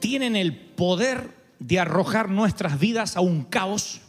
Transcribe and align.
tienen 0.00 0.36
el 0.36 0.56
poder 0.56 1.30
de 1.58 1.78
arrojar 1.78 2.30
nuestras 2.30 2.78
vidas 2.78 3.16
a 3.16 3.20
un 3.20 3.44
caos 3.44 4.00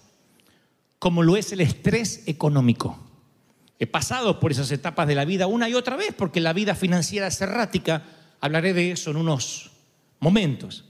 como 0.98 1.24
lo 1.24 1.36
es 1.36 1.52
el 1.52 1.60
estrés 1.60 2.24
económico. 2.26 2.98
He 3.80 3.88
pasado 3.88 4.40
por 4.40 4.52
esas 4.52 4.72
etapas 4.72 5.08
de 5.08 5.16
la 5.16 5.26
vida 5.26 5.48
una 5.48 5.68
y 5.68 5.74
otra 5.74 5.98
vez 5.98 6.14
porque 6.18 6.40
la 6.40 6.54
vida 6.54 6.74
financiera 6.74 7.28
es 7.28 7.42
errática. 7.42 8.04
Hablaré 8.40 8.74
de 8.74 8.92
eso 8.92 9.12
en 9.12 9.18
unos 9.18 9.72
momentos. 10.20 10.86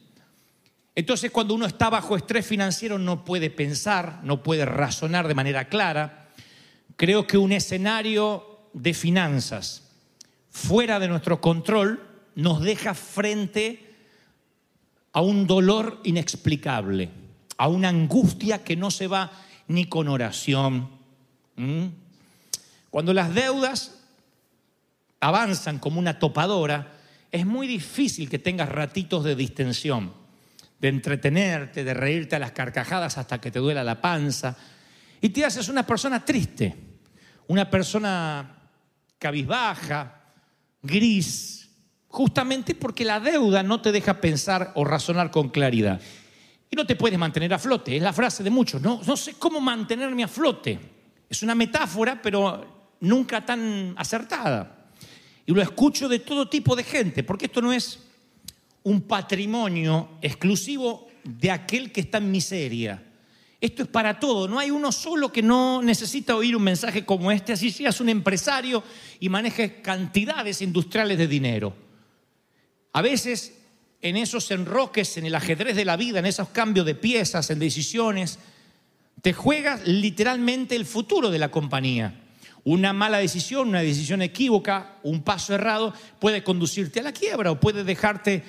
Entonces 0.94 1.32
cuando 1.32 1.56
uno 1.56 1.66
está 1.66 1.90
bajo 1.90 2.16
estrés 2.16 2.46
financiero 2.46 3.00
no 3.00 3.26
puede 3.26 3.50
pensar, 3.50 4.20
no 4.24 4.44
puede 4.44 4.66
razonar 4.66 5.28
de 5.28 5.34
manera 5.34 5.68
clara. 5.70 6.30
Creo 6.96 7.26
que 7.26 7.40
un 7.40 7.52
escenario 7.52 8.70
de 8.74 8.94
finanzas 8.94 9.90
fuera 10.52 11.00
de 11.00 11.08
nuestro 11.08 11.42
control 11.42 12.13
nos 12.36 12.62
deja 12.62 12.94
frente 12.94 13.94
a 15.12 15.22
un 15.22 15.46
dolor 15.46 16.02
inexplicable, 16.04 17.10
a 17.58 17.68
una 17.68 17.90
angustia 17.90 18.64
que 18.64 18.76
no 18.76 18.92
se 18.92 19.08
va 19.08 19.32
ni 19.68 19.86
con 19.86 20.08
oración. 20.08 20.90
Cuando 22.90 23.14
las 23.14 23.34
deudas 23.34 24.00
avanzan 25.20 25.80
como 25.80 26.00
una 26.00 26.20
topadora, 26.20 26.94
es 27.32 27.46
muy 27.46 27.68
difícil 27.68 28.30
que 28.30 28.40
tengas 28.40 28.70
ratitos 28.70 29.24
de 29.24 29.36
distensión, 29.36 30.14
de 30.80 30.88
entretenerte, 30.90 31.84
de 31.84 31.94
reírte 31.94 32.36
a 32.36 32.40
las 32.40 32.52
carcajadas 32.52 33.18
hasta 33.18 33.40
que 33.40 33.52
te 33.52 33.60
duela 33.60 33.84
la 33.84 34.02
panza. 34.02 34.58
Y 35.22 35.30
te 35.30 35.46
haces 35.46 35.70
una 35.70 35.86
persona 35.86 36.26
triste, 36.26 36.76
una 37.48 37.70
persona 37.70 38.58
cabizbaja, 39.18 40.22
gris, 40.82 41.63
justamente 42.14 42.76
porque 42.76 43.04
la 43.04 43.20
deuda 43.20 43.64
no 43.64 43.82
te 43.82 43.92
deja 43.92 44.22
pensar 44.22 44.72
o 44.76 44.86
razonar 44.86 45.32
con 45.32 45.50
claridad. 45.50 46.00
Y 46.70 46.76
no 46.76 46.86
te 46.86 46.96
puedes 46.96 47.18
mantener 47.18 47.52
a 47.56 47.58
flote, 47.58 47.98
es 47.98 48.04
la 48.04 48.14
frase 48.14 48.44
de 48.44 48.52
muchos, 48.52 48.80
no, 48.84 49.02
no 49.04 49.18
sé 49.18 49.34
cómo 49.34 49.60
mantenerme 49.60 50.24
a 50.24 50.28
flote. 50.28 50.80
Es 51.28 51.42
una 51.42 51.56
metáfora, 51.56 52.22
pero 52.22 52.94
nunca 53.00 53.44
tan 53.44 53.96
acertada. 53.98 54.90
Y 55.44 55.54
lo 55.54 55.62
escucho 55.64 56.08
de 56.08 56.20
todo 56.20 56.48
tipo 56.48 56.76
de 56.76 56.84
gente, 56.84 57.24
porque 57.24 57.46
esto 57.46 57.64
no 57.64 57.74
es 57.74 58.00
un 58.84 59.02
patrimonio 59.02 60.10
exclusivo 60.22 61.08
de 61.24 61.50
aquel 61.50 61.92
que 61.92 62.02
está 62.02 62.20
en 62.20 62.30
miseria. 62.30 63.04
Esto 63.60 63.82
es 63.82 63.90
para 63.90 64.20
todo, 64.20 64.48
no 64.48 64.60
hay 64.60 64.70
uno 64.70 64.92
solo 64.92 65.32
que 65.32 65.42
no 65.42 65.82
necesita 65.82 66.36
oír 66.36 66.56
un 66.56 66.64
mensaje 66.64 67.06
como 67.06 67.32
este, 67.32 67.54
así 67.54 67.72
seas 67.72 68.00
un 68.00 68.10
empresario 68.10 68.84
y 69.20 69.30
manejes 69.30 69.82
cantidades 69.82 70.62
industriales 70.62 71.18
de 71.18 71.28
dinero. 71.28 71.84
A 72.94 73.02
veces 73.02 73.54
en 74.02 74.18
esos 74.18 74.50
enroques, 74.52 75.18
en 75.18 75.26
el 75.26 75.36
ajedrez 75.36 75.76
de 75.76 75.86
la 75.86 75.98
vida, 75.98 76.20
en 76.20 76.26
esos 76.26 76.50
cambios 76.50 76.86
de 76.86 76.96
piezas, 76.96 77.50
en 77.50 77.60
decisiones, 77.60 78.38
te 79.22 79.34
juegas 79.34 79.88
literalmente 79.88 80.76
el 80.76 80.86
futuro 80.86 81.32
de 81.32 81.40
la 81.40 81.50
compañía. 81.50 82.22
Una 82.66 82.94
mala 82.94 83.18
decisión, 83.18 83.70
una 83.70 83.82
decisión 83.82 84.22
equívoca, 84.22 85.00
un 85.04 85.24
paso 85.24 85.54
errado 85.54 85.94
puede 86.20 86.44
conducirte 86.44 87.00
a 87.00 87.04
la 87.04 87.12
quiebra 87.14 87.52
o 87.52 87.60
puede 87.60 87.84
dejarte 87.84 88.44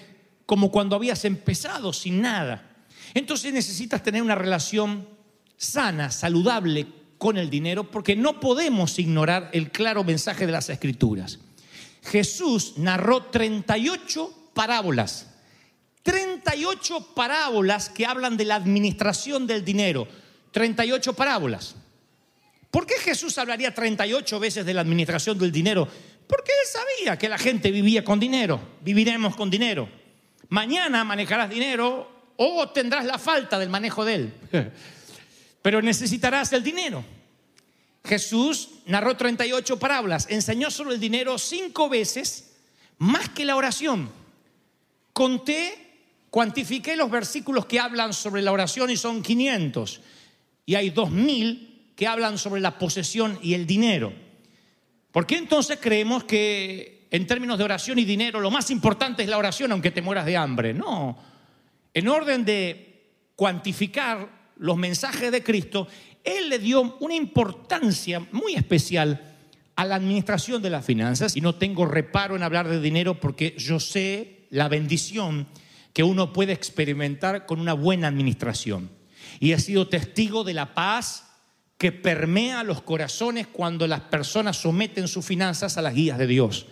como 0.47 0.71
cuando 0.71 0.97
habías 0.97 1.25
empezado, 1.25 1.93
sin 1.93 2.21
nada. 2.21 2.76
Entonces 3.15 3.53
necesitas 3.53 4.03
tener 4.03 4.22
una 4.22 4.34
relación 4.34 5.09
sana, 5.56 6.11
saludable 6.11 6.87
con 7.16 7.38
el 7.38 7.49
dinero, 7.49 7.91
porque 7.91 8.16
no 8.16 8.41
podemos 8.41 8.99
ignorar 8.99 9.50
el 9.53 9.71
claro 9.71 10.05
mensaje 10.05 10.47
de 10.47 10.53
las 10.53 10.69
escrituras. 10.69 11.38
Jesús 12.04 12.75
narró 12.76 13.25
38 13.25 14.50
parábolas, 14.53 15.26
38 16.03 17.15
parábolas 17.15 17.88
que 17.88 18.06
hablan 18.06 18.37
de 18.37 18.44
la 18.44 18.56
administración 18.56 19.47
del 19.47 19.65
dinero, 19.65 20.06
38 20.53 21.14
parábolas. 21.14 21.76
¿Por 22.70 22.87
qué 22.87 22.94
Jesús 22.94 23.38
hablaría 23.38 23.72
38 23.72 24.38
veces 24.38 24.66
de 24.66 24.75
la 24.75 24.82
administración 24.82 25.38
del 25.38 25.53
dinero? 25.53 25.88
Porque 26.26 26.50
él 26.50 26.69
sabía 26.69 27.19
que 27.19 27.28
la 27.28 27.38
gente 27.38 27.70
vivía 27.70 28.04
con 28.04 28.20
dinero, 28.20 28.60
viviremos 28.81 29.37
con 29.37 29.50
dinero. 29.50 29.88
Mañana 30.48 31.04
manejarás 31.04 31.48
dinero 31.48 32.32
o 32.37 32.69
tendrás 32.70 33.04
la 33.04 33.19
falta 33.19 33.59
del 33.59 33.69
manejo 33.70 34.04
de 34.04 34.14
él. 34.14 34.34
Pero 35.62 35.81
necesitarás 35.81 36.53
el 36.53 36.62
dinero. 36.62 37.04
Jesús 38.04 38.69
narró 38.87 39.16
38 39.16 39.78
parábolas, 39.78 40.26
enseñó 40.28 40.70
sobre 40.70 40.94
el 40.94 41.00
dinero 41.00 41.38
cinco 41.38 41.88
veces 41.88 42.53
más 42.98 43.31
que 43.31 43.44
la 43.44 43.56
oración. 43.56 44.10
Conté, 45.12 45.75
cuantifiqué 46.28 46.97
los 46.97 47.10
versículos 47.10 47.64
que 47.66 47.81
hablan 47.81 48.12
sobre 48.12 48.43
la 48.43 48.53
oración 48.53 48.91
y 48.91 48.97
son 48.97 49.22
500. 49.22 50.00
Y 50.66 50.75
hay 50.75 50.91
2000 50.91 51.93
que 51.97 52.06
hablan 52.06 52.37
sobre 52.37 52.60
la 52.60 52.78
posesión 52.78 53.38
y 53.43 53.54
el 53.54 53.66
dinero. 53.66 54.12
¿Por 55.10 55.26
qué 55.26 55.37
entonces 55.37 55.78
creemos 55.81 56.25
que 56.25 57.06
en 57.10 57.26
términos 57.26 57.56
de 57.56 57.64
oración 57.64 57.98
y 57.98 58.04
dinero 58.04 58.41
lo 58.41 58.50
más 58.50 58.70
importante 58.70 59.22
es 59.22 59.28
la 59.28 59.38
oración 59.38 59.72
aunque 59.72 59.93
te 59.93 60.03
mueras 60.03 60.26
de 60.26 60.37
hambre? 60.37 60.75
No. 60.75 61.16
En 61.94 62.09
orden 62.09 62.44
de 62.44 63.12
cuantificar 63.37 64.28
los 64.56 64.76
mensajes 64.76 65.31
de 65.32 65.43
Cristo, 65.43 65.88
Él 66.25 66.49
le 66.49 66.59
dio 66.59 66.97
una 67.00 67.15
importancia 67.15 68.26
muy 68.32 68.55
especial 68.55 69.35
a 69.76 69.85
la 69.85 69.97
administración 69.97 70.62
de 70.62 70.71
las 70.71 70.85
finanzas 70.85 71.37
y 71.37 71.41
no 71.41 71.56
tengo 71.56 71.85
reparo 71.87 72.35
en 72.37 72.43
hablar 72.43 72.69
de 72.69 72.81
dinero 72.81 73.21
porque 73.21 73.55
yo 73.59 73.79
sé 73.79 74.47
la 74.50 74.69
bendición 74.69 75.47
que 75.93 76.03
uno 76.03 76.32
puede 76.32 76.53
experimentar 76.53 77.47
con 77.47 77.61
una 77.61 77.75
buena 77.75 78.09
administración. 78.09 78.91
Y 79.41 79.53
he 79.53 79.59
sido 79.59 79.88
testigo 79.88 80.44
de 80.44 80.55
la 80.55 80.75
paz 80.75 81.31
que 81.76 81.93
permea 81.93 82.62
los 82.62 82.82
corazones 82.82 83.47
cuando 83.47 83.87
las 83.87 84.00
personas 84.00 84.56
someten 84.56 85.09
sus 85.09 85.25
finanzas 85.25 85.76
a 85.76 85.82
las 85.82 85.94
guías 85.94 86.19
de 86.19 86.26
Dios. 86.26 86.67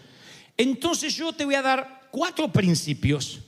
Entonces 0.57 1.17
yo 1.17 1.33
te 1.33 1.45
voy 1.45 1.57
a 1.57 1.63
dar 1.63 2.09
cuatro 2.11 2.53
principios 2.53 3.41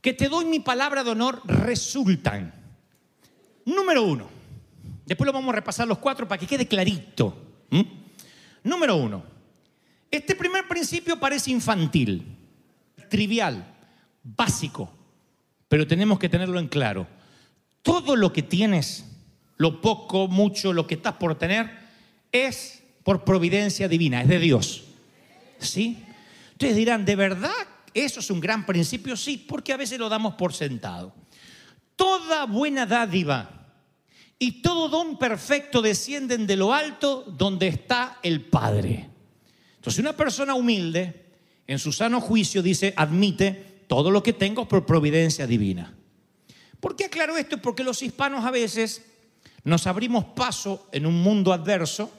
que 0.00 0.12
te 0.12 0.28
doy 0.28 0.44
mi 0.44 0.60
palabra 0.60 1.04
de 1.04 1.10
honor 1.10 1.40
resultan. 1.44 2.54
Número 3.64 4.02
uno. 4.02 4.33
Después 5.06 5.26
lo 5.26 5.32
vamos 5.32 5.50
a 5.52 5.56
repasar 5.56 5.86
los 5.86 5.98
cuatro 5.98 6.26
para 6.26 6.38
que 6.38 6.46
quede 6.46 6.66
clarito. 6.66 7.36
Número 8.62 8.96
uno. 8.96 9.22
Este 10.10 10.34
primer 10.34 10.66
principio 10.68 11.18
parece 11.18 11.50
infantil, 11.50 12.24
trivial, 13.10 13.66
básico, 14.22 14.90
pero 15.68 15.86
tenemos 15.86 16.18
que 16.18 16.28
tenerlo 16.28 16.58
en 16.60 16.68
claro. 16.68 17.06
Todo 17.82 18.14
lo 18.14 18.32
que 18.32 18.42
tienes, 18.42 19.04
lo 19.56 19.80
poco, 19.80 20.28
mucho, 20.28 20.72
lo 20.72 20.86
que 20.86 20.94
estás 20.94 21.14
por 21.14 21.36
tener, 21.36 21.70
es 22.30 22.82
por 23.02 23.24
providencia 23.24 23.88
divina, 23.88 24.22
es 24.22 24.28
de 24.28 24.38
Dios. 24.38 24.84
¿Sí? 25.58 26.02
Ustedes 26.52 26.76
dirán, 26.76 27.04
¿de 27.04 27.16
verdad 27.16 27.50
eso 27.92 28.20
es 28.20 28.30
un 28.30 28.40
gran 28.40 28.64
principio? 28.64 29.16
Sí, 29.16 29.36
porque 29.36 29.72
a 29.72 29.76
veces 29.76 29.98
lo 29.98 30.08
damos 30.08 30.34
por 30.34 30.54
sentado. 30.54 31.12
Toda 31.96 32.46
buena 32.46 32.86
dádiva 32.86 33.53
Y 34.38 34.62
todo 34.62 34.88
don 34.88 35.18
perfecto 35.18 35.80
descienden 35.80 36.46
de 36.46 36.56
lo 36.56 36.72
alto 36.72 37.24
donde 37.26 37.68
está 37.68 38.18
el 38.22 38.42
Padre. 38.42 39.08
Entonces 39.76 40.00
una 40.00 40.16
persona 40.16 40.54
humilde, 40.54 41.26
en 41.66 41.78
su 41.78 41.92
sano 41.92 42.20
juicio, 42.20 42.62
dice, 42.62 42.92
admite 42.96 43.84
todo 43.86 44.10
lo 44.10 44.22
que 44.22 44.32
tengo 44.32 44.66
por 44.66 44.86
providencia 44.86 45.46
divina. 45.46 45.94
¿Por 46.80 46.96
qué 46.96 47.06
aclaro 47.06 47.36
esto? 47.36 47.58
Porque 47.58 47.84
los 47.84 48.02
hispanos 48.02 48.44
a 48.44 48.50
veces 48.50 49.04
nos 49.62 49.86
abrimos 49.86 50.24
paso 50.24 50.88
en 50.92 51.06
un 51.06 51.22
mundo 51.22 51.52
adverso 51.52 52.10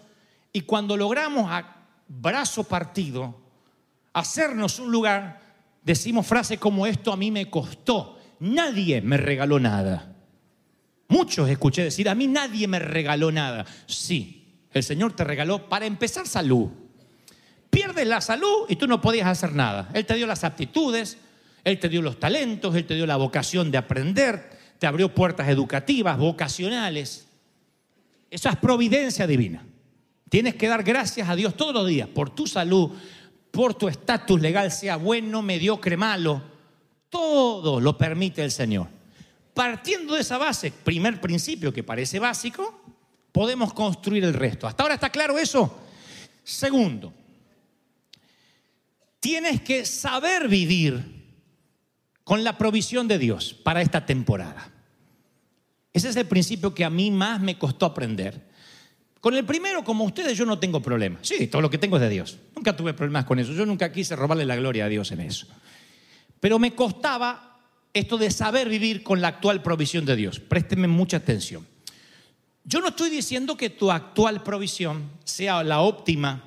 y 0.52 0.62
cuando 0.62 0.98
logramos 0.98 1.52
a 1.52 1.88
brazo 2.08 2.64
partido 2.64 3.36
hacernos 4.14 4.80
un 4.80 4.92
lugar, 4.92 5.42
decimos 5.84 6.26
frases 6.26 6.60
como 6.60 6.88
esto 6.88 7.12
a 7.12 7.18
mí 7.18 7.30
me 7.30 7.50
costó, 7.50 8.18
nadie 8.40 9.02
me 9.02 9.18
regaló 9.18 9.60
nada. 9.60 10.15
Muchos 11.08 11.50
escuché 11.50 11.84
decir, 11.84 12.10
a 12.10 12.16
mí 12.16 12.28
nadie 12.28 12.68
me 12.68 12.80
regaló 12.80 13.32
nada. 13.32 13.66
Sí, 13.86 14.46
el 14.74 14.84
Señor 14.84 15.16
te 15.16 15.24
regaló 15.24 15.70
para 15.70 15.86
empezar 15.86 16.28
salud. 16.28 16.70
Pierdes 17.70 18.08
la 18.08 18.22
salud 18.22 18.66
y 18.70 18.76
tú 18.76 18.88
no 18.88 19.02
podías 19.02 19.28
hacer 19.28 19.54
nada. 19.54 19.90
Él 19.94 20.06
te 20.06 20.16
dio 20.16 20.26
las 20.26 20.44
aptitudes, 20.44 21.18
Él 21.64 21.80
te 21.80 21.90
dio 21.90 22.02
los 22.02 22.20
talentos, 22.20 22.76
Él 22.76 22.86
te 22.86 22.96
dio 22.96 23.06
la 23.06 23.18
vocación 23.18 23.70
de 23.70 23.78
aprender, 23.78 24.50
te 24.80 24.88
abrió 24.88 25.14
puertas 25.14 25.50
educativas, 25.50 26.18
vocacionales. 26.18 27.28
Esa 28.32 28.50
es 28.50 28.56
providencia 28.58 29.28
divina. 29.28 29.66
Tienes 30.30 30.56
que 30.56 30.68
dar 30.68 30.84
gracias 30.84 31.30
a 31.30 31.36
Dios 31.36 31.56
todos 31.56 31.74
los 31.74 31.88
días 31.88 32.10
por 32.10 32.32
tu 32.32 32.48
salud, 32.48 32.92
por 33.52 33.76
tu 33.76 33.88
estatus 33.88 34.42
legal, 34.42 34.72
sea 34.72 34.98
bueno, 34.98 35.42
mediocre, 35.42 35.96
malo. 35.96 36.42
Todo 37.10 37.80
lo 37.80 37.98
permite 37.98 38.44
el 38.44 38.52
Señor. 38.52 38.95
Partiendo 39.56 40.16
de 40.16 40.22
esa 40.22 40.38
base, 40.38 40.70
primer 40.70 41.22
principio 41.22 41.72
que 41.74 41.82
parece 41.82 42.20
básico, 42.20 42.84
podemos 43.32 43.74
construir 43.74 44.26
el 44.26 44.34
resto. 44.34 44.68
¿Hasta 44.68 44.84
ahora 44.84 44.96
está 44.96 45.10
claro 45.10 45.40
eso? 45.40 45.80
Segundo, 46.44 47.14
tienes 49.22 49.62
que 49.62 49.86
saber 49.86 50.50
vivir 50.50 51.24
con 52.26 52.44
la 52.44 52.58
provisión 52.58 53.08
de 53.08 53.18
Dios 53.18 53.54
para 53.54 53.82
esta 53.82 54.06
temporada. 54.06 54.70
Ese 55.94 56.10
es 56.10 56.18
el 56.18 56.28
principio 56.28 56.76
que 56.76 56.84
a 56.84 56.90
mí 56.90 57.10
más 57.10 57.40
me 57.40 57.58
costó 57.58 57.86
aprender. 57.86 58.50
Con 59.22 59.36
el 59.36 59.46
primero, 59.46 59.86
como 59.86 60.04
ustedes, 60.04 60.38
yo 60.38 60.46
no 60.46 60.60
tengo 60.60 60.82
problema. 60.82 61.20
Sí, 61.22 61.48
todo 61.48 61.62
lo 61.62 61.70
que 61.70 61.78
tengo 61.78 61.96
es 61.96 62.02
de 62.02 62.10
Dios. 62.10 62.38
Nunca 62.54 62.76
tuve 62.76 62.94
problemas 62.94 63.24
con 63.24 63.40
eso. 63.40 63.54
Yo 63.54 63.66
nunca 63.66 63.90
quise 63.90 64.18
robarle 64.18 64.46
la 64.46 64.58
gloria 64.58 64.84
a 64.84 64.90
Dios 64.90 65.14
en 65.14 65.22
eso. 65.22 65.48
Pero 66.42 66.60
me 66.60 66.76
costaba 66.76 67.55
esto 67.96 68.18
de 68.18 68.30
saber 68.30 68.68
vivir 68.68 69.04
con 69.04 69.22
la 69.22 69.30
actual 69.30 69.64
provisión 69.64 70.06
de 70.06 70.18
Dios. 70.18 70.42
Présteme 70.42 70.88
mucha 70.88 71.18
atención. 71.18 71.66
Yo 72.66 72.82
no 72.82 72.90
estoy 72.90 73.10
diciendo 73.10 73.56
que 73.56 73.70
tu 73.70 73.90
actual 73.90 74.44
provisión 74.44 75.12
sea 75.24 75.64
la 75.64 75.80
óptima. 75.80 76.44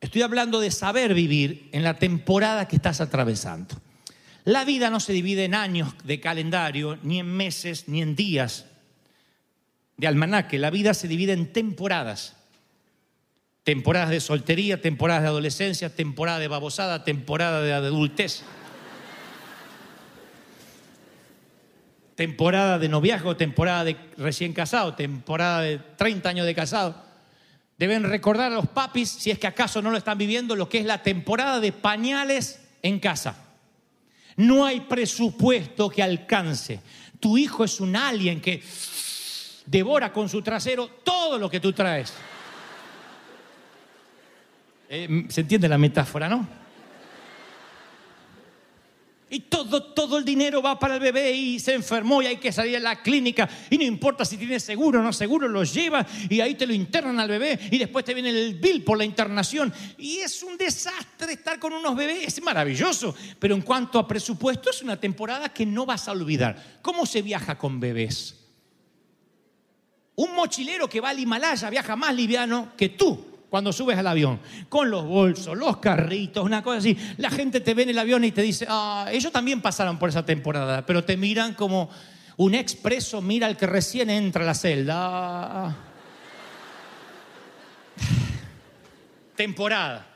Estoy 0.00 0.22
hablando 0.22 0.60
de 0.60 0.70
saber 0.70 1.14
vivir 1.14 1.68
en 1.72 1.82
la 1.82 1.98
temporada 1.98 2.68
que 2.68 2.76
estás 2.76 3.00
atravesando. 3.00 3.74
La 4.44 4.64
vida 4.64 4.88
no 4.88 5.00
se 5.00 5.12
divide 5.12 5.44
en 5.44 5.56
años 5.56 5.94
de 6.04 6.20
calendario, 6.20 6.96
ni 7.02 7.18
en 7.18 7.26
meses, 7.26 7.88
ni 7.88 8.00
en 8.00 8.14
días 8.14 8.66
de 9.96 10.06
almanaque. 10.06 10.60
La 10.60 10.70
vida 10.70 10.94
se 10.94 11.08
divide 11.08 11.32
en 11.32 11.52
temporadas. 11.52 12.36
Temporadas 13.64 14.10
de 14.10 14.20
soltería, 14.20 14.80
temporadas 14.80 15.22
de 15.22 15.28
adolescencia, 15.28 15.94
temporada 15.94 16.38
de 16.38 16.48
babosada, 16.48 17.02
temporada 17.02 17.62
de 17.62 17.72
adultez. 17.72 18.44
Temporada 22.22 22.78
de 22.78 22.88
noviazgo, 22.88 23.36
temporada 23.36 23.82
de 23.82 23.96
recién 24.16 24.52
casado, 24.52 24.94
temporada 24.94 25.62
de 25.62 25.78
30 25.78 26.28
años 26.28 26.46
de 26.46 26.54
casado. 26.54 26.94
Deben 27.76 28.04
recordar 28.04 28.52
a 28.52 28.54
los 28.54 28.68
papis, 28.68 29.08
si 29.08 29.32
es 29.32 29.40
que 29.40 29.48
acaso 29.48 29.82
no 29.82 29.90
lo 29.90 29.96
están 29.96 30.18
viviendo, 30.18 30.54
lo 30.54 30.68
que 30.68 30.78
es 30.78 30.84
la 30.84 31.02
temporada 31.02 31.58
de 31.58 31.72
pañales 31.72 32.62
en 32.80 33.00
casa. 33.00 33.34
No 34.36 34.64
hay 34.64 34.82
presupuesto 34.82 35.90
que 35.90 36.00
alcance. 36.00 36.78
Tu 37.18 37.38
hijo 37.38 37.64
es 37.64 37.80
un 37.80 37.96
alien 37.96 38.40
que 38.40 38.62
devora 39.66 40.12
con 40.12 40.28
su 40.28 40.42
trasero 40.42 40.86
todo 41.02 41.40
lo 41.40 41.50
que 41.50 41.58
tú 41.58 41.72
traes. 41.72 42.12
Eh, 44.88 45.26
¿Se 45.28 45.40
entiende 45.40 45.68
la 45.68 45.76
metáfora, 45.76 46.28
no? 46.28 46.61
Y 49.34 49.40
todo, 49.40 49.82
todo 49.94 50.18
el 50.18 50.26
dinero 50.26 50.60
va 50.60 50.78
para 50.78 50.96
el 50.96 51.00
bebé 51.00 51.32
y 51.32 51.58
se 51.58 51.72
enfermó 51.72 52.20
y 52.20 52.26
hay 52.26 52.36
que 52.36 52.52
salir 52.52 52.76
a 52.76 52.80
la 52.80 53.00
clínica. 53.00 53.48
Y 53.70 53.78
no 53.78 53.84
importa 53.84 54.26
si 54.26 54.36
tienes 54.36 54.62
seguro 54.62 55.00
o 55.00 55.02
no 55.02 55.10
seguro, 55.10 55.48
lo 55.48 55.64
lleva 55.64 56.06
y 56.28 56.42
ahí 56.42 56.54
te 56.54 56.66
lo 56.66 56.74
internan 56.74 57.18
al 57.18 57.30
bebé 57.30 57.58
y 57.70 57.78
después 57.78 58.04
te 58.04 58.12
viene 58.12 58.28
el 58.28 58.56
bill 58.56 58.84
por 58.84 58.98
la 58.98 59.06
internación. 59.06 59.72
Y 59.96 60.18
es 60.18 60.42
un 60.42 60.58
desastre 60.58 61.32
estar 61.32 61.58
con 61.58 61.72
unos 61.72 61.96
bebés, 61.96 62.26
es 62.28 62.42
maravilloso. 62.42 63.14
Pero 63.38 63.54
en 63.54 63.62
cuanto 63.62 63.98
a 63.98 64.06
presupuesto, 64.06 64.68
es 64.68 64.82
una 64.82 65.00
temporada 65.00 65.48
que 65.48 65.64
no 65.64 65.86
vas 65.86 66.08
a 66.08 66.12
olvidar. 66.12 66.80
¿Cómo 66.82 67.06
se 67.06 67.22
viaja 67.22 67.56
con 67.56 67.80
bebés? 67.80 68.36
Un 70.14 70.34
mochilero 70.34 70.90
que 70.90 71.00
va 71.00 71.08
al 71.08 71.18
Himalaya 71.18 71.70
viaja 71.70 71.96
más 71.96 72.14
liviano 72.14 72.74
que 72.76 72.90
tú 72.90 73.31
cuando 73.52 73.70
subes 73.70 73.98
al 73.98 74.06
avión, 74.06 74.40
con 74.70 74.88
los 74.88 75.04
bolsos, 75.04 75.54
los 75.58 75.76
carritos, 75.76 76.42
una 76.42 76.62
cosa 76.62 76.78
así. 76.78 76.96
La 77.18 77.28
gente 77.28 77.60
te 77.60 77.74
ve 77.74 77.82
en 77.82 77.90
el 77.90 77.98
avión 77.98 78.24
y 78.24 78.32
te 78.32 78.40
dice, 78.40 78.64
ah, 78.66 79.06
ellos 79.12 79.30
también 79.30 79.60
pasaron 79.60 79.98
por 79.98 80.08
esa 80.08 80.24
temporada, 80.24 80.86
pero 80.86 81.04
te 81.04 81.18
miran 81.18 81.52
como 81.52 81.90
un 82.38 82.54
expreso 82.54 83.20
mira 83.20 83.46
al 83.46 83.58
que 83.58 83.66
recién 83.66 84.08
entra 84.08 84.42
a 84.42 84.46
la 84.46 84.54
celda. 84.54 85.76
temporada. 89.36 90.06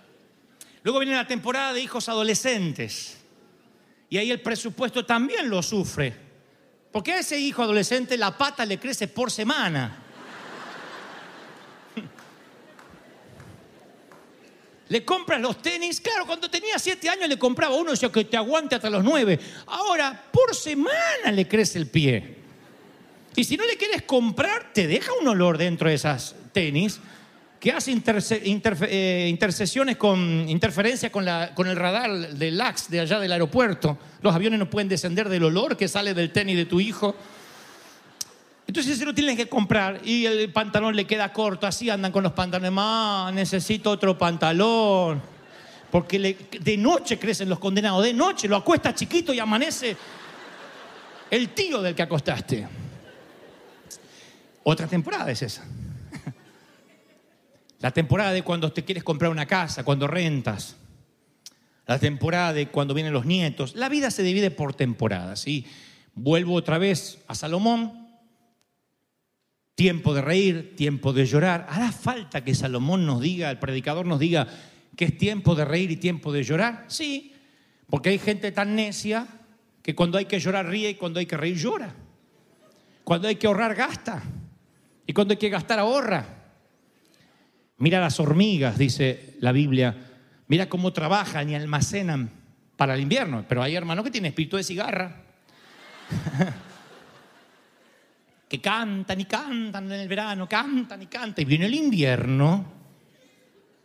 Luego 0.83 1.01
viene 1.01 1.15
la 1.15 1.27
temporada 1.27 1.75
de 1.75 1.83
hijos 1.83 2.09
adolescentes. 2.09 3.19
Y 4.09 4.17
ahí 4.17 4.31
el 4.31 4.41
presupuesto 4.41 5.05
también 5.05 5.51
lo 5.51 5.63
sufre. 5.63 6.17
Porque 6.91 7.13
a 7.13 7.19
ese 7.19 7.39
hijo 7.39 7.63
adolescente 7.63 8.17
la 8.17 8.39
pata 8.39 8.65
le 8.65 8.79
crece 8.79 9.09
por 9.09 9.31
semana. 9.31 10.06
Le 14.89 15.05
compras 15.05 15.41
los 15.41 15.61
tenis. 15.61 16.01
Claro, 16.01 16.27
cuando 16.27 16.49
tenía 16.49 16.79
siete 16.79 17.09
años 17.09 17.29
le 17.29 17.39
compraba 17.39 17.75
uno 17.75 17.91
decía 17.91 18.11
que 18.11 18.25
te 18.25 18.37
aguante 18.37 18.77
hasta 18.77 18.91
los 18.91 19.03
nueve. 19.03 19.39
Ahora, 19.67 20.25
por 20.33 20.55
semana 20.55 21.33
le 21.33 21.49
crece 21.49 21.79
el 21.79 21.89
pie. 21.89 22.37
Y 23.35 23.45
si 23.45 23.57
no 23.57 23.67
le 23.67 23.77
quieres 23.77 24.03
comprar, 24.03 24.73
te 24.73 24.87
deja 24.87 25.13
un 25.21 25.29
olor 25.29 25.59
dentro 25.59 25.89
de 25.89 25.95
esas 25.95 26.35
tenis 26.53 27.01
que 27.61 27.73
hace 27.73 27.93
eh, 27.93 29.27
intercesiones 29.29 29.97
con 29.97 30.49
interferencia 30.49 31.11
con, 31.11 31.27
con 31.55 31.67
el 31.67 31.77
radar 31.77 32.29
del 32.35 32.57
LAX 32.57 32.89
de 32.89 33.01
allá 33.01 33.19
del 33.19 33.33
aeropuerto. 33.33 33.99
Los 34.23 34.35
aviones 34.35 34.59
no 34.59 34.71
pueden 34.71 34.89
descender 34.89 35.29
del 35.29 35.45
olor 35.45 35.77
que 35.77 35.89
sale 35.89 36.15
del 36.15 36.33
tenis 36.33 36.57
de 36.57 36.67
tu 36.67 36.81
hijo. 36.81 37.17
Entonces 38.67 38.99
se 38.99 39.05
lo 39.05 39.15
tienes 39.15 39.37
que 39.37 39.49
comprar 39.49 40.01
y 40.05 40.27
el 40.27 40.53
pantalón 40.53 40.97
le 40.97 41.07
queda 41.07 41.33
corto, 41.33 41.67
así 41.67 41.89
andan 41.89 42.11
con 42.11 42.25
los 42.25 42.33
pantalones, 42.33 42.73
más 42.73 43.33
necesito 43.33 43.91
otro 43.91 44.19
pantalón. 44.19 45.23
Porque 45.91 46.37
de 46.61 46.77
noche 46.77 47.19
crecen 47.19 47.49
los 47.49 47.61
condenados, 47.61 48.03
de 48.03 48.13
noche 48.13 48.49
lo 48.49 48.57
acuesta 48.57 48.95
chiquito 48.95 49.33
y 49.33 49.39
amanece 49.39 49.97
el 51.31 51.51
tío 51.51 51.81
del 51.81 51.95
que 51.95 52.03
acostaste. 52.03 52.67
Otra 54.65 54.89
temporada 54.89 55.31
es 55.31 55.43
esa. 55.43 55.65
La 57.79 57.93
temporada 57.93 58.33
de 58.33 58.43
cuando 58.43 58.73
te 58.73 58.85
quieres 58.85 59.05
comprar 59.05 59.31
una 59.31 59.47
casa, 59.47 59.85
cuando 59.85 60.09
rentas. 60.09 60.77
La 61.87 62.01
temporada 62.01 62.53
de 62.53 62.67
cuando 62.67 62.95
vienen 62.95 63.13
los 63.13 63.27
nietos. 63.27 63.77
La 63.77 63.89
vida 63.89 64.11
se 64.11 64.25
divide 64.25 64.51
por 64.51 64.75
temporadas. 64.75 65.47
Y 65.47 65.67
vuelvo 66.15 66.55
otra 66.55 66.79
vez 66.79 67.19
a 67.29 67.37
Salomón 67.37 68.06
tiempo 69.77 70.15
de 70.15 70.23
reír, 70.23 70.75
tiempo 70.75 71.13
de 71.13 71.27
llorar. 71.27 71.67
¿Hará 71.69 71.93
falta 71.93 72.43
que 72.43 72.55
Salomón 72.55 73.07
nos 73.07 73.21
diga, 73.21 73.51
el 73.51 73.59
predicador 73.59 74.07
nos 74.07 74.19
diga 74.19 74.49
que 74.97 75.05
es 75.05 75.19
tiempo 75.19 75.55
de 75.55 75.65
reír 75.65 75.91
y 75.93 75.97
tiempo 75.97 76.33
de 76.33 76.43
llorar? 76.43 76.87
Sí, 76.89 77.35
porque 77.89 78.09
hay 78.09 78.19
gente 78.19 78.51
tan 78.51 78.75
necia 78.75 79.29
que 79.83 79.95
cuando 79.95 80.19
hay 80.19 80.25
que 80.25 80.41
llorar 80.41 80.67
ríe 80.67 80.91
y 80.91 80.95
cuando 80.95 81.21
hay 81.21 81.27
que 81.27 81.37
reír 81.37 81.57
llora. 81.57 81.95
Cuando 83.05 83.29
hay 83.29 83.37
que 83.37 83.47
ahorrar 83.47 83.75
gasta 83.75 84.23
y 85.07 85.13
cuando 85.13 85.33
hay 85.33 85.39
que 85.39 85.51
gastar 85.51 85.79
ahorra. 85.79 86.27
Mira 87.77 88.01
las 88.01 88.19
hormigas, 88.19 88.79
dice 88.79 89.37
la 89.41 89.53
Biblia. 89.53 89.95
Mira 90.49 90.71
cómo 90.71 90.93
trabajan 90.95 91.51
y 91.51 91.55
almacenan 91.55 92.31
para 92.77 92.95
el 92.95 93.03
invierno. 93.03 93.45
Pero 93.47 93.63
hay 93.63 93.77
hermanos 93.77 94.05
que 94.05 94.11
tienen 94.11 94.31
espíritu 94.31 94.57
de 94.57 94.65
cigarra. 94.65 95.23
que 98.49 98.61
cantan 98.61 99.21
y 99.21 99.25
cantan 99.25 99.91
en 99.91 100.01
el 100.01 100.09
verano, 100.09 100.49
cantan 100.49 101.03
y 101.03 101.07
cantan, 101.07 101.43
y 101.43 101.45
viene 101.45 101.67
el 101.67 101.75
invierno 101.75 102.65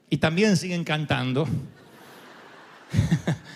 y 0.09 0.17
también 0.17 0.57
siguen 0.57 0.83
cantando. 0.83 1.47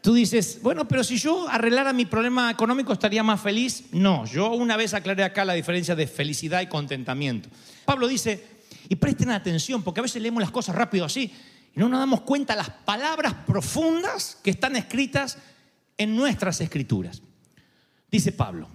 Tú 0.00 0.14
dices, 0.14 0.60
bueno, 0.62 0.86
pero 0.86 1.02
si 1.04 1.18
yo 1.18 1.48
arreglara 1.48 1.92
mi 1.92 2.06
problema 2.06 2.50
económico 2.50 2.92
estaría 2.92 3.22
más 3.22 3.40
feliz. 3.40 3.86
No, 3.92 4.24
yo 4.24 4.52
una 4.52 4.76
vez 4.76 4.94
aclaré 4.94 5.24
acá 5.24 5.44
la 5.44 5.54
diferencia 5.54 5.94
de 5.96 6.06
felicidad 6.06 6.60
y 6.62 6.68
contentamiento. 6.68 7.48
Pablo 7.84 8.06
dice, 8.06 8.46
y 8.88 8.96
presten 8.96 9.30
atención, 9.30 9.82
porque 9.82 10.00
a 10.00 10.04
veces 10.04 10.22
leemos 10.22 10.40
las 10.40 10.52
cosas 10.52 10.76
rápido 10.76 11.04
así 11.04 11.32
y 11.74 11.78
no 11.78 11.88
nos 11.88 11.98
damos 11.98 12.22
cuenta 12.22 12.56
las 12.56 12.70
palabras 12.70 13.34
profundas 13.46 14.38
que 14.42 14.50
están 14.50 14.76
escritas 14.76 15.38
en 15.98 16.16
nuestras 16.16 16.60
escrituras. 16.60 17.20
Dice 18.10 18.32
Pablo, 18.32 18.68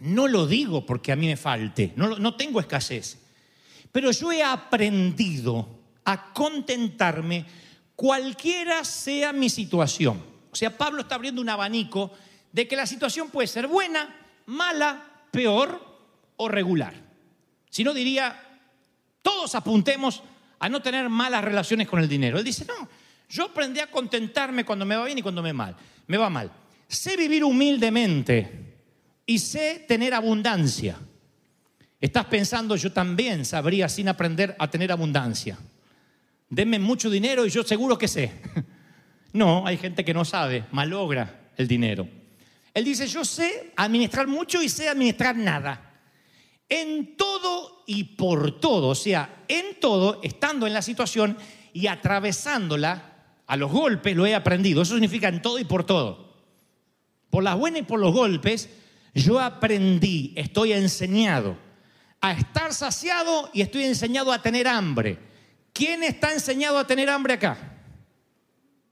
no 0.00 0.28
lo 0.28 0.46
digo 0.46 0.84
porque 0.84 1.12
a 1.12 1.16
mí 1.16 1.26
me 1.26 1.36
falte, 1.36 1.92
no, 1.96 2.18
no 2.18 2.34
tengo 2.34 2.60
escasez, 2.60 3.18
pero 3.92 4.10
yo 4.10 4.32
he 4.32 4.42
aprendido 4.42 5.68
a 6.04 6.32
contentarme 6.32 7.46
cualquiera 7.94 8.84
sea 8.84 9.32
mi 9.32 9.48
situación. 9.48 10.22
O 10.50 10.56
sea, 10.56 10.76
Pablo 10.76 11.02
está 11.02 11.14
abriendo 11.14 11.40
un 11.40 11.48
abanico 11.48 12.12
de 12.52 12.68
que 12.68 12.76
la 12.76 12.86
situación 12.86 13.30
puede 13.30 13.48
ser 13.48 13.66
buena, 13.66 14.14
mala, 14.46 15.04
peor 15.30 15.80
o 16.36 16.48
regular. 16.48 16.94
Si 17.70 17.82
no 17.82 17.92
diría, 17.94 18.40
todos 19.22 19.54
apuntemos 19.54 20.22
a 20.58 20.68
no 20.68 20.80
tener 20.80 21.08
malas 21.08 21.44
relaciones 21.44 21.88
con 21.88 22.00
el 22.00 22.08
dinero. 22.08 22.38
Él 22.38 22.44
dice, 22.44 22.64
no, 22.64 22.88
yo 23.28 23.46
aprendí 23.46 23.80
a 23.80 23.90
contentarme 23.90 24.64
cuando 24.64 24.84
me 24.84 24.96
va 24.96 25.04
bien 25.04 25.18
y 25.18 25.22
cuando 25.22 25.42
me, 25.42 25.52
mal, 25.52 25.76
me 26.06 26.16
va 26.16 26.30
mal. 26.30 26.50
Sé 26.86 27.16
vivir 27.16 27.42
humildemente 27.42 28.63
y 29.26 29.38
sé 29.38 29.84
tener 29.88 30.14
abundancia. 30.14 30.98
Estás 32.00 32.26
pensando, 32.26 32.76
yo 32.76 32.92
también 32.92 33.44
sabría 33.44 33.88
sin 33.88 34.08
aprender 34.08 34.54
a 34.58 34.70
tener 34.70 34.92
abundancia. 34.92 35.58
Denme 36.50 36.78
mucho 36.78 37.08
dinero 37.08 37.46
y 37.46 37.50
yo 37.50 37.62
seguro 37.62 37.98
que 37.98 38.08
sé. 38.08 38.32
No, 39.34 39.66
hay 39.66 39.78
gente 39.78 40.04
que 40.04 40.14
no 40.14 40.24
sabe, 40.24 40.64
malogra 40.70 41.50
el 41.56 41.66
dinero. 41.66 42.06
Él 42.72 42.84
dice, 42.84 43.08
yo 43.08 43.24
sé 43.24 43.72
administrar 43.74 44.28
mucho 44.28 44.62
y 44.62 44.68
sé 44.68 44.88
administrar 44.88 45.34
nada. 45.34 45.92
En 46.68 47.16
todo 47.16 47.82
y 47.84 48.04
por 48.04 48.60
todo, 48.60 48.90
o 48.90 48.94
sea, 48.94 49.44
en 49.48 49.80
todo, 49.80 50.20
estando 50.22 50.68
en 50.68 50.72
la 50.72 50.82
situación 50.82 51.36
y 51.72 51.88
atravesándola 51.88 53.14
a 53.44 53.56
los 53.56 53.72
golpes, 53.72 54.14
lo 54.14 54.24
he 54.24 54.36
aprendido. 54.36 54.82
Eso 54.82 54.94
significa 54.94 55.26
en 55.28 55.42
todo 55.42 55.58
y 55.58 55.64
por 55.64 55.84
todo. 55.84 56.32
Por 57.28 57.42
las 57.42 57.58
buenas 57.58 57.80
y 57.80 57.84
por 57.84 57.98
los 57.98 58.12
golpes, 58.12 58.70
yo 59.14 59.38
aprendí, 59.38 60.32
estoy 60.36 60.72
enseñado 60.72 61.56
a 62.20 62.32
estar 62.32 62.74
saciado 62.74 63.50
y 63.52 63.62
estoy 63.62 63.84
enseñado 63.84 64.32
a 64.32 64.42
tener 64.42 64.66
hambre. 64.66 65.18
¿Quién 65.72 66.02
está 66.02 66.32
enseñado 66.32 66.78
a 66.78 66.86
tener 66.86 67.08
hambre 67.08 67.34
acá? 67.34 67.56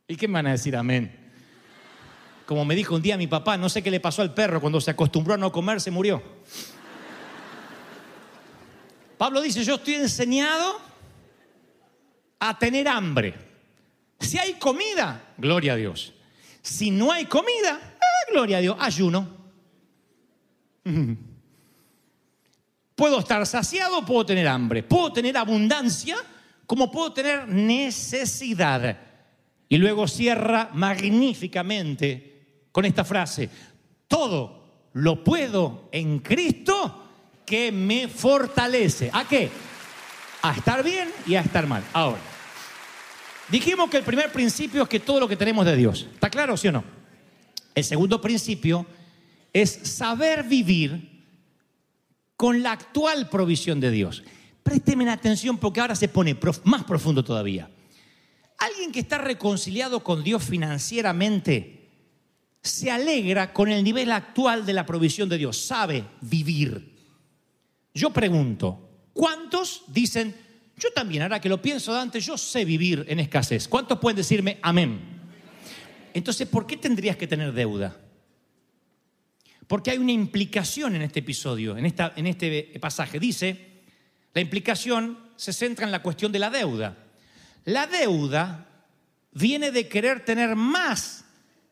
¿Y 0.07 0.17
qué 0.17 0.29
me 0.29 0.35
van 0.35 0.49
a 0.49 0.52
decir 0.52 0.76
amén? 0.76 1.19
Como 2.47 2.64
me 2.64 2.75
dijo 2.75 2.95
un 2.95 3.02
día 3.02 3.17
mi 3.17 3.26
papá, 3.26 3.57
no 3.57 3.69
sé 3.69 3.83
qué 3.83 3.91
le 3.91 4.00
pasó 4.00 4.23
al 4.23 4.35
perro 4.35 4.61
cuando 4.61 4.81
se 4.81 4.91
acostumbró 4.91 5.35
a 5.35 5.38
no 5.38 5.50
comer, 5.50 5.81
se 5.81 5.91
murió. 5.91 6.23
Pablo 9.17 9.41
dice, 9.41 9.64
yo 9.64 9.76
estoy 9.76 9.95
enseñado 9.95 10.81
a 12.38 12.59
tener 12.59 12.88
hambre. 12.88 13.35
Si 14.21 14.38
hay 14.38 14.55
comida, 14.55 15.33
gloria 15.38 15.73
a 15.73 15.76
Dios. 15.76 16.12
Si 16.61 16.91
no 16.91 17.11
hay 17.11 17.25
comida, 17.26 17.81
eh, 17.95 18.33
gloria 18.33 18.59
a 18.59 18.61
Dios, 18.61 18.76
ayuno. 18.79 19.41
Puedo 22.95 23.19
estar 23.21 23.45
saciado, 23.47 24.05
puedo 24.05 24.27
tener 24.27 24.47
hambre, 24.47 24.83
puedo 24.83 25.12
tener 25.12 25.37
abundancia, 25.37 26.17
como 26.67 26.91
puedo 26.91 27.12
tener 27.12 27.49
necesidad. 27.49 28.99
Y 29.69 29.79
luego 29.79 30.07
cierra 30.07 30.71
magníficamente 30.75 32.69
con 32.71 32.85
esta 32.85 33.05
frase, 33.05 33.49
todo 34.07 34.91
lo 34.93 35.25
puedo 35.25 35.89
en 35.91 36.19
Cristo 36.19 37.03
que 37.47 37.73
me 37.73 38.09
fortalece. 38.09 39.11
¿A 39.12 39.27
qué? 39.27 39.51
A 40.43 40.53
estar 40.53 40.85
bien 40.85 41.11
y 41.27 41.35
a 41.35 41.41
estar 41.41 41.67
mal. 41.67 41.83
Ahora, 41.93 42.21
dijimos 43.49 43.89
que 43.89 43.97
el 43.97 44.05
primer 44.05 44.31
principio 44.31 44.83
es 44.83 44.89
que 44.89 45.01
todo 45.01 45.19
lo 45.19 45.29
que 45.29 45.37
tenemos 45.37 45.65
de 45.65 45.77
Dios. 45.77 46.07
¿Está 46.12 46.29
claro, 46.29 46.57
sí 46.57 46.69
o 46.69 46.73
no? 46.73 46.85
El 47.75 47.85
segundo 47.85 48.21
principio 48.21 48.87
es 49.52 49.71
saber 49.71 50.44
vivir 50.44 51.11
con 52.37 52.62
la 52.62 52.73
actual 52.73 53.28
provisión 53.28 53.80
de 53.80 53.90
Dios. 53.90 54.23
Présteme 54.62 55.09
atención 55.09 55.59
porque 55.59 55.80
ahora 55.80 55.94
se 55.94 56.09
pone 56.09 56.37
más 56.64 56.85
profundo 56.85 57.25
todavía. 57.25 57.71
Alguien 58.59 58.92
que 58.92 59.00
está 59.00 59.18
reconciliado 59.18 60.02
con 60.02 60.23
Dios 60.23 60.44
financieramente 60.44 61.82
se 62.62 62.90
alegra 62.90 63.52
con 63.52 63.71
el 63.71 63.82
nivel 63.82 64.12
actual 64.12 64.64
de 64.64 64.73
la 64.73 64.87
provisión 64.87 65.28
de 65.28 65.38
Dios, 65.38 65.59
sabe 65.59 66.04
vivir. 66.21 66.94
Yo 67.92 68.11
pregunto, 68.11 69.09
¿cuántos 69.12 69.82
dicen, 69.88 70.35
yo 70.76 70.90
también, 70.92 71.23
ahora 71.23 71.40
que 71.40 71.49
lo 71.49 71.61
pienso 71.61 71.92
de 71.92 72.00
antes, 72.00 72.25
yo 72.25 72.38
sé 72.38 72.64
vivir 72.64 73.04
en 73.09 73.18
escasez? 73.18 73.66
¿Cuántos 73.66 73.99
pueden 73.99 74.16
decirme 74.16 74.59
amén? 74.62 75.00
Entonces, 76.14 76.47
¿por 76.47 76.66
qué 76.66 76.76
tendrías 76.76 77.16
que 77.16 77.26
tener 77.26 77.52
deuda? 77.52 77.97
Porque 79.66 79.90
hay 79.90 79.99
una 79.99 80.12
implicación 80.12 80.97
en 80.97 81.02
este 81.02 81.21
episodio, 81.21 81.76
en, 81.76 81.87
este 81.87 82.78
pasaje. 82.81 83.19
Dice, 83.19 83.83
la 84.35 84.40
implicación 84.40 85.19
se 85.37 85.52
centra 85.52 85.87
en 85.87 85.92
la 85.92 86.02
cuestión 86.02 86.33
de 86.33 86.38
la 86.38 86.50
deuda. 86.50 86.97
La 87.64 87.87
deuda 87.87 88.69
viene 89.33 89.71
de 89.71 89.88
querer 89.88 90.25
tener 90.25 90.57
más 90.57 91.25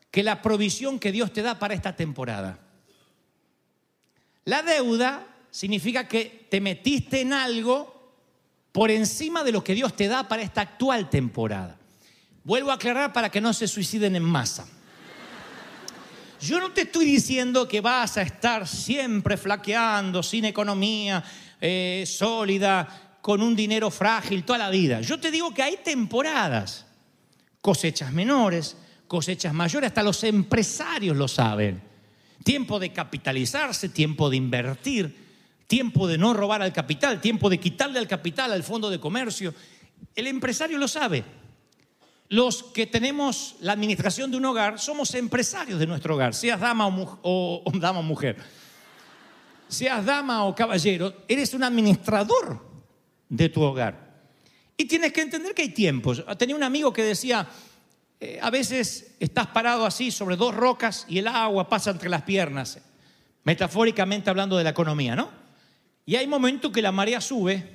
que 0.09 0.23
la 0.23 0.41
provisión 0.41 0.99
que 0.99 1.11
Dios 1.11 1.31
te 1.31 1.41
da 1.41 1.59
para 1.59 1.73
esta 1.73 1.95
temporada. 1.95 2.59
La 4.45 4.63
deuda 4.63 5.27
significa 5.51 6.07
que 6.07 6.47
te 6.49 6.59
metiste 6.59 7.21
en 7.21 7.33
algo 7.33 8.01
por 8.71 8.89
encima 8.89 9.43
de 9.43 9.51
lo 9.51 9.63
que 9.63 9.75
Dios 9.75 9.95
te 9.95 10.07
da 10.07 10.27
para 10.27 10.41
esta 10.41 10.61
actual 10.61 11.09
temporada. 11.09 11.77
Vuelvo 12.43 12.71
a 12.71 12.75
aclarar 12.75 13.13
para 13.13 13.29
que 13.29 13.41
no 13.41 13.53
se 13.53 13.67
suiciden 13.67 14.15
en 14.15 14.23
masa. 14.23 14.67
Yo 16.41 16.59
no 16.59 16.71
te 16.71 16.81
estoy 16.81 17.05
diciendo 17.05 17.67
que 17.67 17.81
vas 17.81 18.17
a 18.17 18.23
estar 18.23 18.67
siempre 18.67 19.37
flaqueando, 19.37 20.23
sin 20.23 20.45
economía 20.45 21.23
eh, 21.59 22.03
sólida, 22.07 23.19
con 23.21 23.43
un 23.43 23.55
dinero 23.55 23.91
frágil 23.91 24.43
toda 24.43 24.57
la 24.57 24.71
vida. 24.71 25.01
Yo 25.01 25.19
te 25.19 25.29
digo 25.29 25.53
que 25.53 25.61
hay 25.61 25.77
temporadas, 25.83 26.87
cosechas 27.61 28.11
menores, 28.11 28.75
cosechas 29.07 29.53
mayores, 29.53 29.89
hasta 29.89 30.01
los 30.01 30.23
empresarios 30.23 31.15
lo 31.15 31.27
saben. 31.27 31.79
Tiempo 32.43 32.79
de 32.79 32.91
capitalizarse, 32.91 33.89
tiempo 33.89 34.27
de 34.31 34.37
invertir, 34.37 35.15
tiempo 35.67 36.07
de 36.07 36.17
no 36.17 36.33
robar 36.33 36.63
al 36.63 36.73
capital, 36.73 37.21
tiempo 37.21 37.51
de 37.51 37.59
quitarle 37.59 37.99
al 37.99 38.07
capital 38.07 38.51
al 38.51 38.63
fondo 38.63 38.89
de 38.89 38.99
comercio. 38.99 39.53
El 40.15 40.25
empresario 40.25 40.79
lo 40.79 40.87
sabe. 40.87 41.23
Los 42.31 42.63
que 42.63 42.87
tenemos 42.87 43.55
la 43.59 43.73
administración 43.73 44.31
de 44.31 44.37
un 44.37 44.45
hogar 44.45 44.79
somos 44.79 45.13
empresarios 45.15 45.77
de 45.77 45.85
nuestro 45.85 46.15
hogar, 46.15 46.33
seas 46.33 46.61
dama 46.61 46.87
o, 46.87 47.61
o 47.65 47.71
dama 47.77 47.99
o 47.99 48.03
mujer. 48.03 48.37
Seas 49.67 50.05
dama 50.05 50.45
o 50.45 50.55
caballero, 50.55 51.13
eres 51.27 51.53
un 51.53 51.61
administrador 51.61 52.65
de 53.27 53.49
tu 53.49 53.61
hogar. 53.61 54.15
Y 54.77 54.85
tienes 54.85 55.11
que 55.11 55.23
entender 55.23 55.53
que 55.53 55.63
hay 55.63 55.73
tiempos. 55.73 56.23
Tenía 56.37 56.55
un 56.55 56.63
amigo 56.63 56.93
que 56.93 57.03
decía, 57.03 57.45
eh, 58.17 58.39
a 58.41 58.49
veces 58.49 59.13
estás 59.19 59.47
parado 59.47 59.85
así 59.85 60.09
sobre 60.09 60.37
dos 60.37 60.55
rocas 60.55 61.05
y 61.09 61.19
el 61.19 61.27
agua 61.27 61.67
pasa 61.67 61.91
entre 61.91 62.07
las 62.07 62.21
piernas, 62.21 62.79
metafóricamente 63.43 64.29
hablando 64.29 64.57
de 64.57 64.63
la 64.63 64.69
economía, 64.69 65.17
¿no? 65.17 65.29
Y 66.05 66.15
hay 66.15 66.27
momentos 66.27 66.71
que 66.71 66.81
la 66.81 66.93
marea 66.93 67.19
sube, 67.19 67.69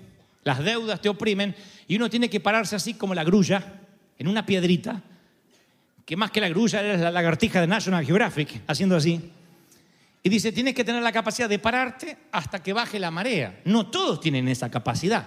las 0.45 0.65
deudas 0.65 1.03
te 1.03 1.11
oprimen 1.11 1.55
y 1.87 1.97
uno 1.97 2.09
tiene 2.09 2.31
que 2.31 2.41
pararse 2.41 2.75
así 2.75 2.95
como 2.95 3.15
la 3.15 3.23
grulla, 3.23 3.83
en 4.19 4.29
una 4.29 4.47
piedrita, 4.47 5.03
que 6.05 6.17
más 6.17 6.31
que 6.31 6.41
la 6.41 6.49
grulla 6.49 6.81
era 6.81 6.97
la 6.97 7.11
lagartija 7.11 7.61
de 7.61 7.67
National 7.67 8.05
Geographic, 8.05 8.63
haciendo 8.67 8.97
así. 8.97 9.33
Y 10.23 10.29
dice, 10.29 10.53
tienes 10.53 10.75
que 10.75 10.85
tener 10.85 11.03
la 11.03 11.13
capacidad 11.13 11.49
de 11.49 11.59
pararte 11.59 12.17
hasta 12.33 12.63
que 12.63 12.73
baje 12.73 12.99
la 12.99 13.11
marea. 13.11 13.61
No 13.65 13.87
todos 13.87 14.21
tienen 14.21 14.49
esa 14.49 14.71
capacidad. 14.71 15.27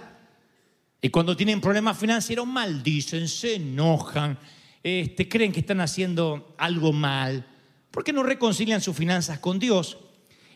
Y 1.02 1.08
cuando 1.08 1.36
tienen 1.36 1.60
problemas 1.60 1.98
financieros, 1.98 2.46
maldicen, 2.46 3.28
se 3.28 3.54
enojan, 3.54 4.38
este, 4.82 5.28
creen 5.28 5.52
que 5.52 5.60
están 5.60 5.80
haciendo 5.80 6.54
algo 6.58 6.92
mal, 6.92 7.46
porque 7.90 8.12
no 8.12 8.22
reconcilian 8.22 8.80
sus 8.80 8.96
finanzas 8.96 9.38
con 9.38 9.58
Dios. 9.58 9.98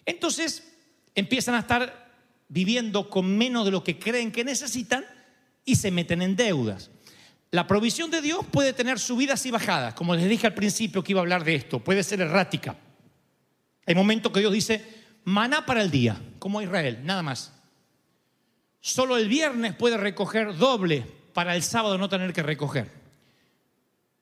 Entonces 0.04 0.72
empiezan 1.14 1.54
a 1.54 1.60
estar 1.60 2.12
viviendo 2.48 3.08
con 3.08 3.36
menos 3.36 3.64
de 3.64 3.70
lo 3.70 3.82
que 3.82 3.98
creen 3.98 4.30
que 4.30 4.44
necesitan 4.44 5.04
y 5.64 5.76
se 5.76 5.90
meten 5.90 6.22
en 6.22 6.36
deudas. 6.36 6.90
La 7.54 7.68
provisión 7.68 8.10
de 8.10 8.20
Dios 8.20 8.44
puede 8.50 8.72
tener 8.72 8.98
subidas 8.98 9.46
y 9.46 9.52
bajadas, 9.52 9.94
como 9.94 10.16
les 10.16 10.28
dije 10.28 10.44
al 10.44 10.54
principio 10.54 11.04
que 11.04 11.12
iba 11.12 11.20
a 11.20 11.22
hablar 11.22 11.44
de 11.44 11.54
esto, 11.54 11.78
puede 11.78 12.02
ser 12.02 12.20
errática. 12.20 12.74
Hay 13.86 13.94
momentos 13.94 14.32
que 14.32 14.40
Dios 14.40 14.52
dice, 14.52 14.84
maná 15.22 15.64
para 15.64 15.80
el 15.80 15.88
día, 15.88 16.20
como 16.40 16.60
Israel, 16.60 16.98
nada 17.04 17.22
más. 17.22 17.52
Solo 18.80 19.16
el 19.16 19.28
viernes 19.28 19.72
puede 19.76 19.96
recoger 19.96 20.56
doble 20.56 21.06
para 21.32 21.54
el 21.54 21.62
sábado 21.62 21.96
no 21.96 22.08
tener 22.08 22.32
que 22.32 22.42
recoger. 22.42 22.90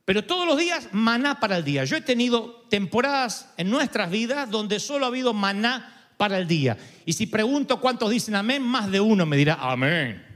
Pero 0.05 0.27
todos 0.27 0.47
los 0.47 0.59
días, 0.59 0.91
maná 0.93 1.41
para 1.41 1.57
el 1.57 1.65
día. 1.65 1.85
Yo 1.85 1.97
he 1.97 2.03
tenido 2.03 2.67
temporadas 2.69 3.51
en 3.57 3.71
nuestras 3.71 4.11
vidas 4.11 4.51
donde 4.51 4.79
solo 4.79 5.07
ha 5.07 5.09
habido 5.09 5.33
maná 5.33 6.11
para 6.19 6.37
el 6.37 6.47
día. 6.47 6.77
Y 7.07 7.15
si 7.15 7.27
pregunto 7.27 7.81
cuántos 7.81 8.11
dicen 8.11 8.35
amén, 8.35 8.63
más 8.63 8.91
de 8.91 9.01
uno 9.01 9.25
me 9.25 9.39
dirá 9.39 9.55
amén. 9.55 10.32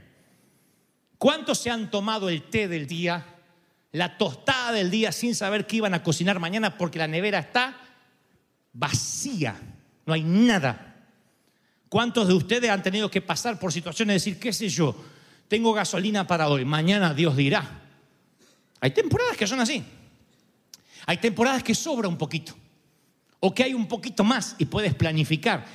¿Cuántos 1.17 1.59
se 1.59 1.69
han 1.69 1.89
tomado 1.89 2.29
el 2.29 2.43
té 2.43 2.67
del 2.67 2.87
día, 2.87 3.25
la 3.91 4.17
tostada 4.17 4.71
del 4.71 4.91
día 4.91 5.11
sin 5.11 5.33
saber 5.33 5.65
qué 5.65 5.77
iban 5.77 5.93
a 5.93 6.03
cocinar 6.03 6.39
mañana 6.39 6.77
porque 6.77 6.99
la 6.99 7.07
nevera 7.07 7.39
está 7.39 7.75
vacía? 8.73 9.59
No 10.05 10.13
hay 10.13 10.23
nada. 10.23 10.95
¿Cuántos 11.89 12.27
de 12.27 12.33
ustedes 12.33 12.69
han 12.69 12.83
tenido 12.83 13.09
que 13.09 13.21
pasar 13.21 13.59
por 13.59 13.71
situaciones 13.73 14.13
de 14.13 14.13
decir, 14.15 14.39
qué 14.39 14.53
sé 14.53 14.69
yo, 14.69 14.95
tengo 15.47 15.73
gasolina 15.73 16.27
para 16.27 16.49
hoy, 16.49 16.65
mañana 16.65 17.13
Dios 17.13 17.35
dirá? 17.35 17.81
Hay 18.79 18.91
temporadas 18.91 19.37
que 19.37 19.47
son 19.47 19.59
así. 19.59 19.83
Hay 21.05 21.17
temporadas 21.17 21.63
que 21.63 21.73
sobra 21.73 22.07
un 22.07 22.17
poquito. 22.17 22.53
O 23.39 23.53
que 23.53 23.63
hay 23.63 23.73
un 23.73 23.87
poquito 23.87 24.23
más 24.23 24.55
y 24.57 24.65
puedes 24.65 24.93
planificar. 24.93 25.65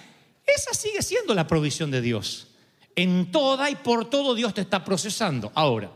Esa 0.46 0.75
sigue 0.75 1.02
siendo 1.02 1.34
la 1.34 1.46
provisión 1.46 1.90
de 1.90 2.00
Dios. 2.00 2.49
En 2.94 3.30
toda 3.30 3.70
y 3.70 3.76
por 3.76 4.11
todo 4.11 4.34
Dios 4.34 4.54
te 4.54 4.61
está 4.61 4.84
procesando. 4.84 5.50
Ahora, 5.54 5.90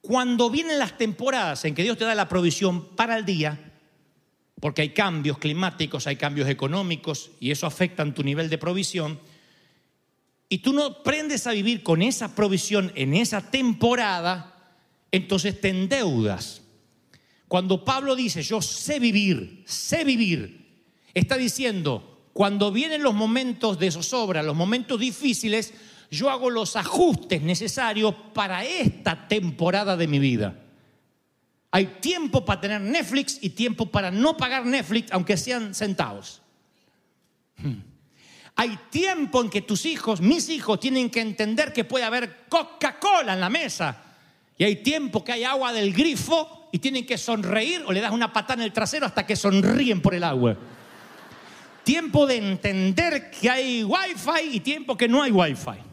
cuando 0.00 0.50
vienen 0.50 0.78
las 0.78 0.98
temporadas 0.98 1.64
en 1.64 1.74
que 1.74 1.82
Dios 1.82 1.96
te 1.96 2.04
da 2.04 2.14
la 2.14 2.28
provisión 2.28 2.94
para 2.96 3.16
el 3.16 3.24
día, 3.24 3.72
porque 4.60 4.82
hay 4.82 4.90
cambios 4.90 5.38
climáticos, 5.38 6.06
hay 6.06 6.16
cambios 6.16 6.48
económicos 6.48 7.30
y 7.40 7.50
eso 7.50 7.66
afecta 7.66 8.02
en 8.02 8.14
tu 8.14 8.22
nivel 8.22 8.50
de 8.50 8.58
provisión, 8.58 9.20
y 10.48 10.58
tú 10.58 10.72
no 10.72 10.84
aprendes 10.84 11.46
a 11.46 11.52
vivir 11.52 11.82
con 11.82 12.02
esa 12.02 12.34
provisión 12.34 12.92
en 12.94 13.14
esa 13.14 13.50
temporada, 13.50 14.74
entonces 15.10 15.60
te 15.60 15.70
endeudas. 15.70 16.62
Cuando 17.48 17.84
Pablo 17.84 18.16
dice, 18.16 18.42
yo 18.42 18.60
sé 18.60 18.98
vivir, 18.98 19.62
sé 19.66 20.04
vivir, 20.04 20.84
está 21.14 21.36
diciendo, 21.36 22.28
cuando 22.32 22.72
vienen 22.72 23.02
los 23.02 23.14
momentos 23.14 23.78
de 23.78 23.90
zozobra, 23.90 24.42
los 24.42 24.56
momentos 24.56 24.98
difíciles, 24.98 25.72
yo 26.12 26.28
hago 26.28 26.50
los 26.50 26.76
ajustes 26.76 27.40
necesarios 27.40 28.14
para 28.34 28.62
esta 28.64 29.26
temporada 29.26 29.96
de 29.96 30.06
mi 30.06 30.18
vida. 30.18 30.54
Hay 31.70 31.86
tiempo 32.02 32.44
para 32.44 32.60
tener 32.60 32.82
Netflix 32.82 33.38
y 33.40 33.50
tiempo 33.50 33.86
para 33.86 34.10
no 34.10 34.36
pagar 34.36 34.66
Netflix, 34.66 35.10
aunque 35.10 35.38
sean 35.38 35.74
centavos. 35.74 36.42
Hmm. 37.56 37.78
Hay 38.56 38.78
tiempo 38.90 39.40
en 39.40 39.48
que 39.48 39.62
tus 39.62 39.86
hijos, 39.86 40.20
mis 40.20 40.50
hijos, 40.50 40.78
tienen 40.78 41.08
que 41.08 41.22
entender 41.22 41.72
que 41.72 41.84
puede 41.84 42.04
haber 42.04 42.44
Coca-Cola 42.46 43.32
en 43.32 43.40
la 43.40 43.48
mesa. 43.48 44.02
Y 44.58 44.64
hay 44.64 44.76
tiempo 44.76 45.24
que 45.24 45.32
hay 45.32 45.44
agua 45.44 45.72
del 45.72 45.94
grifo 45.94 46.68
y 46.72 46.78
tienen 46.78 47.06
que 47.06 47.16
sonreír 47.16 47.84
o 47.86 47.92
le 47.92 48.02
das 48.02 48.12
una 48.12 48.34
patada 48.34 48.60
en 48.60 48.66
el 48.66 48.72
trasero 48.74 49.06
hasta 49.06 49.26
que 49.26 49.34
sonríen 49.34 50.02
por 50.02 50.14
el 50.14 50.24
agua. 50.24 50.58
Tiempo 51.84 52.26
de 52.26 52.36
entender 52.36 53.30
que 53.30 53.48
hay 53.48 53.82
wifi 53.82 54.56
y 54.56 54.60
tiempo 54.60 54.94
que 54.94 55.08
no 55.08 55.22
hay 55.22 55.32
wifi. 55.32 55.91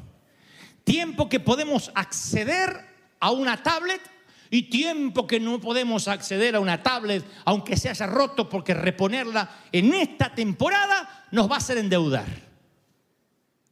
Tiempo 0.89 1.29
que 1.29 1.39
podemos 1.39 1.91
acceder 1.93 2.84
a 3.19 3.29
una 3.29 3.62
tablet 3.62 4.01
y 4.50 4.72
tiempo 4.72 5.27
que 5.27 5.39
no 5.39 5.62
podemos 5.62 6.08
acceder 6.08 6.55
a 6.55 6.60
una 6.60 6.81
tablet, 6.81 7.24
aunque 7.46 7.77
se 7.77 7.89
haya 7.89 8.08
roto, 8.08 8.50
porque 8.50 8.74
reponerla 8.74 9.48
en 9.72 9.93
esta 9.93 10.34
temporada 10.34 11.27
nos 11.29 11.48
va 11.48 11.53
a 11.53 11.58
hacer 11.60 11.77
endeudar. 11.77 12.25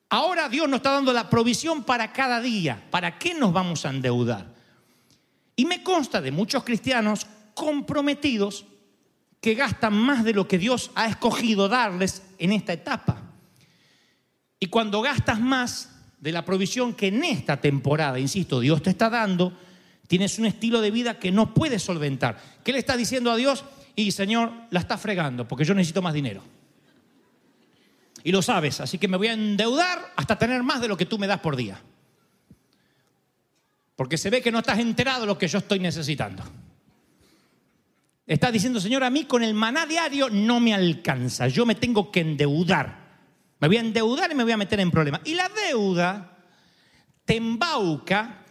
Ahora 0.09 0.47
Dios 0.47 0.69
nos 0.69 0.77
está 0.77 0.91
dando 0.91 1.11
la 1.11 1.27
provisión 1.27 1.83
para 1.83 2.13
cada 2.13 2.39
día. 2.39 2.85
¿Para 2.91 3.17
qué 3.17 3.33
nos 3.33 3.51
vamos 3.51 3.83
a 3.87 3.89
endeudar? 3.89 4.53
Y 5.55 5.65
me 5.65 5.81
consta 5.81 6.21
de 6.21 6.29
muchos 6.29 6.63
cristianos 6.63 7.25
comprometidos 7.55 8.65
que 9.41 9.55
gastan 9.55 9.95
más 9.95 10.23
de 10.23 10.33
lo 10.33 10.47
que 10.47 10.59
Dios 10.59 10.91
ha 10.93 11.07
escogido 11.07 11.67
darles 11.67 12.21
en 12.37 12.51
esta 12.51 12.73
etapa. 12.73 13.23
Y 14.59 14.67
cuando 14.67 15.01
gastas 15.01 15.39
más 15.39 15.96
de 16.19 16.31
la 16.31 16.43
provisión 16.43 16.93
que 16.93 17.07
en 17.07 17.23
esta 17.23 17.61
temporada, 17.61 18.19
insisto, 18.19 18.59
Dios 18.59 18.81
te 18.81 18.89
está 18.89 19.09
dando, 19.09 19.53
tienes 20.07 20.39
un 20.39 20.45
estilo 20.45 20.81
de 20.81 20.91
vida 20.91 21.19
que 21.19 21.31
no 21.31 21.53
puedes 21.53 21.83
solventar. 21.83 22.37
¿Qué 22.63 22.73
le 22.73 22.79
estás 22.79 22.97
diciendo 22.97 23.31
a 23.31 23.35
Dios? 23.35 23.63
Y 23.95 24.11
Señor, 24.11 24.51
la 24.71 24.79
está 24.79 24.97
fregando 24.97 25.47
porque 25.47 25.65
yo 25.65 25.73
necesito 25.73 26.01
más 26.01 26.13
dinero. 26.13 26.41
Y 28.23 28.31
lo 28.31 28.41
sabes, 28.41 28.81
así 28.81 28.97
que 28.97 29.07
me 29.07 29.17
voy 29.17 29.27
a 29.27 29.33
endeudar 29.33 30.13
hasta 30.15 30.37
tener 30.37 30.63
más 30.63 30.81
de 30.81 30.87
lo 30.87 30.97
que 30.97 31.05
tú 31.05 31.17
me 31.17 31.27
das 31.27 31.39
por 31.39 31.55
día. 31.55 31.79
Porque 33.95 34.17
se 34.17 34.29
ve 34.29 34.41
que 34.41 34.51
no 34.51 34.59
estás 34.59 34.79
enterado 34.79 35.21
de 35.21 35.27
lo 35.27 35.37
que 35.37 35.47
yo 35.47 35.59
estoy 35.59 35.79
necesitando. 35.79 36.43
Estás 38.27 38.51
diciendo, 38.51 38.81
Señor, 38.81 39.03
a 39.03 39.09
mí 39.09 39.23
con 39.23 39.43
el 39.43 39.53
maná 39.53 39.85
diario 39.85 40.29
no 40.29 40.59
me 40.59 40.73
alcanza. 40.73 41.47
Yo 41.47 41.65
me 41.65 41.75
tengo 41.75 42.11
que 42.11 42.19
endeudar. 42.19 43.06
Me 43.59 43.67
voy 43.67 43.77
a 43.77 43.81
endeudar 43.81 44.31
y 44.31 44.35
me 44.35 44.43
voy 44.43 44.53
a 44.53 44.57
meter 44.57 44.79
en 44.79 44.91
problemas. 44.91 45.21
Y 45.25 45.33
la 45.33 45.49
deuda 45.49 46.37
te 47.25 47.37
embauca 47.37 48.45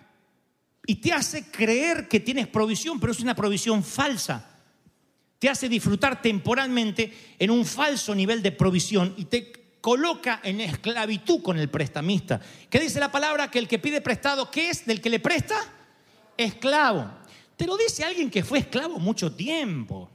y 0.87 0.97
te 0.97 1.13
hace 1.13 1.51
creer 1.51 2.09
que 2.09 2.21
tienes 2.21 2.47
provisión, 2.47 3.01
pero 3.01 3.13
es 3.13 3.21
una 3.21 3.35
provisión 3.35 3.83
falsa. 3.83 4.49
Te 5.39 5.49
hace 5.49 5.69
disfrutar 5.69 6.23
temporalmente 6.23 7.37
en 7.39 7.51
un 7.51 7.65
falso 7.65 8.15
nivel 8.15 8.43
de 8.43 8.53
provisión 8.53 9.15
y 9.17 9.27
te 9.27 9.79
coloca 9.81 10.41
en 10.43 10.61
esclavitud 10.61 11.43
con 11.43 11.59
el 11.59 11.69
prestamista. 11.69 12.41
¿Qué 12.69 12.81
dice 12.81 12.99
la 12.99 13.13
palabra? 13.13 13.51
Que 13.51 13.59
el 13.59 13.69
que 13.69 13.79
pide 13.79 14.01
prestado, 14.01 14.51
¿qué 14.51 14.71
es? 14.71 14.87
¿Del 14.87 15.01
que 15.01 15.11
le 15.11 15.21
presta? 15.21 15.57
Esclavo. 16.37 17.09
Te 17.57 17.67
lo 17.67 17.77
dice 17.77 18.05
alguien 18.05 18.31
que 18.31 18.43
fue 18.43 18.59
esclavo 18.59 18.99
mucho 18.99 19.33
tiempo. 19.33 20.11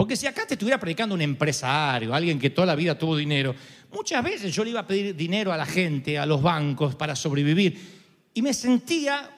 Porque 0.00 0.16
si 0.16 0.26
acá 0.26 0.46
te 0.46 0.54
estuviera 0.54 0.80
predicando 0.80 1.14
un 1.14 1.20
empresario, 1.20 2.14
alguien 2.14 2.38
que 2.38 2.48
toda 2.48 2.68
la 2.68 2.74
vida 2.74 2.98
tuvo 2.98 3.18
dinero, 3.18 3.54
muchas 3.92 4.24
veces 4.24 4.50
yo 4.50 4.64
le 4.64 4.70
iba 4.70 4.80
a 4.80 4.86
pedir 4.86 5.14
dinero 5.14 5.52
a 5.52 5.58
la 5.58 5.66
gente, 5.66 6.18
a 6.18 6.24
los 6.24 6.40
bancos, 6.40 6.94
para 6.94 7.14
sobrevivir. 7.14 8.30
Y 8.32 8.40
me 8.40 8.54
sentía 8.54 9.28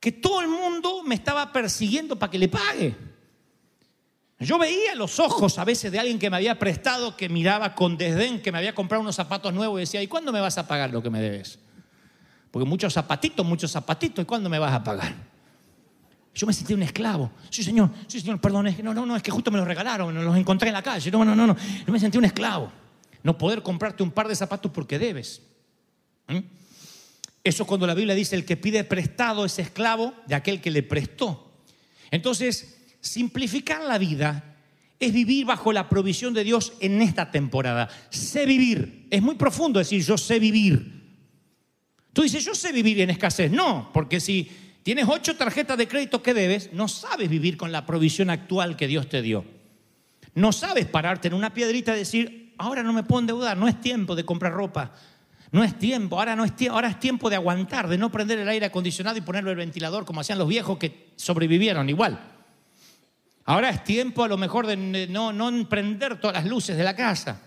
que 0.00 0.10
todo 0.10 0.40
el 0.40 0.48
mundo 0.48 1.02
me 1.02 1.16
estaba 1.16 1.52
persiguiendo 1.52 2.18
para 2.18 2.30
que 2.30 2.38
le 2.38 2.48
pague. 2.48 2.94
Yo 4.38 4.58
veía 4.58 4.94
los 4.94 5.20
ojos 5.20 5.58
a 5.58 5.66
veces 5.66 5.92
de 5.92 5.98
alguien 5.98 6.18
que 6.18 6.30
me 6.30 6.38
había 6.38 6.58
prestado, 6.58 7.14
que 7.14 7.28
miraba 7.28 7.74
con 7.74 7.98
desdén, 7.98 8.40
que 8.40 8.52
me 8.52 8.56
había 8.56 8.74
comprado 8.74 9.02
unos 9.02 9.16
zapatos 9.16 9.52
nuevos 9.52 9.78
y 9.78 9.80
decía, 9.80 10.02
¿y 10.02 10.06
cuándo 10.06 10.32
me 10.32 10.40
vas 10.40 10.56
a 10.56 10.66
pagar 10.66 10.92
lo 10.92 11.02
que 11.02 11.10
me 11.10 11.20
debes? 11.20 11.58
Porque 12.50 12.66
muchos 12.66 12.94
zapatitos, 12.94 13.44
muchos 13.44 13.70
zapatitos, 13.70 14.22
¿y 14.22 14.24
cuándo 14.24 14.48
me 14.48 14.58
vas 14.58 14.72
a 14.72 14.82
pagar? 14.82 15.12
Yo 16.34 16.46
me 16.46 16.52
sentí 16.52 16.72
un 16.72 16.82
esclavo. 16.82 17.30
Sí, 17.50 17.62
señor, 17.62 17.90
sí, 18.06 18.20
señor, 18.20 18.40
perdón, 18.40 18.66
es 18.66 18.82
no, 18.82 18.94
no, 18.94 19.04
no, 19.04 19.16
es 19.16 19.22
que 19.22 19.30
justo 19.30 19.50
me 19.50 19.58
los 19.58 19.66
regalaron, 19.66 20.14
los 20.14 20.36
encontré 20.36 20.68
en 20.68 20.74
la 20.74 20.82
calle. 20.82 21.10
No, 21.10 21.24
no, 21.24 21.36
no, 21.36 21.46
no. 21.46 21.56
Yo 21.86 21.92
me 21.92 22.00
sentí 22.00 22.16
un 22.16 22.24
esclavo. 22.24 22.72
No 23.22 23.36
poder 23.36 23.62
comprarte 23.62 24.02
un 24.02 24.10
par 24.10 24.28
de 24.28 24.34
zapatos 24.34 24.72
porque 24.72 24.98
debes. 24.98 25.42
¿Mm? 26.28 26.38
Eso 27.44 27.66
cuando 27.66 27.86
la 27.86 27.94
Biblia 27.94 28.14
dice 28.14 28.36
el 28.36 28.44
que 28.44 28.56
pide 28.56 28.84
prestado 28.84 29.44
es 29.44 29.58
esclavo 29.58 30.14
de 30.26 30.34
aquel 30.34 30.60
que 30.60 30.70
le 30.70 30.82
prestó. 30.82 31.52
Entonces, 32.10 32.78
simplificar 33.00 33.82
la 33.82 33.98
vida 33.98 34.56
es 34.98 35.12
vivir 35.12 35.44
bajo 35.44 35.72
la 35.72 35.88
provisión 35.88 36.32
de 36.32 36.44
Dios 36.44 36.74
en 36.80 37.02
esta 37.02 37.30
temporada. 37.30 37.88
Sé 38.10 38.46
vivir. 38.46 39.06
Es 39.10 39.20
muy 39.20 39.34
profundo 39.34 39.80
decir 39.80 40.02
yo 40.04 40.16
sé 40.16 40.38
vivir. 40.38 41.02
Tú 42.12 42.22
dices, 42.22 42.44
yo 42.44 42.54
sé 42.54 42.72
vivir 42.72 43.00
en 43.00 43.10
escasez. 43.10 43.50
No, 43.50 43.90
porque 43.92 44.20
si 44.20 44.50
tienes 44.82 45.06
ocho 45.08 45.36
tarjetas 45.36 45.78
de 45.78 45.88
crédito 45.88 46.22
que 46.22 46.34
debes, 46.34 46.72
no 46.72 46.88
sabes 46.88 47.28
vivir 47.28 47.56
con 47.56 47.72
la 47.72 47.86
provisión 47.86 48.30
actual 48.30 48.76
que 48.76 48.86
Dios 48.86 49.08
te 49.08 49.22
dio. 49.22 49.44
No 50.34 50.52
sabes 50.52 50.86
pararte 50.86 51.28
en 51.28 51.34
una 51.34 51.52
piedrita 51.52 51.94
y 51.94 51.98
decir, 51.98 52.54
ahora 52.58 52.82
no 52.82 52.92
me 52.92 53.02
puedo 53.02 53.20
endeudar, 53.20 53.56
no 53.56 53.68
es 53.68 53.80
tiempo 53.80 54.14
de 54.14 54.24
comprar 54.24 54.52
ropa, 54.52 54.92
no 55.50 55.62
es 55.62 55.78
tiempo, 55.78 56.18
ahora, 56.18 56.34
no 56.34 56.44
es 56.44 56.56
tiempo, 56.56 56.76
ahora 56.76 56.88
es 56.88 56.98
tiempo 56.98 57.28
de 57.28 57.36
aguantar, 57.36 57.86
de 57.86 57.98
no 57.98 58.10
prender 58.10 58.38
el 58.38 58.48
aire 58.48 58.66
acondicionado 58.66 59.18
y 59.18 59.20
ponerlo 59.20 59.50
el 59.50 59.56
ventilador 59.56 60.06
como 60.06 60.20
hacían 60.20 60.38
los 60.38 60.48
viejos 60.48 60.78
que 60.78 61.10
sobrevivieron 61.16 61.90
igual. 61.90 62.18
Ahora 63.44 63.70
es 63.70 63.84
tiempo 63.84 64.24
a 64.24 64.28
lo 64.28 64.38
mejor 64.38 64.66
de 64.66 65.08
no, 65.08 65.32
no 65.32 65.68
prender 65.68 66.20
todas 66.20 66.36
las 66.36 66.46
luces 66.46 66.76
de 66.76 66.84
la 66.84 66.96
casa. 66.96 67.40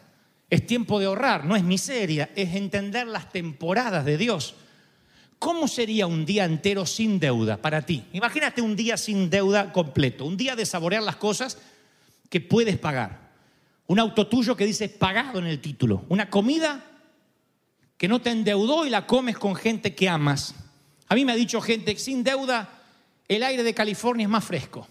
Es 0.50 0.68
tiempo 0.68 1.00
de 1.00 1.08
ahorrar, 1.08 1.46
no 1.46 1.56
es 1.56 1.64
miseria, 1.64 2.30
es 2.36 2.54
entender 2.54 3.08
las 3.08 3.32
temporadas 3.32 4.06
de 4.06 4.18
Dios. 4.18 4.56
¿Cómo 5.40 5.68
sería 5.68 6.08
un 6.08 6.26
día 6.26 6.46
entero 6.46 6.86
sin 6.86 7.20
deuda 7.20 7.58
para 7.58 7.82
ti? 7.82 8.04
Imagínate 8.14 8.62
un 8.62 8.76
día 8.76 8.98
sin 8.98 9.30
deuda 9.30 9.72
completo, 9.72 10.26
un 10.26 10.38
día 10.38 10.56
de 10.56 10.66
saborear 10.66 11.04
las 11.04 11.18
cosas 11.18 11.58
que 12.30 12.42
puedes 12.42 12.78
pagar. 12.78 13.32
Un 13.88 14.00
auto 14.00 14.28
tuyo 14.28 14.56
que 14.56 14.66
dice 14.66 14.90
pagado 14.90 15.40
en 15.40 15.46
el 15.46 15.62
título, 15.62 16.06
una 16.10 16.30
comida 16.30 16.84
que 17.98 18.08
no 18.08 18.22
te 18.22 18.32
endeudó 18.32 18.86
y 18.86 18.90
la 18.90 19.06
comes 19.06 19.38
con 19.38 19.56
gente 19.56 19.94
que 19.94 20.10
amas. 20.10 20.56
A 21.08 21.16
mí 21.16 21.24
me 21.24 21.34
ha 21.34 21.36
dicho 21.36 21.62
gente, 21.62 21.96
sin 21.98 22.24
deuda, 22.24 22.82
el 23.28 23.44
aire 23.44 23.64
de 23.64 23.74
California 23.74 24.24
es 24.24 24.30
más 24.30 24.44
fresco. 24.44 24.88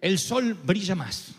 El 0.00 0.18
sol 0.18 0.54
brilla 0.54 0.94
más. 0.94 1.32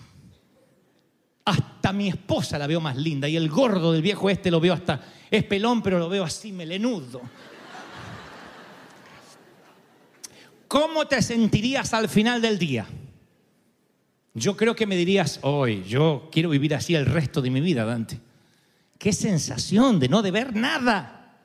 Hasta 1.49 1.93
mi 1.93 2.09
esposa 2.09 2.57
la 2.57 2.67
veo 2.67 2.79
más 2.79 2.97
linda 2.97 3.27
y 3.27 3.35
el 3.35 3.49
gordo 3.49 3.91
del 3.91 4.01
viejo 4.01 4.29
este 4.29 4.51
lo 4.51 4.59
veo 4.59 4.73
hasta, 4.73 5.01
es 5.29 5.43
pelón, 5.43 5.81
pero 5.81 5.99
lo 5.99 6.09
veo 6.09 6.23
así 6.23 6.51
melenudo. 6.51 7.21
¿cómo 10.69 11.07
te 11.07 11.21
sentirías 11.21 11.93
al 11.93 12.07
final 12.07 12.41
del 12.41 12.57
día? 12.57 12.85
Yo 14.33 14.55
creo 14.55 14.75
que 14.75 14.85
me 14.85 14.95
dirías, 14.95 15.39
hoy, 15.41 15.83
yo 15.85 16.29
quiero 16.31 16.49
vivir 16.49 16.73
así 16.73 16.95
el 16.95 17.07
resto 17.07 17.41
de 17.41 17.49
mi 17.49 17.59
vida, 17.59 17.83
Dante. 17.83 18.19
Qué 18.97 19.11
sensación 19.11 19.99
de 19.99 20.07
no 20.07 20.21
deber 20.21 20.55
nada. 20.55 21.35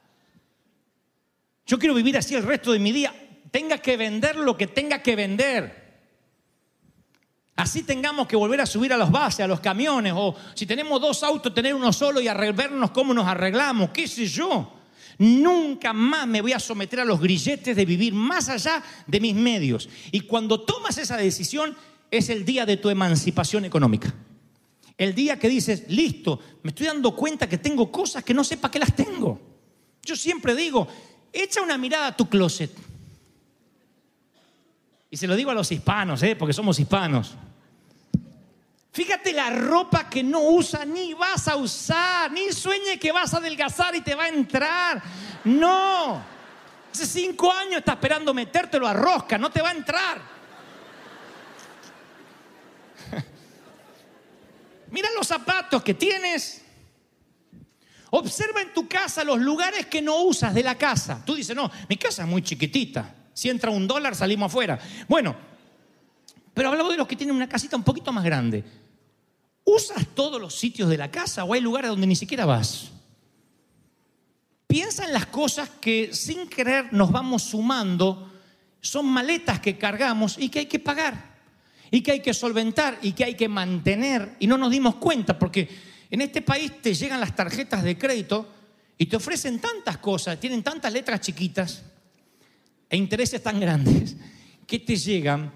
Yo 1.66 1.78
quiero 1.78 1.94
vivir 1.94 2.16
así 2.18 2.34
el 2.34 2.42
resto 2.42 2.72
de 2.72 2.78
mi 2.78 2.92
día. 2.92 3.12
Tenga 3.50 3.78
que 3.78 3.96
vender 3.96 4.36
lo 4.36 4.56
que 4.56 4.66
tenga 4.66 5.02
que 5.02 5.16
vender. 5.16 5.83
Así 7.56 7.84
tengamos 7.84 8.26
que 8.26 8.34
volver 8.34 8.60
a 8.60 8.66
subir 8.66 8.92
a 8.92 8.96
los 8.96 9.10
bases, 9.10 9.40
a 9.40 9.46
los 9.46 9.60
camiones, 9.60 10.12
o 10.16 10.34
si 10.54 10.66
tenemos 10.66 11.00
dos 11.00 11.22
autos, 11.22 11.54
tener 11.54 11.74
uno 11.74 11.92
solo 11.92 12.20
y 12.20 12.26
arreglarnos 12.26 12.90
cómo 12.90 13.14
nos 13.14 13.26
arreglamos, 13.26 13.90
qué 13.90 14.08
sé 14.08 14.26
yo. 14.26 14.72
Nunca 15.18 15.92
más 15.92 16.26
me 16.26 16.40
voy 16.40 16.52
a 16.52 16.58
someter 16.58 17.00
a 17.00 17.04
los 17.04 17.20
grilletes 17.20 17.76
de 17.76 17.84
vivir 17.84 18.12
más 18.12 18.48
allá 18.48 18.82
de 19.06 19.20
mis 19.20 19.34
medios. 19.34 19.88
Y 20.10 20.20
cuando 20.20 20.62
tomas 20.62 20.98
esa 20.98 21.16
decisión, 21.16 21.76
es 22.10 22.28
el 22.28 22.44
día 22.44 22.66
de 22.66 22.76
tu 22.76 22.90
emancipación 22.90 23.64
económica. 23.64 24.12
El 24.96 25.14
día 25.14 25.38
que 25.38 25.48
dices, 25.48 25.84
listo, 25.88 26.40
me 26.62 26.70
estoy 26.70 26.86
dando 26.86 27.14
cuenta 27.14 27.48
que 27.48 27.58
tengo 27.58 27.90
cosas 27.90 28.24
que 28.24 28.34
no 28.34 28.42
sé 28.42 28.56
para 28.56 28.72
qué 28.72 28.78
las 28.80 28.94
tengo. 28.94 29.40
Yo 30.02 30.16
siempre 30.16 30.54
digo, 30.54 30.86
echa 31.32 31.62
una 31.62 31.78
mirada 31.78 32.08
a 32.08 32.16
tu 32.16 32.28
closet. 32.28 32.70
Y 35.14 35.16
se 35.16 35.28
lo 35.28 35.36
digo 35.36 35.52
a 35.52 35.54
los 35.54 35.70
hispanos, 35.70 36.20
¿eh? 36.24 36.34
porque 36.34 36.52
somos 36.52 36.76
hispanos. 36.80 37.36
Fíjate 38.90 39.32
la 39.32 39.48
ropa 39.48 40.10
que 40.10 40.24
no 40.24 40.40
usa 40.40 40.84
ni 40.84 41.14
vas 41.14 41.46
a 41.46 41.54
usar, 41.54 42.32
ni 42.32 42.50
sueñe 42.50 42.98
que 42.98 43.12
vas 43.12 43.32
a 43.32 43.36
adelgazar 43.36 43.94
y 43.94 44.00
te 44.00 44.16
va 44.16 44.24
a 44.24 44.28
entrar. 44.30 45.00
No. 45.44 46.20
Hace 46.92 47.06
cinco 47.06 47.52
años 47.52 47.76
está 47.76 47.92
esperando 47.92 48.34
metértelo 48.34 48.88
a 48.88 48.92
rosca, 48.92 49.38
no 49.38 49.52
te 49.52 49.62
va 49.62 49.68
a 49.68 49.74
entrar. 49.74 50.20
Mira 54.90 55.10
los 55.16 55.28
zapatos 55.28 55.80
que 55.84 55.94
tienes. 55.94 56.60
Observa 58.10 58.62
en 58.62 58.74
tu 58.74 58.88
casa 58.88 59.22
los 59.22 59.38
lugares 59.38 59.86
que 59.86 60.02
no 60.02 60.22
usas 60.24 60.52
de 60.52 60.64
la 60.64 60.76
casa. 60.76 61.22
Tú 61.24 61.36
dices, 61.36 61.54
no, 61.54 61.70
mi 61.88 61.96
casa 61.96 62.24
es 62.24 62.28
muy 62.28 62.42
chiquitita. 62.42 63.14
Si 63.34 63.50
entra 63.50 63.70
un 63.70 63.86
dólar, 63.86 64.14
salimos 64.14 64.46
afuera. 64.46 64.78
Bueno, 65.08 65.36
pero 66.54 66.68
hablamos 66.68 66.92
de 66.92 66.98
los 66.98 67.08
que 67.08 67.16
tienen 67.16 67.34
una 67.34 67.48
casita 67.48 67.76
un 67.76 67.82
poquito 67.82 68.12
más 68.12 68.24
grande. 68.24 68.64
¿Usas 69.64 70.06
todos 70.14 70.40
los 70.40 70.54
sitios 70.54 70.88
de 70.88 70.96
la 70.96 71.10
casa 71.10 71.44
o 71.44 71.52
hay 71.52 71.60
lugares 71.60 71.90
donde 71.90 72.06
ni 72.06 72.14
siquiera 72.14 72.46
vas? 72.46 72.90
Piensa 74.68 75.04
en 75.04 75.12
las 75.12 75.26
cosas 75.26 75.68
que 75.80 76.14
sin 76.14 76.48
querer 76.48 76.92
nos 76.92 77.10
vamos 77.10 77.42
sumando, 77.42 78.30
son 78.80 79.06
maletas 79.06 79.60
que 79.60 79.76
cargamos 79.76 80.36
y 80.38 80.48
que 80.48 80.60
hay 80.60 80.66
que 80.66 80.78
pagar, 80.78 81.36
y 81.90 82.02
que 82.02 82.12
hay 82.12 82.20
que 82.20 82.34
solventar, 82.34 82.98
y 83.02 83.12
que 83.12 83.24
hay 83.24 83.34
que 83.34 83.48
mantener, 83.48 84.36
y 84.38 84.46
no 84.46 84.58
nos 84.58 84.70
dimos 84.70 84.96
cuenta, 84.96 85.38
porque 85.38 85.68
en 86.10 86.20
este 86.20 86.42
país 86.42 86.82
te 86.82 86.94
llegan 86.94 87.20
las 87.20 87.34
tarjetas 87.34 87.82
de 87.82 87.96
crédito 87.96 88.48
y 88.98 89.06
te 89.06 89.16
ofrecen 89.16 89.60
tantas 89.60 89.98
cosas, 89.98 90.38
tienen 90.38 90.62
tantas 90.62 90.92
letras 90.92 91.20
chiquitas 91.20 91.82
e 92.94 92.96
intereses 92.96 93.42
tan 93.42 93.58
grandes 93.58 94.14
que 94.66 94.78
te 94.78 94.94
llegan 94.94 95.50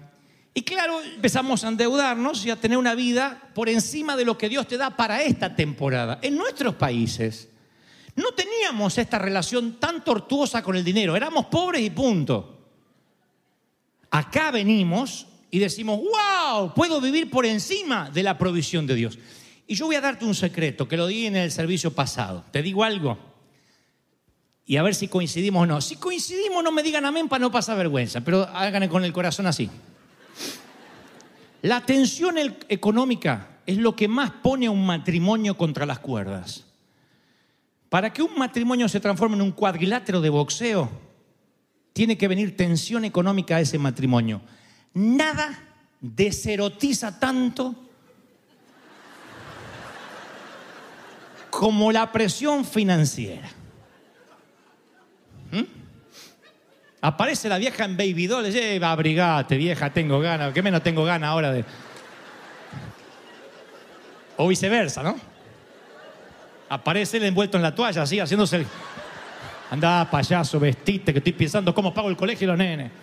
y 0.53 0.63
claro, 0.63 1.01
empezamos 1.01 1.63
a 1.63 1.69
endeudarnos 1.69 2.45
y 2.45 2.49
a 2.49 2.57
tener 2.57 2.77
una 2.77 2.93
vida 2.93 3.49
por 3.55 3.69
encima 3.69 4.17
de 4.17 4.25
lo 4.25 4.37
que 4.37 4.49
Dios 4.49 4.67
te 4.67 4.75
da 4.77 4.89
para 4.89 5.23
esta 5.23 5.55
temporada. 5.55 6.19
En 6.21 6.35
nuestros 6.35 6.75
países 6.75 7.47
no 8.17 8.33
teníamos 8.33 8.97
esta 8.97 9.19
relación 9.19 9.79
tan 9.79 10.03
tortuosa 10.03 10.61
con 10.61 10.75
el 10.75 10.83
dinero, 10.83 11.15
éramos 11.15 11.45
pobres 11.45 11.81
y 11.81 11.89
punto. 11.91 12.57
Acá 14.11 14.51
venimos 14.51 15.27
y 15.49 15.59
decimos, 15.59 16.01
wow, 16.01 16.73
puedo 16.73 16.99
vivir 16.99 17.29
por 17.29 17.45
encima 17.45 18.09
de 18.09 18.23
la 18.23 18.37
provisión 18.37 18.85
de 18.85 18.95
Dios. 18.95 19.17
Y 19.65 19.75
yo 19.75 19.85
voy 19.85 19.95
a 19.95 20.01
darte 20.01 20.25
un 20.25 20.35
secreto 20.35 20.89
que 20.89 20.97
lo 20.97 21.07
di 21.07 21.27
en 21.27 21.37
el 21.37 21.51
servicio 21.51 21.93
pasado. 21.93 22.43
Te 22.51 22.61
digo 22.61 22.83
algo. 22.83 23.28
Y 24.69 24.77
a 24.77 24.83
ver 24.83 24.93
si 24.93 25.07
coincidimos 25.07 25.63
o 25.63 25.65
no. 25.65 25.81
Si 25.81 25.95
coincidimos, 25.95 26.63
no 26.63 26.71
me 26.71 26.83
digan 26.83 27.03
amén 27.03 27.27
para 27.27 27.41
no 27.41 27.49
pasar 27.49 27.75
vergüenza, 27.75 28.21
pero 28.21 28.43
háganme 28.43 28.87
con 28.87 29.03
el 29.03 29.11
corazón 29.11 29.47
así. 29.47 29.67
La 31.63 31.83
tensión 31.83 32.35
económica 32.37 33.61
es 33.65 33.77
lo 33.77 33.95
que 33.95 34.07
más 34.07 34.29
pone 34.29 34.67
a 34.67 34.71
un 34.71 34.85
matrimonio 34.85 35.57
contra 35.57 35.87
las 35.87 35.97
cuerdas. 35.97 36.65
Para 37.89 38.13
que 38.13 38.21
un 38.21 38.37
matrimonio 38.37 38.87
se 38.87 38.99
transforme 38.99 39.37
en 39.37 39.41
un 39.41 39.53
cuadrilátero 39.53 40.21
de 40.21 40.29
boxeo, 40.29 40.87
tiene 41.91 42.15
que 42.15 42.27
venir 42.27 42.55
tensión 42.55 43.05
económica 43.05 43.55
a 43.55 43.61
ese 43.61 43.79
matrimonio. 43.79 44.39
Nada 44.93 45.63
deserotiza 45.99 47.19
tanto 47.19 47.73
como 51.49 51.91
la 51.91 52.11
presión 52.11 52.63
financiera. 52.63 53.49
¿Mm? 55.51 55.63
Aparece 57.01 57.47
la 57.47 57.57
vieja 57.57 57.85
en 57.85 57.95
baby 57.95 58.27
doll, 58.27 58.43
le 58.43 58.49
dice, 58.49 58.75
"Eh, 58.75 58.83
abrigate 58.83 59.55
vieja, 59.55 59.89
tengo 59.91 60.19
ganas, 60.19 60.53
que 60.53 60.61
menos 60.61 60.83
tengo 60.83 61.05
ganas 61.05 61.29
ahora 61.29 61.51
de... 61.51 61.63
O 64.35 64.47
viceversa, 64.47 65.01
¿no? 65.03 65.17
Aparece 66.69 67.17
él 67.17 67.23
envuelto 67.23 67.57
en 67.57 67.63
la 67.63 67.73
toalla, 67.73 68.01
así, 68.01 68.19
haciéndose 68.19 68.57
el... 68.57 68.67
Andá, 69.71 70.09
payaso, 70.09 70.59
vestite, 70.59 71.13
que 71.13 71.19
estoy 71.19 71.33
pensando 71.33 71.73
cómo 71.73 71.93
pago 71.93 72.09
el 72.09 72.17
colegio 72.17 72.45
y 72.45 72.47
los 72.47 72.57
nenes. 72.57 72.91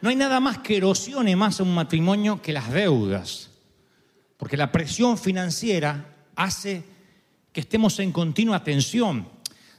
No 0.00 0.10
hay 0.10 0.16
nada 0.16 0.38
más 0.38 0.58
que 0.58 0.76
erosione 0.76 1.34
más 1.34 1.60
a 1.60 1.62
un 1.62 1.74
matrimonio 1.74 2.42
que 2.42 2.52
las 2.52 2.70
deudas. 2.70 3.48
Porque 4.36 4.54
la 4.54 4.70
presión 4.70 5.16
financiera 5.16 6.04
hace 6.36 6.84
que 7.54 7.60
estemos 7.60 7.98
en 8.00 8.10
continua 8.10 8.64
tensión. 8.64 9.28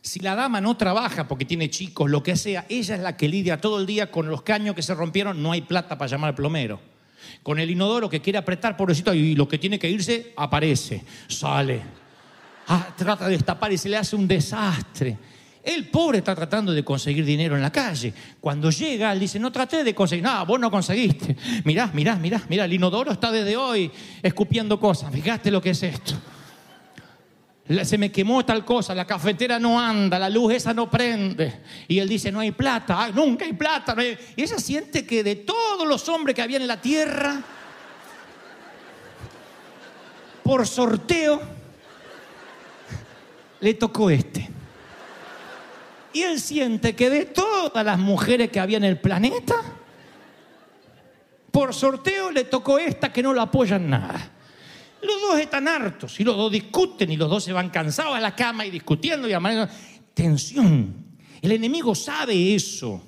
Si 0.02 0.22
la 0.22 0.34
dama 0.34 0.62
no 0.62 0.78
trabaja 0.78 1.28
porque 1.28 1.44
tiene 1.44 1.70
chicos, 1.70 2.10
lo 2.10 2.24
que 2.24 2.38
sea, 2.38 2.66
ella 2.70 2.96
es 2.96 3.02
la 3.02 3.18
que 3.18 3.28
lidia 3.28 3.60
todo 3.60 3.80
el 3.80 3.86
día 3.86 4.10
con 4.10 4.30
los 4.30 4.44
caños 4.44 4.76
que 4.76 4.82
se 4.82 4.96
rompieron, 4.96 5.44
no 5.44 5.52
hay 5.52 5.62
plata 5.62 5.98
para 5.98 6.10
llamar 6.10 6.30
al 6.30 6.36
plomero. 6.36 6.80
Con 7.44 7.60
el 7.60 7.70
inodoro 7.70 8.10
que 8.10 8.22
quiere 8.22 8.40
apretar, 8.40 8.78
pobrecito, 8.78 9.14
y 9.14 9.36
lo 9.36 9.48
que 9.48 9.58
tiene 9.58 9.78
que 9.78 9.90
irse, 9.90 10.32
aparece, 10.38 11.04
sale. 11.28 11.82
Ah, 12.68 12.94
trata 12.96 13.26
de 13.26 13.32
destapar 13.32 13.74
y 13.74 13.78
se 13.78 13.90
le 13.90 13.98
hace 13.98 14.16
un 14.16 14.26
desastre. 14.26 15.18
El 15.62 15.90
pobre 15.90 16.20
está 16.20 16.34
tratando 16.34 16.72
de 16.72 16.86
conseguir 16.86 17.26
dinero 17.26 17.56
en 17.56 17.62
la 17.62 17.72
calle. 17.72 18.14
Cuando 18.40 18.70
llega, 18.70 19.12
él 19.12 19.20
dice, 19.20 19.38
no 19.38 19.52
traté 19.52 19.84
de 19.84 19.94
conseguir. 19.94 20.24
No, 20.24 20.46
vos 20.46 20.60
no 20.60 20.72
conseguiste. 20.72 21.36
Mirá, 21.66 21.90
mirá, 21.94 22.16
mirá, 22.16 22.42
mirá, 22.48 22.66
el 22.66 22.74
inodoro 22.74 23.12
está 23.12 23.32
desde 23.32 23.58
hoy 23.58 23.92
escupiendo 24.22 24.80
cosas. 24.80 25.12
Fíjate 25.12 25.52
lo 25.52 25.62
que 25.62 25.72
es 25.72 25.84
esto. 25.84 26.14
La- 27.68 27.84
Se 27.84 27.98
me 27.98 28.12
quemó 28.12 28.46
tal 28.46 28.64
cosa, 28.64 28.94
la 28.94 29.06
cafetera 29.06 29.58
no 29.60 29.80
anda, 29.80 30.20
la 30.20 30.30
luz 30.30 30.54
esa 30.54 30.74
no 30.74 30.90
prende. 30.90 31.62
Y 31.88 31.98
él 32.00 32.08
dice, 32.08 32.32
no 32.32 32.40
hay 32.40 32.52
plata, 32.52 33.10
nunca 33.14 33.46
hay 33.46 33.54
plata. 33.54 33.96
no 33.96 34.02
hay-". 34.02 34.18
Y 34.36 34.44
ella 34.44 34.60
siente 34.60 35.06
que 35.06 35.24
de 35.24 35.36
todos 35.38 35.88
los 35.88 36.08
hombres 36.10 36.36
que 36.36 36.42
había 36.44 36.58
en 36.58 36.68
la 36.68 36.80
tierra, 36.80 37.42
por 40.44 40.68
sorteo, 40.68 41.42
le 43.62 43.74
tocó 43.74 44.10
este. 44.12 44.48
Y 46.14 46.22
él 46.22 46.40
siente 46.40 46.96
que 46.96 47.10
de 47.10 47.26
todas 47.26 47.84
las 47.84 47.98
mujeres 47.98 48.50
que 48.52 48.60
había 48.60 48.78
en 48.78 48.84
el 48.84 49.00
planeta, 49.00 49.56
por 51.52 51.74
sorteo 51.74 52.30
le 52.32 52.44
tocó 52.44 52.78
esta 52.78 53.12
que 53.12 53.24
no 53.24 53.34
lo 53.34 53.42
apoya 53.42 53.78
en 53.78 53.90
nada. 53.90 54.32
Los 55.02 55.22
dos 55.22 55.40
están 55.40 55.68
hartos 55.68 56.20
y 56.20 56.24
los 56.24 56.36
dos 56.36 56.52
discuten 56.52 57.12
y 57.12 57.18
los 57.18 57.30
dos 57.30 57.44
se 57.44 57.54
van 57.54 57.70
cansados 57.70 58.16
a 58.16 58.20
la 58.20 58.36
cama 58.36 58.66
y 58.66 58.72
discutiendo 58.72 59.28
y. 59.28 59.34
Tensión. 60.14 61.06
El 61.42 61.52
enemigo 61.52 61.94
sabe 61.94 62.56
eso. 62.56 63.02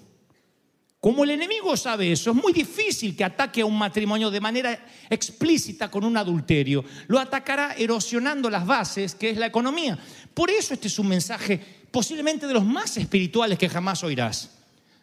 Como 1.00 1.23
el 1.23 1.32
enemigo 1.32 1.78
sabe 1.78 2.12
eso, 2.12 2.32
es 2.32 2.36
muy 2.36 2.52
difícil 2.52 3.15
que 3.15 3.23
ataque 3.23 3.62
a 3.62 3.65
un 3.65 3.78
matrimonio 3.78 4.30
de 4.30 4.41
manera 4.41 4.86
explícita 5.10 5.89
con 5.89 6.04
un 6.04 6.17
adulterio. 6.17 6.84
Lo 7.08 7.19
atacará 7.19 7.76
erosionando 7.78 8.50
las 8.50 8.65
bases, 8.65 9.15
que 9.15 9.30
es 9.30 9.38
la 9.38 9.45
economía. 9.45 9.97
Por 10.34 10.50
eso 10.50 10.73
este 10.73 10.88
es 10.88 11.00
un 11.00 11.08
mensaje 11.08 11.62
posiblemente 11.91 12.47
de 12.47 12.54
los 12.54 12.65
más 12.65 12.97
espirituales 12.97 13.58
que 13.58 13.69
jamás 13.69 14.04
oirás. 14.04 14.58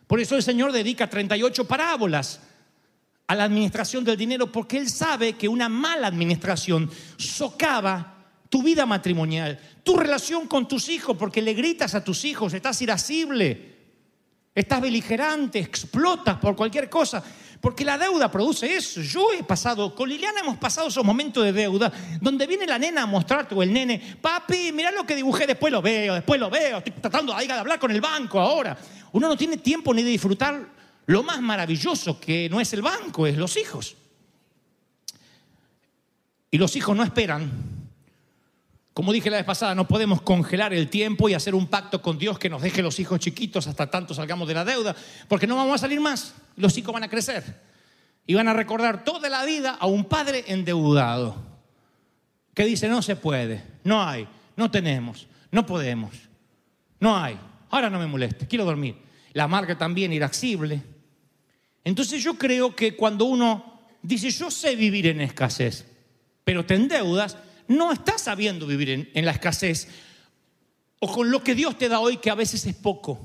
Por 0.07 0.20
eso 0.20 0.37
el 0.37 0.42
Señor 0.42 0.73
dedica 0.73 1.09
38 1.09 1.66
parábolas 1.66 2.40
a 3.27 3.35
la 3.35 3.45
administración 3.45 4.05
del 4.05 4.17
dinero, 4.17 4.51
porque 4.53 4.77
Él 4.77 4.89
sabe 4.89 5.35
que 5.35 5.49
una 5.49 5.69
mala 5.69 6.07
administración 6.07 6.91
socava 7.17 8.15
tu 8.49 8.63
vida 8.63 8.87
matrimonial, 8.87 9.59
tu 9.83 9.97
relación 9.97 10.47
con 10.47 10.69
tus 10.69 10.89
hijos, 10.89 11.17
porque 11.17 11.43
le 11.43 11.55
gritas 11.55 11.95
a 11.95 12.05
tus 12.05 12.25
hijos, 12.25 12.53
estás 12.53 12.81
irascible, 12.83 13.75
estás 14.55 14.81
beligerante, 14.81 15.59
explotas 15.59 16.39
por 16.39 16.55
cualquier 16.55 16.89
cosa. 16.89 17.23
Porque 17.61 17.85
la 17.85 17.97
deuda 17.97 18.31
produce 18.31 18.77
eso. 18.77 19.01
Yo 19.01 19.33
he 19.33 19.43
pasado, 19.43 19.95
con 19.95 20.07
Liliana 20.07 20.41
hemos 20.41 20.59
pasado 20.59 20.89
esos 20.89 21.03
momentos 21.03 21.43
de 21.43 21.53
deuda 21.53 21.91
donde 22.21 22.47
viene 22.47 22.67
la 22.67 22.79
nena 22.79 23.05
a 23.05 23.07
mostrarte 23.07 23.55
o 23.55 23.63
el 23.63 23.73
nene, 23.73 24.19
papi, 24.21 24.71
mira 24.71 24.91
lo 24.91 25.07
que 25.07 25.17
dibujé, 25.17 25.47
después 25.47 25.73
lo 25.73 25.81
veo, 25.81 26.13
después 26.13 26.39
lo 26.39 26.51
veo, 26.51 26.79
estoy 26.79 26.93
tratando 26.93 27.35
de 27.35 27.51
hablar 27.51 27.79
con 27.79 27.91
el 27.91 28.03
banco 28.03 28.39
ahora. 28.39 28.77
Uno 29.13 29.29
no 29.29 29.37
tiene 29.37 29.57
tiempo 29.57 29.95
ni 29.95 30.03
de 30.03 30.11
disfrutar 30.11 30.74
lo 31.07 31.23
más 31.23 31.40
maravilloso 31.40 32.19
que 32.19 32.49
no 32.49 32.61
es 32.61 32.73
el 32.73 32.83
banco, 32.83 33.27
es 33.27 33.37
los 33.37 33.57
hijos. 33.57 33.97
Y 36.51 36.59
los 36.59 36.77
hijos 36.77 36.97
no 36.97 37.03
esperan. 37.03 37.51
Como 38.95 39.12
dije 39.12 39.29
la 39.29 39.38
vez 39.38 39.45
pasada, 39.45 39.75
no 39.75 39.88
podemos 39.88 40.23
congelar 40.23 40.73
el 40.73 40.88
tiempo 40.88 41.29
y 41.29 41.35
hacer 41.35 41.55
un 41.55 41.67
pacto 41.67 42.01
con 42.01 42.17
Dios 42.17 42.38
que 42.38 42.49
nos 42.49 42.62
deje 42.62 42.81
los 42.81 43.01
hijos 43.01 43.19
chiquitos 43.19 43.67
hasta 43.67 43.90
tanto 43.90 44.14
salgamos 44.14 44.47
de 44.47 44.55
la 44.55 44.64
deuda, 44.64 44.95
porque 45.29 45.49
no 45.49 45.57
vamos 45.57 45.75
a 45.75 45.79
salir 45.79 46.01
más. 46.01 46.35
Los 46.57 46.79
hijos 46.79 46.95
van 46.95 47.03
a 47.03 47.11
crecer 47.11 47.61
y 48.25 48.35
van 48.35 48.47
a 48.47 48.53
recordar 48.53 49.03
toda 49.03 49.29
la 49.29 49.45
vida 49.45 49.77
a 49.79 49.87
un 49.87 50.05
padre 50.05 50.45
endeudado 50.47 51.37
que 52.55 52.64
dice 52.64 52.88
no 52.88 53.03
se 53.03 53.17
puede, 53.17 53.64
no 53.83 54.03
hay, 54.03 54.29
no 54.57 54.71
tenemos, 54.71 55.27
no 55.51 55.67
podemos, 55.67 56.14
no 57.01 57.17
hay. 57.19 57.37
Ahora 57.71 57.90
no 57.90 57.99
me 57.99 58.07
moleste, 58.07 58.47
quiero 58.47 58.64
dormir. 58.64 58.97
La 59.33 59.49
marca 59.49 59.77
también 59.77 60.12
irascible. 60.12 60.93
Entonces 61.85 62.23
yo 62.23 62.38
creo 62.38 62.75
que 62.75 62.97
cuando 62.97 63.27
uno 63.27 63.81
dice 64.03 64.31
yo 64.31 64.51
sé 64.51 64.75
vivir 64.75 65.07
en 65.07 65.20
escasez, 65.20 65.85
pero 66.42 66.64
te 66.64 66.75
endeudas, 66.75 67.37
no 67.68 67.92
estás 67.92 68.23
sabiendo 68.23 68.66
vivir 68.66 68.90
en, 68.90 69.11
en 69.14 69.25
la 69.25 69.33
escasez 69.33 69.88
o 70.99 71.12
con 71.12 71.31
lo 71.31 71.42
que 71.42 71.55
Dios 71.55 71.77
te 71.77 71.88
da 71.88 72.01
hoy 72.01 72.16
que 72.16 72.31
a 72.31 72.35
veces 72.35 72.64
es 72.66 72.75
poco. 72.75 73.20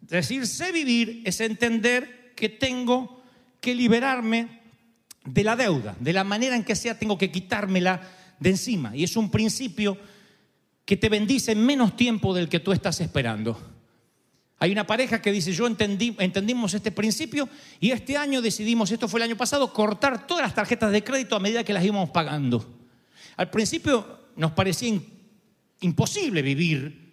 Decir 0.00 0.46
sé 0.46 0.72
vivir 0.72 1.22
es 1.24 1.40
entender 1.40 2.32
que 2.34 2.48
tengo 2.48 3.22
que 3.60 3.74
liberarme 3.74 4.60
de 5.24 5.44
la 5.44 5.56
deuda, 5.56 5.96
de 6.00 6.12
la 6.12 6.24
manera 6.24 6.56
en 6.56 6.64
que 6.64 6.74
sea 6.74 6.98
tengo 6.98 7.16
que 7.16 7.30
quitármela 7.30 8.00
de 8.40 8.50
encima. 8.50 8.96
Y 8.96 9.04
es 9.04 9.16
un 9.16 9.30
principio 9.30 9.96
que 10.84 10.96
te 10.96 11.08
bendice 11.08 11.52
en 11.52 11.64
menos 11.64 11.96
tiempo 11.96 12.34
del 12.34 12.48
que 12.48 12.60
tú 12.60 12.72
estás 12.72 13.00
esperando. 13.00 13.71
Hay 14.62 14.70
una 14.70 14.86
pareja 14.86 15.20
que 15.20 15.32
dice, 15.32 15.50
yo 15.52 15.66
entendí, 15.66 16.14
entendimos 16.20 16.72
este 16.72 16.92
principio 16.92 17.48
y 17.80 17.90
este 17.90 18.16
año 18.16 18.40
decidimos, 18.40 18.92
esto 18.92 19.08
fue 19.08 19.18
el 19.18 19.24
año 19.24 19.36
pasado, 19.36 19.72
cortar 19.72 20.24
todas 20.24 20.44
las 20.44 20.54
tarjetas 20.54 20.92
de 20.92 21.02
crédito 21.02 21.34
a 21.34 21.40
medida 21.40 21.64
que 21.64 21.72
las 21.72 21.84
íbamos 21.84 22.10
pagando. 22.10 22.64
Al 23.36 23.50
principio 23.50 24.20
nos 24.36 24.52
parecía 24.52 25.00
imposible 25.80 26.42
vivir 26.42 27.10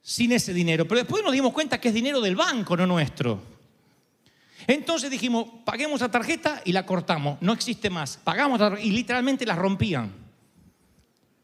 sin 0.00 0.30
ese 0.30 0.54
dinero, 0.54 0.86
pero 0.86 1.00
después 1.00 1.24
nos 1.24 1.32
dimos 1.32 1.52
cuenta 1.52 1.80
que 1.80 1.88
es 1.88 1.94
dinero 1.94 2.20
del 2.20 2.36
banco, 2.36 2.76
no 2.76 2.86
nuestro. 2.86 3.42
Entonces 4.68 5.10
dijimos, 5.10 5.46
paguemos 5.64 6.00
la 6.00 6.12
tarjeta 6.12 6.62
y 6.64 6.70
la 6.70 6.86
cortamos, 6.86 7.38
no 7.42 7.54
existe 7.54 7.90
más. 7.90 8.18
Pagamos 8.22 8.60
la- 8.60 8.80
y 8.80 8.92
literalmente 8.92 9.44
la 9.44 9.56
rompían. 9.56 10.12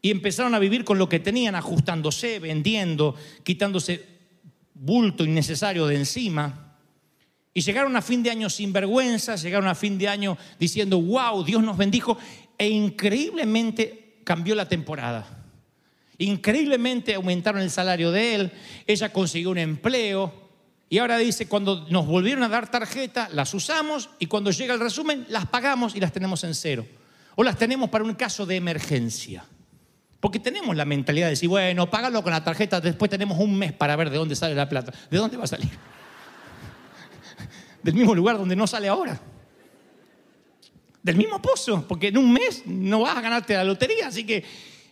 Y 0.01 0.11
empezaron 0.11 0.55
a 0.55 0.59
vivir 0.59 0.85
con 0.85 0.97
lo 0.97 1.09
que 1.09 1.19
tenían, 1.19 1.55
ajustándose, 1.55 2.39
vendiendo, 2.39 3.15
quitándose 3.43 4.14
bulto 4.75 5.23
innecesario 5.23 5.87
de 5.87 5.95
encima. 5.95 6.77
Y 7.53 7.61
llegaron 7.61 7.95
a 7.95 8.01
fin 8.01 8.21
de 8.21 8.29
año 8.29 8.49
sin 8.49 8.73
vergüenza, 8.73 9.35
llegaron 9.37 9.67
a 9.67 9.75
fin 9.75 9.97
de 9.97 10.09
año 10.09 10.37
diciendo, 10.59 11.01
wow, 11.01 11.43
Dios 11.43 11.63
nos 11.63 11.77
bendijo. 11.77 12.17
E 12.57 12.67
increíblemente 12.67 14.19
cambió 14.23 14.55
la 14.55 14.67
temporada. 14.67 15.25
Increíblemente 16.17 17.13
aumentaron 17.13 17.61
el 17.61 17.71
salario 17.71 18.11
de 18.11 18.35
él, 18.35 18.51
ella 18.85 19.11
consiguió 19.11 19.51
un 19.51 19.57
empleo. 19.57 20.45
Y 20.89 20.99
ahora 20.99 21.17
dice, 21.17 21.47
cuando 21.47 21.87
nos 21.89 22.05
volvieron 22.05 22.43
a 22.43 22.49
dar 22.49 22.69
tarjeta, 22.69 23.29
las 23.31 23.53
usamos 23.53 24.09
y 24.19 24.27
cuando 24.27 24.51
llega 24.51 24.73
el 24.73 24.79
resumen, 24.79 25.25
las 25.29 25.47
pagamos 25.47 25.95
y 25.95 25.99
las 25.99 26.11
tenemos 26.11 26.43
en 26.43 26.53
cero. 26.53 26.85
O 27.35 27.43
las 27.43 27.57
tenemos 27.57 27.89
para 27.89 28.03
un 28.03 28.13
caso 28.13 28.45
de 28.45 28.55
emergencia. 28.55 29.45
Porque 30.25 30.39
tenemos 30.39 30.75
la 30.75 30.85
mentalidad 30.85 31.27
de 31.27 31.33
decir, 31.33 31.47
bueno, 31.47 31.87
págalo 31.87 32.23
con 32.23 32.31
la 32.31 32.43
tarjeta, 32.43 32.81
después 32.81 33.11
tenemos 33.11 33.37
un 33.37 33.55
mes 33.55 33.73
para 33.73 33.95
ver 33.95 34.09
de 34.09 34.17
dónde 34.17 34.35
sale 34.35 34.55
la 34.55 34.67
plata. 34.67 34.91
¿De 35.11 35.19
dónde 35.19 35.37
va 35.37 35.43
a 35.43 35.47
salir? 35.47 35.69
Del 37.83 37.93
mismo 37.93 38.15
lugar 38.15 38.35
donde 38.35 38.55
no 38.55 38.65
sale 38.65 38.87
ahora. 38.87 39.21
Del 41.03 41.15
mismo 41.15 41.39
pozo, 41.39 41.85
porque 41.87 42.07
en 42.07 42.17
un 42.17 42.33
mes 42.33 42.63
no 42.65 43.01
vas 43.01 43.15
a 43.15 43.21
ganarte 43.21 43.53
la 43.53 43.63
lotería, 43.63 44.07
así 44.07 44.25
que 44.25 44.43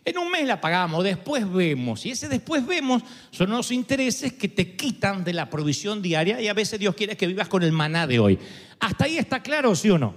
en 0.05 0.19
un 0.19 0.29
mes 0.29 0.45
la 0.45 0.61
pagamos, 0.61 1.03
después 1.03 1.51
vemos. 1.51 2.05
Y 2.05 2.11
ese 2.11 2.29
después 2.29 2.63
vemos 2.67 3.01
son 3.31 3.49
los 3.49 3.71
intereses 3.71 4.33
que 4.33 4.49
te 4.49 4.75
quitan 4.75 5.23
de 5.23 5.33
la 5.33 5.49
provisión 5.49 6.03
diaria 6.03 6.39
y 6.41 6.47
a 6.47 6.53
veces 6.53 6.79
Dios 6.79 6.93
quiere 6.93 7.17
que 7.17 7.25
vivas 7.25 7.47
con 7.47 7.63
el 7.63 7.71
maná 7.71 8.05
de 8.05 8.19
hoy. 8.19 8.37
¿Hasta 8.79 9.05
ahí 9.05 9.17
está 9.17 9.41
claro, 9.41 9.75
sí 9.75 9.89
o 9.89 9.97
no? 9.97 10.13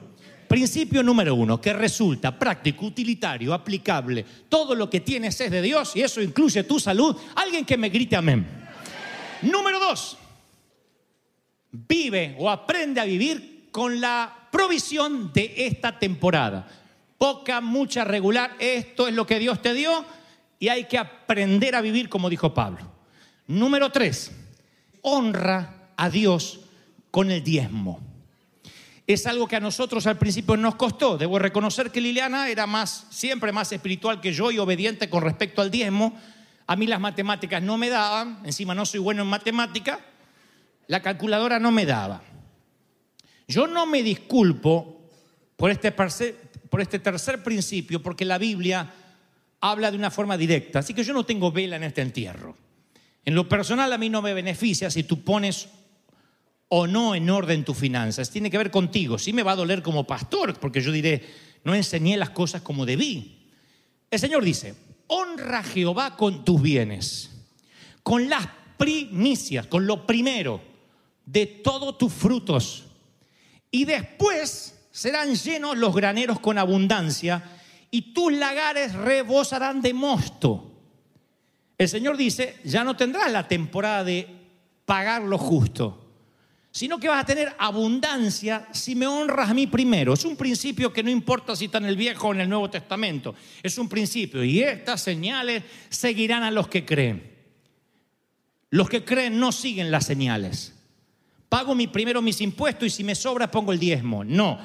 Principio 0.48 1.02
número 1.02 1.34
uno, 1.34 1.60
que 1.60 1.72
resulta 1.72 2.38
práctico, 2.38 2.86
utilitario, 2.86 3.52
aplicable. 3.52 4.24
Todo 4.48 4.74
lo 4.74 4.88
que 4.88 5.00
tienes 5.00 5.40
es 5.40 5.50
de 5.50 5.62
Dios 5.62 5.96
y 5.96 6.02
eso 6.02 6.22
incluye 6.22 6.64
tu 6.64 6.78
salud. 6.78 7.16
Alguien 7.34 7.64
que 7.64 7.76
me 7.76 7.88
grite 7.88 8.16
amén. 8.16 8.46
Número 9.42 9.78
dos, 9.80 10.16
vive 11.70 12.36
o 12.38 12.48
aprende 12.48 13.00
a 13.00 13.04
vivir 13.04 13.68
con 13.70 14.00
la 14.00 14.48
provisión 14.50 15.32
de 15.32 15.52
esta 15.56 15.98
temporada. 15.98 16.66
Poca, 17.18 17.60
mucha, 17.60 18.04
regular, 18.04 18.56
esto 18.58 19.08
es 19.08 19.14
lo 19.14 19.26
que 19.26 19.38
Dios 19.38 19.60
te 19.60 19.74
dio 19.74 20.04
y 20.58 20.68
hay 20.68 20.84
que 20.84 20.98
aprender 20.98 21.74
a 21.74 21.80
vivir 21.80 22.08
como 22.08 22.30
dijo 22.30 22.54
Pablo. 22.54 22.90
Número 23.46 23.90
tres, 23.90 24.32
honra 25.02 25.90
a 25.96 26.10
Dios 26.10 26.60
con 27.10 27.30
el 27.30 27.42
diezmo. 27.42 28.05
Es 29.06 29.26
algo 29.26 29.46
que 29.46 29.56
a 29.56 29.60
nosotros 29.60 30.06
al 30.06 30.18
principio 30.18 30.56
nos 30.56 30.74
costó. 30.74 31.16
Debo 31.16 31.38
reconocer 31.38 31.92
que 31.92 32.00
Liliana 32.00 32.48
era 32.48 32.66
más, 32.66 33.06
siempre 33.10 33.52
más 33.52 33.70
espiritual 33.70 34.20
que 34.20 34.32
yo 34.32 34.50
y 34.50 34.58
obediente 34.58 35.08
con 35.08 35.22
respecto 35.22 35.62
al 35.62 35.70
diezmo. 35.70 36.18
A 36.66 36.74
mí 36.74 36.86
las 36.88 37.00
matemáticas 37.00 37.62
no 37.62 37.78
me 37.78 37.88
daban, 37.88 38.40
encima 38.44 38.74
no 38.74 38.84
soy 38.84 38.98
bueno 38.98 39.22
en 39.22 39.28
matemática, 39.28 40.00
la 40.88 41.00
calculadora 41.00 41.60
no 41.60 41.70
me 41.70 41.86
daba. 41.86 42.22
Yo 43.46 43.68
no 43.68 43.86
me 43.86 44.02
disculpo 44.02 45.08
por 45.56 45.70
este, 45.70 45.92
por 45.92 46.80
este 46.80 46.98
tercer 46.98 47.44
principio, 47.44 48.02
porque 48.02 48.24
la 48.24 48.38
Biblia 48.38 48.92
habla 49.60 49.92
de 49.92 49.96
una 49.96 50.10
forma 50.10 50.36
directa, 50.36 50.80
así 50.80 50.92
que 50.92 51.04
yo 51.04 51.12
no 51.12 51.24
tengo 51.24 51.52
vela 51.52 51.76
en 51.76 51.84
este 51.84 52.02
entierro. 52.02 52.56
En 53.24 53.34
lo 53.36 53.48
personal 53.48 53.92
a 53.92 53.98
mí 53.98 54.08
no 54.08 54.22
me 54.22 54.34
beneficia 54.34 54.90
si 54.90 55.04
tú 55.04 55.22
pones 55.22 55.68
o 56.68 56.86
no 56.86 57.14
en 57.14 57.30
orden 57.30 57.64
tus 57.64 57.76
finanzas. 57.76 58.30
Tiene 58.30 58.50
que 58.50 58.58
ver 58.58 58.70
contigo. 58.70 59.18
Sí 59.18 59.32
me 59.32 59.42
va 59.42 59.52
a 59.52 59.56
doler 59.56 59.82
como 59.82 60.06
pastor, 60.06 60.58
porque 60.58 60.80
yo 60.80 60.92
diré, 60.92 61.22
no 61.64 61.74
enseñé 61.74 62.16
las 62.16 62.30
cosas 62.30 62.62
como 62.62 62.86
debí. 62.86 63.50
El 64.10 64.18
Señor 64.18 64.44
dice, 64.44 64.74
honra 65.08 65.60
a 65.60 65.64
Jehová 65.64 66.16
con 66.16 66.44
tus 66.44 66.60
bienes, 66.60 67.30
con 68.02 68.28
las 68.28 68.46
primicias, 68.76 69.66
con 69.66 69.86
lo 69.86 70.06
primero 70.06 70.60
de 71.24 71.46
todos 71.46 71.98
tus 71.98 72.12
frutos. 72.12 72.84
Y 73.70 73.84
después 73.84 74.78
serán 74.90 75.34
llenos 75.34 75.76
los 75.76 75.94
graneros 75.94 76.40
con 76.40 76.56
abundancia 76.56 77.42
y 77.90 78.14
tus 78.14 78.32
lagares 78.32 78.94
rebosarán 78.94 79.82
de 79.82 79.92
mosto. 79.92 80.72
El 81.78 81.88
Señor 81.88 82.16
dice, 82.16 82.56
ya 82.64 82.84
no 82.84 82.96
tendrás 82.96 83.30
la 83.30 83.46
temporada 83.48 84.04
de 84.04 84.26
pagar 84.86 85.22
lo 85.22 85.36
justo, 85.36 86.05
sino 86.76 87.00
que 87.00 87.08
vas 87.08 87.22
a 87.22 87.24
tener 87.24 87.56
abundancia 87.58 88.68
si 88.70 88.94
me 88.94 89.06
honras 89.06 89.48
a 89.48 89.54
mí 89.54 89.66
primero. 89.66 90.12
Es 90.12 90.26
un 90.26 90.36
principio 90.36 90.92
que 90.92 91.02
no 91.02 91.08
importa 91.08 91.56
si 91.56 91.64
está 91.64 91.78
en 91.78 91.86
el 91.86 91.96
Viejo 91.96 92.28
o 92.28 92.34
en 92.34 92.42
el 92.42 92.50
Nuevo 92.50 92.68
Testamento. 92.68 93.34
Es 93.62 93.78
un 93.78 93.88
principio. 93.88 94.44
Y 94.44 94.62
estas 94.62 95.00
señales 95.00 95.62
seguirán 95.88 96.42
a 96.42 96.50
los 96.50 96.68
que 96.68 96.84
creen. 96.84 97.32
Los 98.68 98.90
que 98.90 99.06
creen 99.06 99.40
no 99.40 99.52
siguen 99.52 99.90
las 99.90 100.04
señales. 100.04 100.74
Pago 101.48 101.74
mi, 101.74 101.86
primero 101.86 102.20
mis 102.20 102.42
impuestos 102.42 102.88
y 102.88 102.90
si 102.90 103.04
me 103.04 103.14
sobra 103.14 103.50
pongo 103.50 103.72
el 103.72 103.78
diezmo. 103.78 104.22
No. 104.22 104.58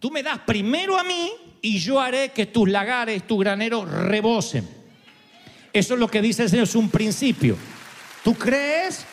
Tú 0.00 0.10
me 0.10 0.22
das 0.22 0.38
primero 0.46 0.98
a 0.98 1.04
mí 1.04 1.30
y 1.60 1.78
yo 1.80 2.00
haré 2.00 2.30
que 2.30 2.46
tus 2.46 2.66
lagares, 2.66 3.26
tus 3.26 3.40
graneros 3.40 3.90
rebosen. 3.90 4.66
Eso 5.70 5.92
es 5.92 6.00
lo 6.00 6.08
que 6.08 6.22
dice 6.22 6.44
el 6.44 6.48
Señor, 6.48 6.64
es 6.64 6.74
un 6.74 6.88
principio. 6.88 7.58
Tú 8.24 8.32
crees 8.32 9.04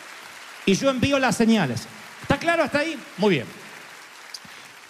y 0.64 0.72
yo 0.72 0.88
envío 0.88 1.18
las 1.18 1.36
señales. 1.36 1.86
¿Está 2.26 2.40
claro 2.40 2.64
hasta 2.64 2.80
ahí? 2.80 2.98
Muy 3.18 3.36
bien. 3.36 3.46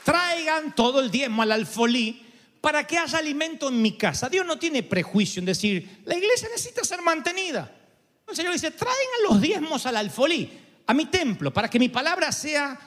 Traigan 0.04 0.74
todo 0.74 1.00
el 1.00 1.10
diezmo 1.10 1.42
al 1.42 1.52
alfolí 1.52 2.24
para 2.62 2.86
que 2.86 2.96
haya 2.96 3.18
alimento 3.18 3.68
en 3.68 3.82
mi 3.82 3.98
casa. 3.98 4.30
Dios 4.30 4.46
no 4.46 4.58
tiene 4.58 4.82
prejuicio 4.82 5.40
en 5.40 5.44
decir, 5.44 6.00
la 6.06 6.16
iglesia 6.16 6.48
necesita 6.48 6.82
ser 6.82 7.02
mantenida. 7.02 7.70
El 8.26 8.34
Señor 8.34 8.54
dice, 8.54 8.70
traigan 8.70 9.22
los 9.28 9.38
diezmos 9.38 9.84
al 9.84 9.98
alfolí, 9.98 10.50
a 10.86 10.94
mi 10.94 11.04
templo, 11.04 11.52
para 11.52 11.68
que 11.68 11.78
mi 11.78 11.90
palabra 11.90 12.32
sea 12.32 12.80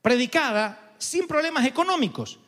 predicada 0.00 0.94
sin 0.96 1.26
problemas 1.26 1.66
económicos. 1.66 2.38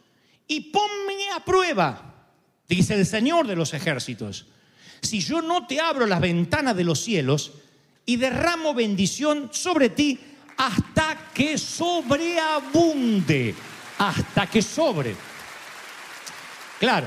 Y 0.49 0.61
ponme 0.73 1.29
a 1.37 1.45
prueba, 1.45 2.25
dice 2.67 2.95
el 2.95 3.05
Señor 3.05 3.47
de 3.47 3.55
los 3.55 3.75
ejércitos, 3.75 4.47
si 5.03 5.21
yo 5.21 5.43
no 5.43 5.67
te 5.67 5.79
abro 5.79 6.07
las 6.07 6.23
ventanas 6.23 6.75
de 6.75 6.85
los 6.85 7.05
cielos 7.05 7.53
y 8.07 8.17
derramo 8.17 8.73
bendición 8.73 9.51
sobre 9.53 9.91
ti 9.91 10.19
hasta 10.57 11.17
que 11.33 11.59
sobreabunde, 11.59 13.55
hasta 13.99 14.47
que 14.47 14.63
sobre. 14.63 15.17
Claro. 16.79 17.07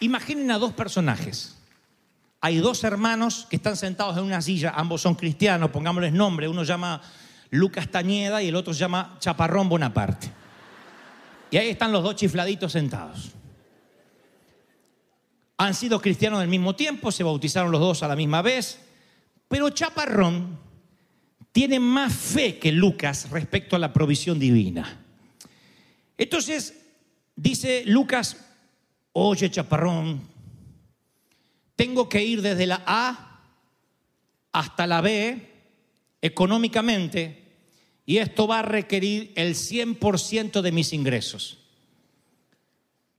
Imaginen 0.00 0.50
a 0.50 0.58
dos 0.58 0.72
personajes. 0.72 1.56
Hay 2.40 2.58
dos 2.58 2.84
hermanos 2.84 3.46
que 3.50 3.56
están 3.56 3.76
sentados 3.76 4.16
en 4.16 4.24
una 4.24 4.40
silla, 4.40 4.72
ambos 4.74 5.02
son 5.02 5.14
cristianos, 5.14 5.70
pongámosles 5.70 6.12
nombre, 6.12 6.48
uno 6.48 6.64
llama 6.64 7.02
Lucas 7.50 7.88
Tañeda 7.90 8.42
y 8.42 8.48
el 8.48 8.56
otro 8.56 8.72
llama 8.72 9.16
Chaparrón 9.18 9.68
Bonaparte. 9.68 10.32
Y 11.50 11.58
ahí 11.58 11.68
están 11.68 11.92
los 11.92 12.02
dos 12.02 12.16
chifladitos 12.16 12.72
sentados. 12.72 13.32
Han 15.58 15.74
sido 15.74 16.00
cristianos 16.00 16.40
al 16.40 16.48
mismo 16.48 16.74
tiempo, 16.74 17.12
se 17.12 17.22
bautizaron 17.22 17.70
los 17.70 17.80
dos 17.80 18.02
a 18.02 18.08
la 18.08 18.16
misma 18.16 18.40
vez, 18.40 18.80
pero 19.50 19.68
Chaparrón 19.70 20.60
tiene 21.50 21.80
más 21.80 22.14
fe 22.14 22.60
que 22.60 22.70
Lucas 22.70 23.28
respecto 23.30 23.74
a 23.74 23.80
la 23.80 23.92
provisión 23.92 24.38
divina. 24.38 25.04
Entonces, 26.16 26.80
dice 27.34 27.82
Lucas, 27.84 28.36
oye 29.12 29.50
Chaparrón, 29.50 30.22
tengo 31.74 32.08
que 32.08 32.22
ir 32.22 32.42
desde 32.42 32.64
la 32.64 32.80
A 32.86 33.40
hasta 34.52 34.86
la 34.86 35.00
B 35.00 35.48
económicamente 36.22 37.42
y 38.06 38.18
esto 38.18 38.46
va 38.46 38.60
a 38.60 38.62
requerir 38.62 39.32
el 39.34 39.56
100% 39.56 40.60
de 40.60 40.70
mis 40.70 40.92
ingresos. 40.92 41.58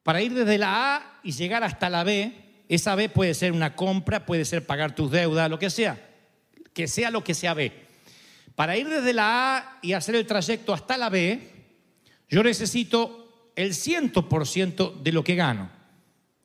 Para 0.03 0.21
ir 0.21 0.33
desde 0.33 0.57
la 0.57 0.95
A 0.95 1.19
y 1.23 1.33
llegar 1.33 1.65
hasta 1.65 1.89
la 1.89 2.05
B, 2.05 2.63
esa 2.69 2.95
B 2.95 3.09
puede 3.09 3.33
ser 3.33 3.51
una 3.51 3.75
compra, 3.75 4.25
puede 4.25 4.45
ser 4.45 4.65
pagar 4.65 4.95
tus 4.95 5.11
deudas, 5.11 5.49
lo 5.49 5.59
que 5.59 5.69
sea, 5.69 6.07
que 6.73 6.87
sea 6.87 7.11
lo 7.11 7.23
que 7.23 7.33
sea 7.33 7.53
B. 7.53 7.71
Para 8.55 8.77
ir 8.77 8.87
desde 8.87 9.13
la 9.13 9.57
A 9.57 9.79
y 9.81 9.93
hacer 9.93 10.15
el 10.15 10.27
trayecto 10.27 10.73
hasta 10.73 10.97
la 10.97 11.09
B, 11.09 11.51
yo 12.29 12.43
necesito 12.43 13.51
el 13.55 13.73
100% 13.73 15.01
de 15.01 15.11
lo 15.11 15.23
que 15.23 15.35
gano. 15.35 15.69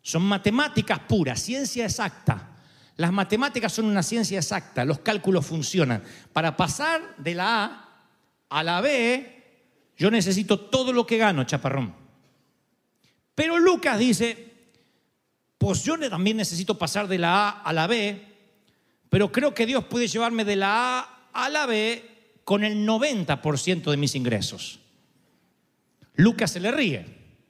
Son 0.02 0.22
matemáticas 0.22 1.00
puras, 1.00 1.40
ciencia 1.40 1.84
exacta. 1.84 2.56
Las 2.96 3.12
matemáticas 3.12 3.72
son 3.72 3.86
una 3.86 4.02
ciencia 4.02 4.38
exacta, 4.38 4.84
los 4.84 5.00
cálculos 5.00 5.46
funcionan. 5.46 6.02
Para 6.32 6.56
pasar 6.56 7.16
de 7.18 7.34
la 7.34 7.64
A 7.64 7.88
a 8.48 8.62
la 8.62 8.80
B, 8.80 9.44
yo 9.96 10.10
necesito 10.10 10.60
todo 10.60 10.92
lo 10.92 11.06
que 11.06 11.18
gano, 11.18 11.44
chaparrón. 11.44 11.94
Pero 13.34 13.58
Lucas 13.58 13.98
dice, 13.98 14.54
pues 15.58 15.82
yo 15.84 15.98
también 16.08 16.36
necesito 16.36 16.78
pasar 16.78 17.06
de 17.08 17.18
la 17.18 17.48
A 17.48 17.60
a 17.62 17.72
la 17.72 17.86
B, 17.86 18.35
pero 19.10 19.30
creo 19.32 19.54
que 19.54 19.66
Dios 19.66 19.84
puede 19.84 20.08
llevarme 20.08 20.44
de 20.44 20.56
la 20.56 20.98
A 20.98 21.44
a 21.44 21.48
la 21.48 21.66
B 21.66 22.02
con 22.44 22.64
el 22.64 22.86
90% 22.86 23.90
de 23.90 23.96
mis 23.96 24.14
ingresos. 24.14 24.80
Lucas 26.14 26.50
se 26.52 26.60
le 26.60 26.70
ríe. 26.70 27.04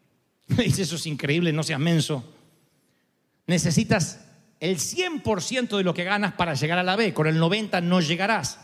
Dice, 0.49 0.83
eso 0.83 0.97
es 0.97 1.07
increíble, 1.07 1.53
no 1.53 1.63
seas 1.63 1.81
menso. 1.81 2.25
Necesitas 3.47 4.21
el 4.61 4.79
100% 4.79 5.77
de 5.77 5.85
lo 5.85 5.95
que 5.95 6.05
ganas 6.05 6.33
para 6.35 6.55
llegar 6.55 6.79
a 6.79 6.83
la 6.83 6.97
B, 6.97 7.13
con 7.15 7.27
el 7.27 7.39
90% 7.41 7.83
no 7.83 8.01
llegarás. 8.01 8.59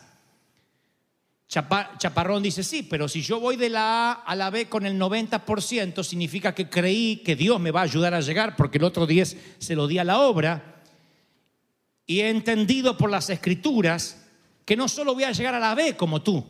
Chapa- 1.48 1.98
Chaparrón 1.98 2.42
dice, 2.42 2.62
sí, 2.64 2.82
pero 2.82 3.08
si 3.08 3.20
yo 3.20 3.38
voy 3.38 3.56
de 3.56 3.68
la 3.68 4.10
A 4.10 4.12
a 4.12 4.34
la 4.34 4.48
B 4.48 4.68
con 4.70 4.86
el 4.86 4.98
90%, 4.98 6.02
significa 6.02 6.54
que 6.54 6.70
creí 6.70 7.16
que 7.18 7.36
Dios 7.36 7.60
me 7.60 7.70
va 7.70 7.80
a 7.80 7.84
ayudar 7.84 8.14
a 8.14 8.20
llegar, 8.22 8.56
porque 8.56 8.78
el 8.78 8.84
otro 8.84 9.06
10 9.06 9.36
se 9.58 9.74
lo 9.76 9.86
di 9.86 9.98
a 9.98 10.04
la 10.04 10.20
obra. 10.20 10.71
Y 12.12 12.20
he 12.20 12.28
entendido 12.28 12.98
por 12.98 13.08
las 13.08 13.30
escrituras 13.30 14.18
que 14.66 14.76
no 14.76 14.86
solo 14.86 15.14
voy 15.14 15.24
a 15.24 15.32
llegar 15.32 15.54
a 15.54 15.58
la 15.58 15.74
B 15.74 15.96
como 15.96 16.20
tú, 16.20 16.44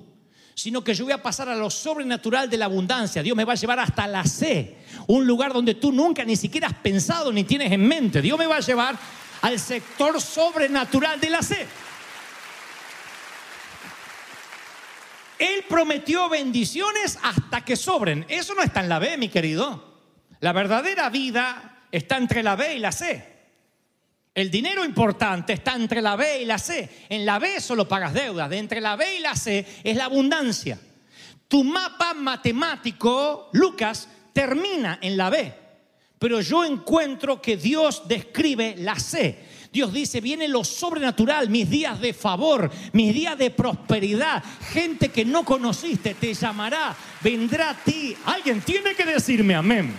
sino 0.57 0.83
que 0.83 0.92
yo 0.92 1.05
voy 1.05 1.12
a 1.12 1.22
pasar 1.22 1.48
a 1.48 1.55
lo 1.55 1.70
sobrenatural 1.70 2.51
de 2.51 2.57
la 2.57 2.64
abundancia. 2.64 3.22
Dios 3.22 3.37
me 3.37 3.44
va 3.44 3.53
a 3.53 3.55
llevar 3.55 3.79
hasta 3.79 4.09
la 4.09 4.25
C, 4.25 4.79
un 5.07 5.25
lugar 5.25 5.53
donde 5.53 5.77
tú 5.77 5.92
nunca 5.92 6.25
ni 6.25 6.35
siquiera 6.35 6.66
has 6.66 6.75
pensado 6.75 7.33
ni 7.33 7.44
tienes 7.44 7.70
en 7.70 7.87
mente. 7.87 8.20
Dios 8.20 8.37
me 8.37 8.48
va 8.48 8.57
a 8.57 8.61
llevar 8.61 8.98
al 9.40 9.61
sector 9.61 10.20
sobrenatural 10.20 11.20
de 11.20 11.31
la 11.31 11.42
C. 11.42 11.64
Él 15.38 15.64
prometió 15.68 16.29
bendiciones 16.29 17.20
hasta 17.22 17.64
que 17.64 17.77
sobren. 17.77 18.27
Eso 18.29 18.57
no 18.57 18.64
está 18.64 18.81
en 18.81 18.88
la 18.88 18.98
B, 18.98 19.16
mi 19.16 19.29
querido. 19.29 20.01
La 20.40 20.53
verdadera 20.53 21.09
vida 21.09 21.85
está 21.92 22.16
entre 22.16 22.42
la 22.42 22.57
B 22.57 22.75
y 22.75 22.79
la 22.81 22.90
C. 22.90 23.32
El 24.35 24.51
dinero 24.51 24.85
importante 24.85 25.53
está 25.53 25.75
entre 25.75 26.01
la 26.01 26.16
B 26.16 26.42
y 26.42 26.45
la 26.47 26.59
C. 26.59 26.88
En 27.09 27.27
la 27.27 27.38
B 27.38 27.61
solo 27.61 27.87
pagas 27.87 28.14
deudas. 28.14 28.49
De 28.49 28.59
entre 28.59 28.81
la 28.81 28.97
B 28.97 29.16
y 29.16 29.21
la 29.21 29.37
C 29.37 29.66
es 29.85 29.97
la 29.97 30.07
abundancia. 30.07 30.79
Tu 31.49 31.62
mapa 31.62 32.14
matemático, 32.14 33.51
Lucas, 33.53 34.09
termina 34.33 34.99
en 35.03 35.18
la 35.18 35.29
B. 35.29 35.55
Pero 36.18 36.40
yo 36.40 36.64
encuentro 36.64 37.42
que 37.42 37.59
Dios 37.59 38.05
describe 38.09 38.75
la 38.79 38.99
C. 38.99 39.38
Dios 39.71 39.92
dice, 39.92 40.21
viene 40.21 40.49
lo 40.49 40.64
sobrenatural, 40.64 41.51
mis 41.51 41.68
días 41.68 42.01
de 42.01 42.14
favor, 42.14 42.71
mis 42.92 43.12
días 43.12 43.37
de 43.37 43.51
prosperidad. 43.51 44.42
Gente 44.71 45.11
que 45.11 45.25
no 45.25 45.45
conociste 45.45 46.14
te 46.14 46.33
llamará, 46.33 46.97
vendrá 47.23 47.71
a 47.71 47.75
ti. 47.75 48.16
Alguien 48.25 48.61
tiene 48.62 48.95
que 48.95 49.05
decirme 49.05 49.55
amén. 49.55 49.95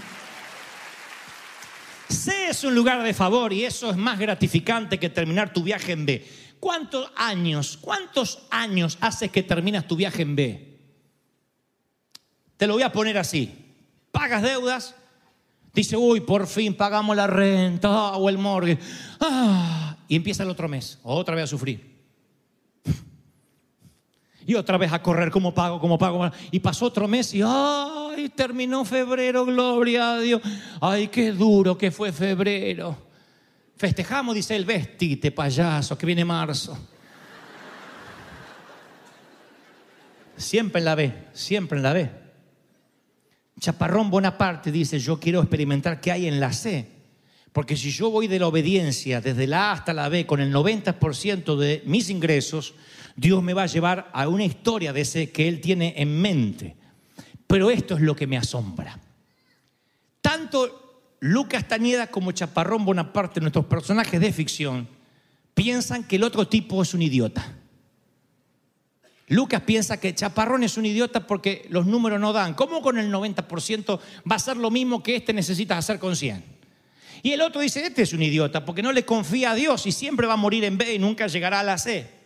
Es 2.54 2.63
un 2.63 2.76
lugar 2.76 3.02
de 3.02 3.15
favor 3.15 3.52
y 3.52 3.65
eso 3.65 3.89
es 3.89 3.97
más 3.97 4.19
gratificante 4.19 4.99
que 4.99 5.10
terminar 5.10 5.52
tu 5.52 5.63
viaje 5.63 5.93
en 5.93 6.06
B. 6.06 6.23
¿Cuántos 6.60 7.12
años, 7.15 7.78
cuántos 7.82 8.43
años 8.52 8.99
haces 9.02 9.32
que 9.32 9.41
terminas 9.41 9.88
tu 9.88 9.95
viaje 9.95 10.21
en 10.21 10.36
B? 10.36 10.80
Te 12.56 12.67
lo 12.67 12.73
voy 12.73 12.84
a 12.84 12.91
poner 12.91 13.17
así. 13.17 13.52
Pagas 14.12 14.43
deudas, 14.43 14.95
dice, 15.73 15.97
uy, 15.97 16.21
por 16.21 16.45
fin 16.45 16.76
pagamos 16.76 17.15
la 17.15 17.26
renta 17.26 18.13
o 18.13 18.30
el 18.30 18.38
mortgage. 18.38 18.80
Ah, 19.19 19.97
y 20.08 20.15
empieza 20.15 20.43
el 20.43 20.52
otro 20.52 20.69
mes, 20.69 20.99
otra 21.02 21.34
vez 21.34 21.45
a 21.45 21.47
sufrir. 21.47 21.93
Y 24.46 24.56
otra 24.56 24.78
vez 24.78 24.92
a 24.92 25.02
correr, 25.02 25.32
¿cómo 25.32 25.54
pago? 25.54 25.80
¿Cómo 25.80 25.98
pago? 25.98 26.30
Y 26.52 26.60
pasó 26.60 26.86
otro 26.86 27.08
mes 27.08 27.34
y 27.34 27.42
¡ay! 27.46 28.30
Terminó 28.36 28.84
febrero, 28.84 29.46
gloria 29.46 30.14
a 30.14 30.20
Dios. 30.20 30.42
¡Ay, 30.82 31.08
qué 31.08 31.32
duro 31.32 31.78
que 31.78 31.92
fue 31.92 32.12
febrero! 32.12 32.98
Festejamos, 33.76 34.36
dice 34.36 34.56
el 34.56 34.66
vestite, 34.66 35.32
payaso, 35.32 35.98
que 35.98 36.06
viene 36.06 36.24
marzo. 36.24 36.78
Siempre 40.36 40.80
en 40.80 40.86
la 40.86 40.96
B, 40.96 41.14
siempre 41.34 41.78
en 41.78 41.84
la 41.84 41.94
B. 41.94 42.10
Chaparrón 43.60 44.10
Bonaparte 44.10 44.72
dice, 44.72 45.00
yo 45.00 45.20
quiero 45.20 45.40
experimentar 45.40 46.02
qué 46.02 46.12
hay 46.12 46.28
en 46.28 46.40
la 46.40 46.52
C. 46.52 46.94
Porque 47.54 47.78
si 47.78 47.92
yo 47.92 48.10
voy 48.10 48.28
de 48.28 48.40
la 48.40 48.48
obediencia 48.48 49.22
desde 49.22 49.46
la 49.48 49.70
A 49.70 49.74
hasta 49.74 49.94
la 49.94 50.10
B 50.10 50.26
con 50.26 50.42
el 50.42 50.52
90% 50.52 51.56
de 51.56 51.84
mis 51.86 52.10
ingresos, 52.10 52.74
Dios 53.15 53.43
me 53.43 53.54
va 53.54 53.63
a 53.63 53.67
llevar 53.67 54.10
a 54.13 54.28
una 54.28 54.45
historia 54.45 54.93
de 54.93 55.02
ese 55.02 55.32
que 55.32 55.47
Él 55.47 55.62
tiene 55.62 55.93
en 55.97 56.21
mente. 56.21 56.76
Pero 57.47 57.69
esto 57.69 57.95
es 57.95 58.02
lo 58.02 58.15
que 58.15 58.28
me 58.28 58.38
asombra. 58.38 58.99
Tanto 60.21 61.15
Lucas 61.19 61.67
Tañeda 61.67 62.08
como 62.08 62.32
Chaparrón 62.32 62.86
Bonaparte, 62.86 63.39
nuestros 63.39 63.65
personajes 63.65 64.19
de 64.19 64.34
ficción, 64.34 64.88
piensan 65.54 66.04
que 66.04 66.15
el 66.15 66.23
otro 66.23 66.47
tipo 66.47 66.82
es 66.82 66.93
un 66.93 67.02
idiota. 67.02 67.54
Lucas 69.28 69.62
piensa 69.62 69.99
que 69.99 70.13
Chaparrón 70.13 70.63
es 70.63 70.78
un 70.78 70.86
idiota 70.86 71.26
porque 71.26 71.65
los 71.69 71.86
números 71.86 72.19
no 72.19 72.34
dan. 72.34 72.54
¿Cómo 72.56 72.82
con 72.82 72.97
el 72.97 73.12
90% 73.12 73.99
va 74.30 74.36
a 74.36 74.39
ser 74.39 74.58
lo 74.58 74.69
mismo 74.69 75.02
que 75.02 75.15
este 75.15 75.34
necesitas 75.34 75.78
hacer 75.78 75.99
con 75.99 76.15
100? 76.15 76.43
Y 77.21 77.32
el 77.32 77.41
otro 77.41 77.62
dice, 77.62 77.86
este 77.86 78.02
es 78.02 78.12
un 78.12 78.21
idiota 78.21 78.65
porque 78.65 78.84
no 78.84 78.91
le 78.91 79.06
confía 79.06 79.52
a 79.52 79.56
Dios 79.56 79.88
y 79.88 79.91
siempre 79.91 80.28
va 80.28 80.34
a 80.34 80.38
morir 80.38 80.65
en 80.65 80.78
B 80.78 80.95
y 80.95 80.99
nunca 80.99 81.28
llegará 81.28 81.62
a 81.62 81.63
la 81.63 81.78
C. 81.78 82.22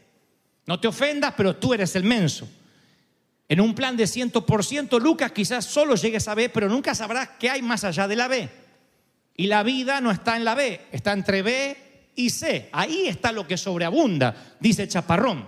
No 0.67 0.79
te 0.79 0.87
ofendas, 0.87 1.33
pero 1.35 1.55
tú 1.55 1.73
eres 1.73 1.95
el 1.95 2.03
menso. 2.03 2.47
En 3.49 3.61
un 3.61 3.73
plan 3.73 3.95
de 3.95 4.03
100%, 4.03 4.99
Lucas 4.99 5.31
quizás 5.31 5.65
solo 5.65 5.95
llegues 5.95 6.27
a 6.27 6.35
B, 6.35 6.49
pero 6.49 6.67
nunca 6.67 6.93
sabrás 6.93 7.29
qué 7.39 7.49
hay 7.49 7.61
más 7.61 7.85
allá 7.85 8.07
de 8.07 8.17
la 8.17 8.27
B. 8.27 8.49
Y 9.37 9.47
la 9.47 9.63
vida 9.63 10.01
no 10.01 10.11
está 10.11 10.35
en 10.35 10.43
la 10.43 10.55
B, 10.55 10.81
está 10.91 11.13
entre 11.13 11.41
B 11.41 12.11
y 12.15 12.29
C. 12.29 12.67
Ahí 12.73 13.07
está 13.07 13.31
lo 13.31 13.47
que 13.47 13.55
sobreabunda, 13.55 14.55
dice 14.59 14.87
Chaparrón. 14.87 15.47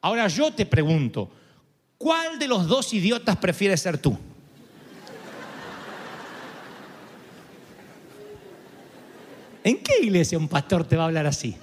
Ahora 0.00 0.28
yo 0.28 0.52
te 0.52 0.66
pregunto, 0.66 1.32
¿cuál 1.98 2.38
de 2.38 2.46
los 2.46 2.68
dos 2.68 2.94
idiotas 2.94 3.36
prefieres 3.38 3.80
ser 3.80 3.98
tú? 3.98 4.16
¿En 9.64 9.78
qué 9.82 10.00
iglesia 10.02 10.38
un 10.38 10.48
pastor 10.48 10.84
te 10.84 10.96
va 10.96 11.04
a 11.04 11.06
hablar 11.06 11.26
así? 11.26 11.56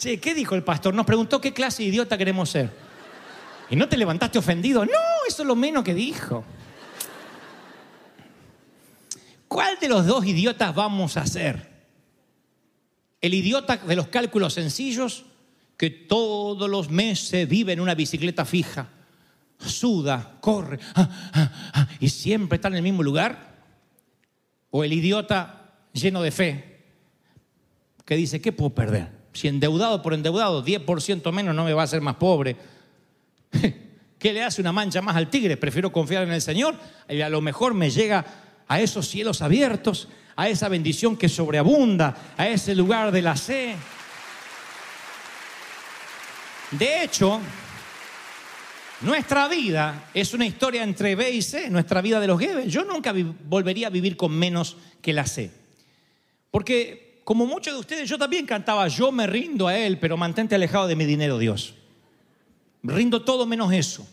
Che, 0.00 0.18
¿qué 0.18 0.34
dijo 0.34 0.54
el 0.54 0.64
pastor? 0.64 0.94
Nos 0.94 1.04
preguntó 1.04 1.42
qué 1.42 1.52
clase 1.52 1.82
de 1.82 1.90
idiota 1.90 2.16
queremos 2.16 2.48
ser. 2.48 2.70
¿Y 3.68 3.76
no 3.76 3.86
te 3.86 3.98
levantaste 3.98 4.38
ofendido? 4.38 4.86
No, 4.86 4.92
eso 5.28 5.42
es 5.42 5.46
lo 5.46 5.54
menos 5.54 5.84
que 5.84 5.92
dijo. 5.92 6.42
¿Cuál 9.46 9.78
de 9.78 9.90
los 9.90 10.06
dos 10.06 10.24
idiotas 10.24 10.74
vamos 10.74 11.18
a 11.18 11.26
ser? 11.26 11.68
¿El 13.20 13.34
idiota 13.34 13.76
de 13.76 13.94
los 13.94 14.08
cálculos 14.08 14.54
sencillos 14.54 15.26
que 15.76 15.90
todos 15.90 16.70
los 16.70 16.88
meses 16.88 17.46
vive 17.46 17.74
en 17.74 17.80
una 17.80 17.94
bicicleta 17.94 18.46
fija, 18.46 18.88
suda, 19.58 20.38
corre, 20.40 20.78
ah, 20.94 21.30
ah, 21.34 21.52
ah, 21.74 21.88
y 22.00 22.08
siempre 22.08 22.56
está 22.56 22.68
en 22.68 22.76
el 22.76 22.82
mismo 22.82 23.02
lugar? 23.02 23.54
¿O 24.70 24.82
el 24.82 24.94
idiota 24.94 25.74
lleno 25.92 26.22
de 26.22 26.30
fe 26.30 26.84
que 28.06 28.16
dice, 28.16 28.40
¿qué 28.40 28.50
puedo 28.50 28.70
perder? 28.70 29.19
Si 29.40 29.48
endeudado 29.48 30.02
por 30.02 30.12
endeudado, 30.12 30.62
10% 30.62 31.32
menos 31.32 31.54
no 31.54 31.64
me 31.64 31.72
va 31.72 31.80
a 31.80 31.84
hacer 31.86 32.02
más 32.02 32.16
pobre. 32.16 32.56
¿Qué 34.18 34.34
le 34.34 34.42
hace 34.42 34.60
una 34.60 34.70
mancha 34.70 35.00
más 35.00 35.16
al 35.16 35.30
tigre? 35.30 35.56
Prefiero 35.56 35.90
confiar 35.90 36.24
en 36.24 36.32
el 36.32 36.42
Señor 36.42 36.74
y 37.08 37.22
a 37.22 37.30
lo 37.30 37.40
mejor 37.40 37.72
me 37.72 37.88
llega 37.88 38.22
a 38.68 38.80
esos 38.82 39.08
cielos 39.08 39.40
abiertos, 39.40 40.08
a 40.36 40.50
esa 40.50 40.68
bendición 40.68 41.16
que 41.16 41.30
sobreabunda, 41.30 42.34
a 42.36 42.48
ese 42.48 42.74
lugar 42.74 43.12
de 43.12 43.22
la 43.22 43.34
C. 43.34 43.76
De 46.72 47.02
hecho, 47.02 47.40
nuestra 49.00 49.48
vida 49.48 50.10
es 50.12 50.34
una 50.34 50.44
historia 50.44 50.82
entre 50.82 51.16
B 51.16 51.30
y 51.30 51.40
C, 51.40 51.70
nuestra 51.70 52.02
vida 52.02 52.20
de 52.20 52.26
los 52.26 52.38
Gebes. 52.38 52.70
Yo 52.70 52.84
nunca 52.84 53.14
volvería 53.48 53.86
a 53.86 53.90
vivir 53.90 54.18
con 54.18 54.32
menos 54.32 54.76
que 55.00 55.14
la 55.14 55.24
C. 55.24 55.50
Porque, 56.50 57.09
como 57.30 57.46
muchos 57.46 57.72
de 57.72 57.78
ustedes, 57.78 58.10
yo 58.10 58.18
también 58.18 58.44
cantaba, 58.44 58.88
yo 58.88 59.12
me 59.12 59.24
rindo 59.24 59.68
a 59.68 59.78
Él, 59.78 60.00
pero 60.00 60.16
mantente 60.16 60.56
alejado 60.56 60.88
de 60.88 60.96
mi 60.96 61.04
dinero, 61.04 61.38
Dios. 61.38 61.74
Rindo 62.82 63.22
todo 63.22 63.46
menos 63.46 63.72
eso. 63.72 64.04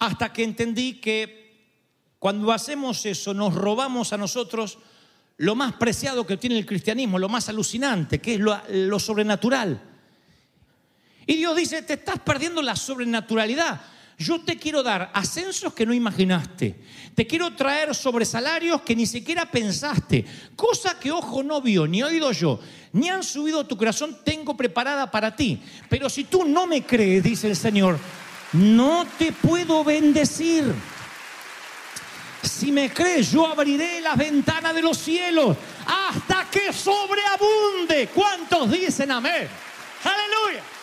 Hasta 0.00 0.32
que 0.32 0.42
entendí 0.42 0.94
que 0.94 1.76
cuando 2.18 2.50
hacemos 2.50 3.06
eso 3.06 3.32
nos 3.32 3.54
robamos 3.54 4.12
a 4.12 4.16
nosotros 4.16 4.78
lo 5.36 5.54
más 5.54 5.74
preciado 5.74 6.26
que 6.26 6.36
tiene 6.36 6.58
el 6.58 6.66
cristianismo, 6.66 7.16
lo 7.16 7.28
más 7.28 7.48
alucinante, 7.48 8.18
que 8.18 8.34
es 8.34 8.40
lo, 8.40 8.60
lo 8.70 8.98
sobrenatural. 8.98 9.80
Y 11.28 11.36
Dios 11.36 11.54
dice, 11.54 11.82
te 11.82 11.92
estás 11.92 12.18
perdiendo 12.18 12.60
la 12.60 12.74
sobrenaturalidad. 12.74 13.80
Yo 14.18 14.40
te 14.40 14.56
quiero 14.56 14.82
dar 14.82 15.12
ascensos 15.14 15.72
que 15.72 15.86
no 15.86 15.94
imaginaste. 15.94 16.74
Te 17.14 17.24
quiero 17.24 17.54
traer 17.54 17.94
sobre 17.94 18.24
salarios 18.24 18.82
que 18.82 18.96
ni 18.96 19.06
siquiera 19.06 19.48
pensaste. 19.48 20.24
Cosa 20.56 20.98
que 20.98 21.12
ojo 21.12 21.44
no 21.44 21.62
vio, 21.62 21.86
ni 21.86 22.02
oído 22.02 22.32
yo, 22.32 22.58
ni 22.92 23.08
han 23.08 23.22
subido 23.22 23.64
tu 23.64 23.76
corazón, 23.76 24.18
tengo 24.24 24.56
preparada 24.56 25.08
para 25.08 25.36
ti. 25.36 25.62
Pero 25.88 26.10
si 26.10 26.24
tú 26.24 26.44
no 26.44 26.66
me 26.66 26.84
crees, 26.84 27.22
dice 27.22 27.46
el 27.46 27.54
Señor, 27.54 27.96
no 28.54 29.06
te 29.18 29.30
puedo 29.30 29.84
bendecir. 29.84 30.64
Si 32.42 32.72
me 32.72 32.90
crees, 32.90 33.30
yo 33.30 33.46
abriré 33.46 34.00
las 34.00 34.16
ventanas 34.16 34.74
de 34.74 34.82
los 34.82 34.98
cielos 34.98 35.56
hasta 35.86 36.48
que 36.50 36.72
sobreabunde. 36.72 38.08
¿Cuántos 38.12 38.68
dicen 38.68 39.12
amén? 39.12 39.48
Aleluya. 40.02 40.77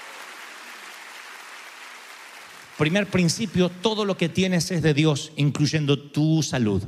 Primer 2.78 3.07
principio, 3.07 3.69
todo 3.69 4.03
lo 4.03 4.17
que 4.17 4.28
tienes 4.28 4.69
es 4.71 4.82
de 4.82 4.93
Dios, 4.93 5.32
incluyendo 5.38 5.97
tu 5.97 6.43
salud. 6.43 6.84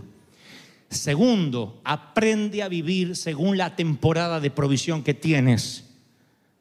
Segundo, 0.90 1.82
aprende 1.86 2.62
a 2.62 2.68
vivir 2.68 3.16
según 3.16 3.58
la 3.58 3.76
temporada 3.76 4.40
de 4.40 4.52
provisión 4.52 5.04
que 5.04 5.14
tienes. 5.14 5.86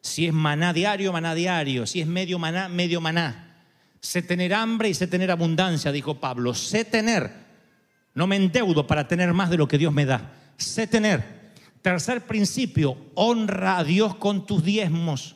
Si 0.01 0.25
es 0.27 0.33
maná 0.33 0.71
diario, 0.71 1.11
maná 1.11 1.35
diario. 1.35 1.85
Si 1.85 1.99
es 1.99 2.07
medio 2.07 2.39
maná, 2.39 2.69
medio 2.69 3.01
maná. 3.01 3.63
Sé 3.99 4.21
tener 4.21 4.53
hambre 4.53 4.89
y 4.89 4.93
sé 4.93 5.07
tener 5.07 5.29
abundancia, 5.31 5.91
dijo 5.91 6.19
Pablo. 6.19 6.53
Sé 6.53 6.85
tener. 6.85 7.29
No 8.13 8.27
me 8.27 8.37
endeudo 8.37 8.87
para 8.87 9.07
tener 9.07 9.33
más 9.33 9.49
de 9.49 9.57
lo 9.57 9.67
que 9.67 9.77
Dios 9.77 9.93
me 9.93 10.05
da. 10.05 10.31
Sé 10.55 10.87
tener. 10.87 11.51
Tercer 11.81 12.25
principio, 12.25 12.97
honra 13.15 13.77
a 13.77 13.83
Dios 13.83 14.15
con 14.15 14.45
tus 14.45 14.63
diezmos. 14.63 15.35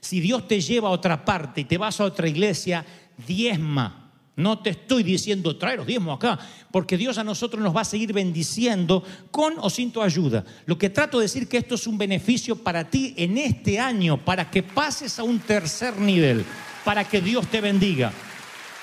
Si 0.00 0.20
Dios 0.20 0.46
te 0.46 0.60
lleva 0.60 0.88
a 0.88 0.92
otra 0.92 1.24
parte 1.24 1.62
y 1.62 1.64
te 1.64 1.78
vas 1.78 2.00
a 2.00 2.04
otra 2.04 2.28
iglesia, 2.28 2.84
diezma. 3.26 4.08
No 4.36 4.60
te 4.60 4.70
estoy 4.70 5.02
diciendo 5.02 5.56
traer 5.56 5.78
los 5.78 5.86
diezmos 5.88 6.16
acá, 6.16 6.38
porque 6.70 6.96
Dios 6.96 7.18
a 7.18 7.24
nosotros 7.24 7.60
nos 7.60 7.74
va 7.74 7.80
a 7.80 7.84
seguir 7.84 8.12
bendiciendo 8.12 9.02
con 9.32 9.54
o 9.58 9.68
sin 9.68 9.90
tu 9.90 10.00
ayuda. 10.00 10.44
Lo 10.64 10.78
que 10.78 10.90
trato 10.90 11.18
de 11.18 11.24
decir 11.24 11.48
que 11.48 11.56
esto 11.56 11.74
es 11.74 11.88
un 11.88 11.98
beneficio 11.98 12.54
para 12.54 12.88
ti 12.88 13.14
en 13.16 13.36
este 13.36 13.80
año, 13.80 14.24
para 14.24 14.48
que 14.48 14.62
pases 14.62 15.18
a 15.18 15.24
un 15.24 15.40
tercer 15.40 15.98
nivel, 15.98 16.44
para 16.84 17.02
que 17.02 17.20
Dios 17.20 17.48
te 17.48 17.60
bendiga. 17.60 18.12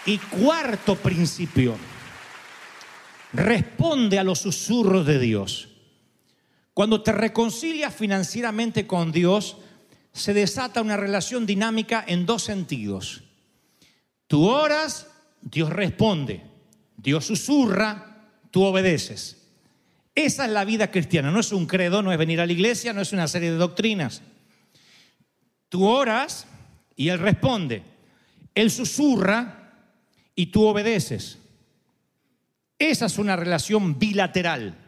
Y 0.05 0.17
cuarto 0.17 0.95
principio, 0.97 1.77
responde 3.31 4.19
a 4.19 4.25
los 4.25 4.39
susurros 4.39 5.05
de 5.05 5.19
Dios. 5.19 5.69
Cuando 6.73 7.01
te 7.01 7.13
reconcilias 7.13 7.95
financieramente 7.95 8.85
con 8.85 9.13
Dios, 9.13 9.55
se 10.11 10.33
desata 10.33 10.81
una 10.81 10.97
relación 10.97 11.45
dinámica 11.45 12.03
en 12.05 12.25
dos 12.25 12.43
sentidos. 12.43 13.24
Tú 14.27 14.47
oras, 14.47 15.07
Dios 15.41 15.69
responde. 15.69 16.41
Dios 16.97 17.25
susurra, 17.25 18.29
tú 18.51 18.63
obedeces. 18.63 19.45
Esa 20.15 20.45
es 20.45 20.51
la 20.51 20.65
vida 20.65 20.89
cristiana. 20.89 21.29
No 21.29 21.39
es 21.39 21.51
un 21.51 21.67
credo, 21.67 22.01
no 22.01 22.11
es 22.11 22.17
venir 22.17 22.39
a 22.39 22.45
la 22.45 22.53
iglesia, 22.53 22.93
no 22.93 23.01
es 23.01 23.11
una 23.13 23.27
serie 23.27 23.51
de 23.51 23.57
doctrinas. 23.57 24.21
Tú 25.69 25.85
oras 25.85 26.47
y 26.95 27.09
Él 27.09 27.19
responde. 27.19 27.83
Él 28.55 28.71
susurra 28.71 29.73
y 30.33 30.47
tú 30.47 30.65
obedeces. 30.65 31.39
Esa 32.79 33.05
es 33.05 33.17
una 33.17 33.35
relación 33.35 33.99
bilateral. 33.99 34.84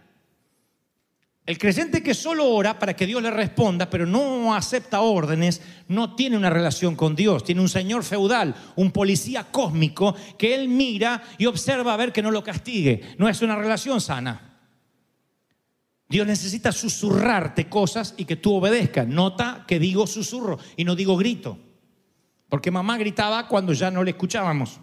El 1.47 1.57
creyente 1.57 2.03
que 2.03 2.13
solo 2.13 2.45
ora 2.45 2.77
para 2.77 2.93
que 2.93 3.05
Dios 3.05 3.23
le 3.23 3.31
responda, 3.31 3.89
pero 3.89 4.05
no 4.05 4.53
acepta 4.53 4.99
órdenes, 4.99 5.61
no 5.87 6.13
tiene 6.13 6.35
una 6.35 6.49
relación 6.49 6.93
con 6.97 7.15
Dios. 7.15 7.45
Tiene 7.45 7.61
un 7.61 7.69
señor 7.69 8.03
feudal, 8.03 8.53
un 8.75 8.91
policía 8.91 9.45
cósmico 9.45 10.13
que 10.37 10.53
él 10.53 10.67
mira 10.67 11.23
y 11.37 11.45
observa 11.45 11.93
a 11.93 11.97
ver 11.97 12.11
que 12.11 12.21
no 12.21 12.31
lo 12.31 12.43
castigue. 12.43 13.15
No 13.17 13.29
es 13.29 13.41
una 13.41 13.55
relación 13.55 14.01
sana. 14.01 14.59
Dios 16.09 16.27
necesita 16.27 16.73
susurrarte 16.73 17.69
cosas 17.69 18.13
y 18.17 18.25
que 18.25 18.35
tú 18.35 18.55
obedezcas. 18.55 19.07
Nota 19.07 19.63
que 19.65 19.79
digo 19.79 20.05
susurro 20.05 20.59
y 20.75 20.83
no 20.83 20.97
digo 20.97 21.15
grito. 21.15 21.57
Porque 22.49 22.71
mamá 22.71 22.97
gritaba 22.97 23.47
cuando 23.47 23.71
ya 23.71 23.89
no 23.89 24.03
le 24.03 24.11
escuchábamos. 24.11 24.81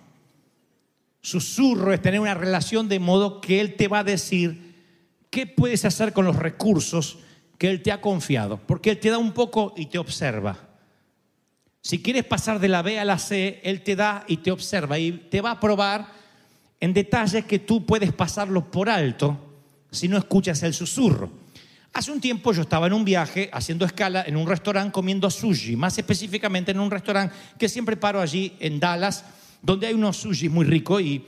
Susurro 1.20 1.92
es 1.92 2.00
tener 2.00 2.20
una 2.20 2.32
relación 2.32 2.88
de 2.88 3.00
modo 3.00 3.42
que 3.42 3.60
Él 3.60 3.76
te 3.76 3.86
va 3.86 3.98
a 3.98 4.04
decir 4.04 4.63
qué 5.34 5.48
puedes 5.48 5.84
hacer 5.84 6.12
con 6.12 6.24
los 6.24 6.36
recursos 6.36 7.18
que 7.58 7.68
Él 7.68 7.82
te 7.82 7.90
ha 7.90 8.00
confiado. 8.00 8.56
Porque 8.56 8.90
Él 8.90 9.00
te 9.00 9.10
da 9.10 9.18
un 9.18 9.32
poco 9.32 9.74
y 9.76 9.86
te 9.86 9.98
observa. 9.98 10.56
Si 11.80 12.00
quieres 12.00 12.22
pasar 12.22 12.60
de 12.60 12.68
la 12.68 12.82
B 12.82 13.00
a 13.00 13.04
la 13.04 13.18
C, 13.18 13.60
Él 13.64 13.82
te 13.82 13.96
da 13.96 14.24
y 14.28 14.36
te 14.36 14.52
observa 14.52 14.96
y 14.96 15.10
te 15.10 15.40
va 15.40 15.50
a 15.50 15.58
probar 15.58 16.06
en 16.78 16.94
detalles 16.94 17.46
que 17.46 17.58
tú 17.58 17.84
puedes 17.84 18.12
pasarlos 18.12 18.62
por 18.66 18.88
alto 18.88 19.36
si 19.90 20.06
no 20.06 20.18
escuchas 20.18 20.62
el 20.62 20.72
susurro. 20.72 21.28
Hace 21.92 22.12
un 22.12 22.20
tiempo 22.20 22.52
yo 22.52 22.62
estaba 22.62 22.86
en 22.86 22.92
un 22.92 23.04
viaje 23.04 23.50
haciendo 23.52 23.84
escala 23.84 24.22
en 24.24 24.36
un 24.36 24.46
restaurante 24.46 24.92
comiendo 24.92 25.28
sushi, 25.30 25.74
más 25.74 25.98
específicamente 25.98 26.70
en 26.70 26.78
un 26.78 26.92
restaurante 26.92 27.34
que 27.58 27.68
siempre 27.68 27.96
paro 27.96 28.20
allí 28.20 28.54
en 28.60 28.78
Dallas, 28.78 29.24
donde 29.62 29.88
hay 29.88 29.94
unos 29.94 30.16
sushi 30.16 30.48
muy 30.48 30.64
ricos 30.64 31.02
y 31.02 31.26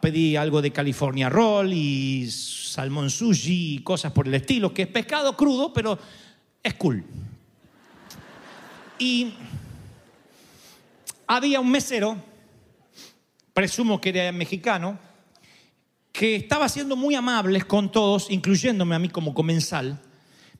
pedí 0.00 0.36
algo 0.36 0.60
de 0.60 0.72
California 0.72 1.28
Roll 1.28 1.72
y 1.72 2.30
salmón 2.30 3.10
sushi 3.10 3.76
y 3.76 3.78
cosas 3.82 4.12
por 4.12 4.28
el 4.28 4.34
estilo, 4.34 4.72
que 4.72 4.82
es 4.82 4.88
pescado 4.88 5.36
crudo, 5.36 5.72
pero 5.72 5.98
es 6.62 6.74
cool. 6.74 7.04
Y 8.98 9.32
había 11.26 11.60
un 11.60 11.70
mesero, 11.70 12.16
presumo 13.52 14.00
que 14.00 14.10
era 14.10 14.30
mexicano, 14.32 14.98
que 16.12 16.36
estaba 16.36 16.68
siendo 16.68 16.94
muy 16.94 17.14
amables 17.14 17.64
con 17.64 17.90
todos, 17.90 18.30
incluyéndome 18.30 18.94
a 18.94 18.98
mí 18.98 19.08
como 19.08 19.32
comensal, 19.32 19.98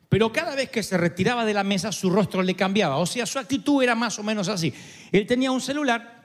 pero 0.08 0.32
cada 0.32 0.54
vez 0.54 0.70
que 0.70 0.82
se 0.82 0.96
retiraba 0.96 1.44
de 1.44 1.54
la 1.54 1.64
mesa 1.64 1.92
su 1.92 2.10
rostro 2.10 2.42
le 2.42 2.54
cambiaba, 2.54 2.96
o 2.96 3.06
sea, 3.06 3.26
su 3.26 3.38
actitud 3.38 3.82
era 3.82 3.94
más 3.94 4.18
o 4.18 4.22
menos 4.22 4.48
así. 4.48 4.72
Él 5.10 5.26
tenía 5.26 5.50
un 5.50 5.60
celular, 5.60 6.21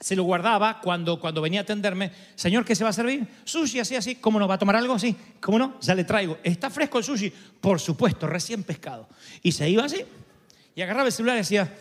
se 0.00 0.14
lo 0.14 0.24
guardaba 0.24 0.80
cuando, 0.80 1.18
cuando 1.18 1.40
venía 1.40 1.60
a 1.60 1.62
atenderme, 1.62 2.12
señor, 2.34 2.64
¿qué 2.64 2.74
se 2.74 2.84
va 2.84 2.90
a 2.90 2.92
servir? 2.92 3.26
Sushi, 3.44 3.80
así, 3.80 3.96
así, 3.96 4.16
¿cómo 4.16 4.38
no? 4.38 4.46
¿Va 4.46 4.56
a 4.56 4.58
tomar 4.58 4.76
algo? 4.76 4.98
Sí, 4.98 5.16
¿cómo 5.40 5.58
no? 5.58 5.80
Ya 5.80 5.94
le 5.94 6.04
traigo. 6.04 6.38
¿Está 6.42 6.68
fresco 6.68 6.98
el 6.98 7.04
sushi? 7.04 7.32
Por 7.60 7.80
supuesto, 7.80 8.26
recién 8.26 8.62
pescado. 8.62 9.08
Y 9.42 9.52
se 9.52 9.70
iba 9.70 9.84
así, 9.84 10.04
y 10.74 10.82
agarraba 10.82 11.06
el 11.06 11.12
celular 11.12 11.36
y 11.36 11.38
decía, 11.38 11.74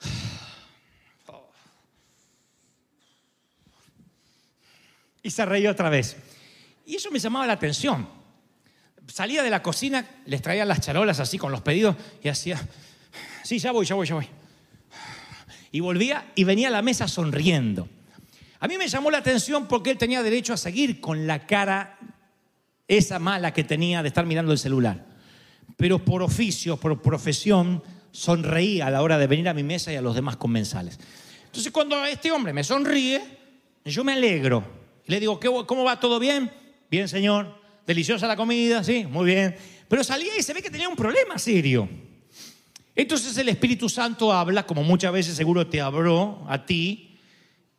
y 5.22 5.30
se 5.30 5.44
reía 5.44 5.70
otra 5.70 5.90
vez. 5.90 6.16
Y 6.86 6.96
eso 6.96 7.10
me 7.10 7.18
llamaba 7.18 7.46
la 7.46 7.52
atención. 7.52 8.08
Salía 9.06 9.42
de 9.42 9.50
la 9.50 9.62
cocina, 9.62 10.08
les 10.24 10.40
traía 10.40 10.64
las 10.64 10.80
charolas 10.80 11.20
así 11.20 11.36
con 11.36 11.52
los 11.52 11.60
pedidos 11.60 11.94
y 12.22 12.28
hacía, 12.28 12.58
sí, 13.44 13.58
ya 13.58 13.70
voy, 13.72 13.84
ya 13.84 13.94
voy, 13.94 14.06
ya 14.06 14.14
voy. 14.14 14.41
Y 15.72 15.80
volvía 15.80 16.30
y 16.34 16.44
venía 16.44 16.68
a 16.68 16.70
la 16.70 16.82
mesa 16.82 17.08
sonriendo. 17.08 17.88
A 18.60 18.68
mí 18.68 18.78
me 18.78 18.86
llamó 18.86 19.10
la 19.10 19.18
atención 19.18 19.66
porque 19.66 19.90
él 19.90 19.98
tenía 19.98 20.22
derecho 20.22 20.52
a 20.52 20.56
seguir 20.56 21.00
con 21.00 21.26
la 21.26 21.46
cara 21.46 21.98
esa 22.86 23.18
mala 23.18 23.52
que 23.52 23.64
tenía 23.64 24.02
de 24.02 24.08
estar 24.08 24.26
mirando 24.26 24.52
el 24.52 24.58
celular. 24.58 25.06
Pero 25.76 25.98
por 26.04 26.22
oficio, 26.22 26.76
por 26.76 27.00
profesión, 27.02 27.82
sonreí 28.12 28.80
a 28.80 28.90
la 28.90 29.02
hora 29.02 29.18
de 29.18 29.26
venir 29.26 29.48
a 29.48 29.54
mi 29.54 29.62
mesa 29.62 29.92
y 29.92 29.96
a 29.96 30.02
los 30.02 30.14
demás 30.14 30.36
comensales. 30.36 31.00
Entonces 31.46 31.72
cuando 31.72 32.04
este 32.04 32.30
hombre 32.30 32.52
me 32.52 32.62
sonríe, 32.62 33.20
yo 33.84 34.04
me 34.04 34.12
alegro. 34.12 34.62
Le 35.06 35.18
digo, 35.18 35.40
"¿Qué- 35.40 35.50
¿cómo 35.66 35.82
va? 35.84 35.98
¿Todo 35.98 36.20
bien? 36.20 36.50
Bien, 36.90 37.08
señor. 37.08 37.60
Deliciosa 37.86 38.28
la 38.28 38.36
comida, 38.36 38.84
sí, 38.84 39.06
muy 39.06 39.24
bien. 39.26 39.56
Pero 39.88 40.04
salía 40.04 40.36
y 40.38 40.42
se 40.42 40.52
ve 40.52 40.62
que 40.62 40.70
tenía 40.70 40.88
un 40.88 40.94
problema 40.96 41.36
serio. 41.38 41.88
Entonces 42.94 43.36
el 43.38 43.48
Espíritu 43.48 43.88
Santo 43.88 44.32
habla, 44.32 44.66
como 44.66 44.82
muchas 44.82 45.12
veces 45.12 45.34
seguro 45.34 45.66
te 45.66 45.80
habló 45.80 46.44
a 46.48 46.66
ti, 46.66 47.18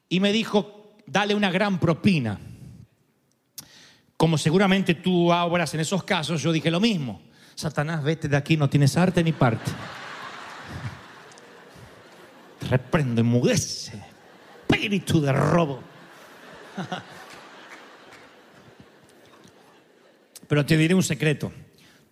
y 0.10 0.20
me 0.20 0.32
dijo, 0.32 0.98
dale 1.06 1.36
una 1.36 1.52
gran 1.52 1.80
propina. 1.80 2.40
Como 4.18 4.38
seguramente 4.38 4.96
tú 4.96 5.32
obras 5.32 5.74
en 5.74 5.82
esos 5.82 6.04
casos, 6.04 6.42
yo 6.42 6.52
dije 6.52 6.72
lo 6.72 6.80
mismo. 6.80 7.22
Satanás, 7.56 8.04
vete 8.04 8.28
de 8.28 8.38
aquí, 8.38 8.58
no 8.58 8.70
tienes 8.70 8.98
arte 8.98 9.24
ni 9.24 9.32
parte. 9.32 9.72
Te 12.60 12.68
reprendo, 12.68 13.22
enmudece. 13.22 14.02
Espíritu 14.68 15.22
de 15.22 15.32
robo. 15.32 15.82
Pero 20.48 20.66
te 20.66 20.78
diré 20.78 20.94
un 20.94 21.04
secreto. 21.04 21.52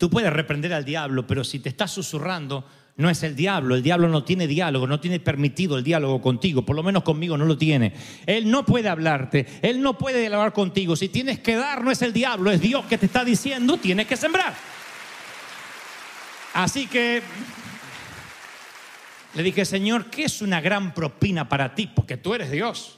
Tú 0.01 0.09
puedes 0.09 0.33
reprender 0.33 0.73
al 0.73 0.83
diablo, 0.83 1.27
pero 1.27 1.43
si 1.43 1.59
te 1.59 1.69
estás 1.69 1.91
susurrando, 1.91 2.65
no 2.97 3.07
es 3.07 3.21
el 3.21 3.35
diablo. 3.35 3.75
El 3.75 3.83
diablo 3.83 4.07
no 4.07 4.23
tiene 4.23 4.47
diálogo, 4.47 4.87
no 4.87 4.99
tiene 4.99 5.19
permitido 5.19 5.77
el 5.77 5.83
diálogo 5.83 6.19
contigo. 6.19 6.65
Por 6.65 6.75
lo 6.75 6.81
menos 6.81 7.03
conmigo 7.03 7.37
no 7.37 7.45
lo 7.45 7.55
tiene. 7.55 7.93
Él 8.25 8.49
no 8.49 8.65
puede 8.65 8.89
hablarte, 8.89 9.45
él 9.61 9.79
no 9.79 9.99
puede 9.99 10.25
hablar 10.25 10.53
contigo. 10.53 10.95
Si 10.95 11.09
tienes 11.09 11.37
que 11.41 11.55
dar, 11.55 11.83
no 11.83 11.91
es 11.91 12.01
el 12.01 12.13
diablo, 12.13 12.49
es 12.49 12.59
Dios 12.59 12.83
que 12.85 12.97
te 12.97 13.05
está 13.05 13.23
diciendo, 13.23 13.77
tienes 13.77 14.07
que 14.07 14.17
sembrar. 14.17 14.55
Así 16.55 16.87
que 16.87 17.21
le 19.35 19.43
dije, 19.43 19.65
Señor, 19.65 20.07
¿qué 20.07 20.23
es 20.23 20.41
una 20.41 20.61
gran 20.61 20.95
propina 20.95 21.47
para 21.47 21.75
ti? 21.75 21.85
Porque 21.85 22.17
tú 22.17 22.33
eres 22.33 22.49
Dios. 22.49 22.97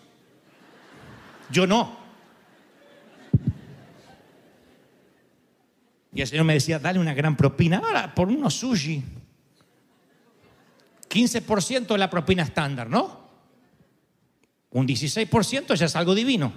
Yo 1.49 1.67
no. 1.67 2.02
Y 6.15 6.21
el 6.21 6.27
Señor 6.27 6.45
me 6.45 6.53
decía, 6.53 6.79
dale 6.79 6.99
una 6.99 7.13
gran 7.13 7.35
propina. 7.35 7.79
Ahora, 7.79 8.13
por 8.13 8.27
unos 8.27 8.53
sushi. 8.53 9.03
15% 11.09 11.87
de 11.87 11.97
la 11.97 12.09
propina 12.09 12.43
estándar, 12.43 12.89
¿no? 12.89 13.23
Un 14.71 14.87
16% 14.87 15.75
ya 15.75 15.85
es 15.85 15.95
algo 15.95 16.15
divino. 16.15 16.51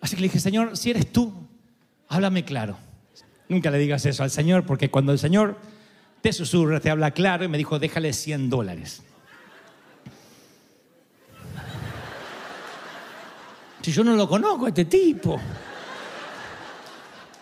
Así 0.00 0.16
que 0.16 0.22
le 0.22 0.28
dije, 0.28 0.40
Señor, 0.40 0.76
si 0.76 0.90
eres 0.90 1.12
tú, 1.12 1.32
háblame 2.08 2.44
claro. 2.44 2.76
Nunca 3.48 3.70
le 3.70 3.78
digas 3.78 4.04
eso 4.06 4.22
al 4.22 4.30
Señor, 4.30 4.64
porque 4.64 4.90
cuando 4.90 5.12
el 5.12 5.18
Señor 5.18 5.58
te 6.20 6.32
susurra, 6.32 6.80
te 6.80 6.90
habla 6.90 7.12
claro, 7.12 7.44
y 7.44 7.48
me 7.48 7.58
dijo, 7.58 7.78
déjale 7.78 8.12
100 8.12 8.50
dólares. 8.50 9.02
Si 13.82 13.92
yo 13.92 14.04
no 14.04 14.14
lo 14.14 14.28
conozco, 14.28 14.66
este 14.68 14.84
tipo. 14.84 15.40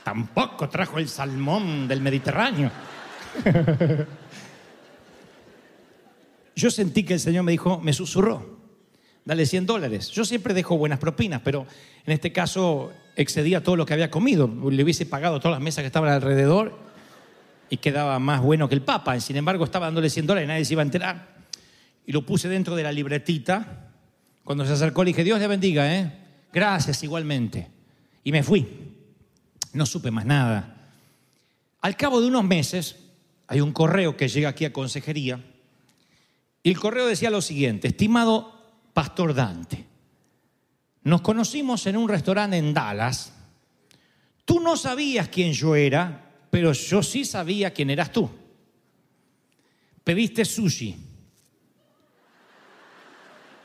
Tampoco 0.05 0.69
trajo 0.69 0.99
el 0.99 1.09
salmón 1.09 1.89
del 1.89 2.01
Mediterráneo. 2.01 2.71
Yo 6.57 6.71
sentí 6.73 7.05
que 7.05 7.15
el 7.15 7.21
Señor 7.21 7.45
me 7.45 7.53
dijo, 7.53 7.79
me 7.79 7.93
susurró, 7.93 8.59
dale 9.25 9.47
100 9.47 9.67
dólares. 9.67 10.11
Yo 10.11 10.25
siempre 10.25 10.55
dejo 10.55 10.77
buenas 10.77 10.99
propinas, 10.99 11.41
pero 11.45 11.67
en 12.05 12.13
este 12.13 12.33
caso 12.33 12.93
excedía 13.15 13.63
todo 13.63 13.77
lo 13.77 13.87
que 13.87 13.95
había 13.95 14.11
comido. 14.11 14.51
Le 14.69 14.83
hubiese 14.83 15.07
pagado 15.07 15.39
todas 15.39 15.55
las 15.57 15.63
mesas 15.63 15.83
que 15.83 15.87
estaban 15.87 16.11
alrededor 16.11 16.77
y 17.71 17.77
quedaba 17.77 18.19
más 18.19 18.43
bueno 18.43 18.69
que 18.69 18.75
el 18.75 18.83
Papa. 18.83 19.21
Sin 19.21 19.37
embargo, 19.37 19.65
estaba 19.65 19.87
dándole 19.87 20.11
100 20.11 20.27
dólares 20.27 20.47
y 20.47 20.49
nadie 20.49 20.65
se 20.65 20.75
iba 20.75 20.83
a 20.83 20.87
enterar. 20.87 21.29
Y 22.07 22.11
lo 22.11 22.27
puse 22.27 22.49
dentro 22.49 22.75
de 22.75 22.83
la 22.83 22.91
libretita. 22.91 23.91
Cuando 24.43 24.65
se 24.65 24.73
acercó 24.73 25.05
le 25.05 25.11
dije, 25.11 25.23
Dios 25.23 25.39
le 25.39 25.47
bendiga, 25.47 25.95
¿eh? 25.95 26.11
Gracias 26.53 27.03
igualmente. 27.03 27.69
Y 28.25 28.33
me 28.33 28.43
fui. 28.43 28.67
No 29.73 29.87
supe 29.87 30.11
más 30.11 30.27
nada. 30.27 30.91
Al 31.81 31.97
cabo 31.97 32.21
de 32.21 32.29
unos 32.29 32.45
meses, 32.45 32.97
hay 33.47 33.61
un 33.61 33.73
correo 33.73 34.17
que 34.17 34.29
llega 34.29 34.49
aquí 34.49 34.65
a 34.65 34.73
consejería. 34.73 35.43
Y 36.63 36.71
el 36.71 36.79
correo 36.79 37.07
decía 37.07 37.31
lo 37.31 37.41
siguiente, 37.41 37.89
estimado 37.89 38.53
Pastor 38.93 39.33
Dante, 39.33 39.87
nos 41.05 41.21
conocimos 41.21 41.87
en 41.87 41.97
un 41.97 42.09
restaurante 42.09 42.59
en 42.59 42.75
Dallas. 42.75 43.33
Tú 44.45 44.61
no 44.61 44.77
sabías 44.77 45.29
quién 45.29 45.53
yo 45.53 45.77
era, 45.77 46.31
pero 46.51 46.73
yo 46.73 47.03
sí 47.03 47.25
sabía 47.25 47.73
quién 47.73 47.91
eras 47.91 48.13
tú. 48.13 48.29
Pediste 50.05 50.45
sushi 50.45 50.97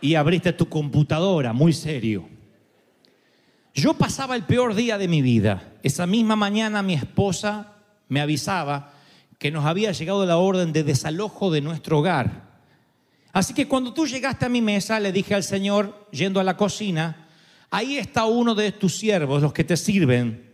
y 0.01 0.15
abriste 0.15 0.53
tu 0.53 0.69
computadora, 0.69 1.51
muy 1.51 1.73
serio. 1.73 2.32
Yo 3.73 3.95
pasaba 3.95 4.35
el 4.35 4.43
peor 4.43 4.75
día 4.75 4.97
de 4.97 5.07
mi 5.07 5.21
vida. 5.21 5.73
Esa 5.81 6.05
misma 6.05 6.35
mañana 6.35 6.83
mi 6.83 6.93
esposa 6.93 7.73
me 8.07 8.21
avisaba 8.21 8.93
que 9.39 9.49
nos 9.49 9.65
había 9.65 9.91
llegado 9.91 10.25
la 10.25 10.37
orden 10.37 10.71
de 10.71 10.83
desalojo 10.83 11.51
de 11.51 11.61
nuestro 11.61 11.99
hogar. 11.99 12.53
Así 13.31 13.55
que 13.55 13.67
cuando 13.67 13.91
tú 13.93 14.05
llegaste 14.05 14.45
a 14.45 14.49
mi 14.49 14.61
mesa, 14.61 14.99
le 14.99 15.11
dije 15.11 15.33
al 15.33 15.43
Señor, 15.43 16.07
yendo 16.11 16.39
a 16.39 16.43
la 16.43 16.55
cocina, 16.55 17.27
ahí 17.71 17.97
está 17.97 18.25
uno 18.25 18.53
de 18.53 18.71
tus 18.71 18.95
siervos, 18.95 19.41
los 19.41 19.53
que 19.53 19.63
te 19.63 19.75
sirven. 19.75 20.51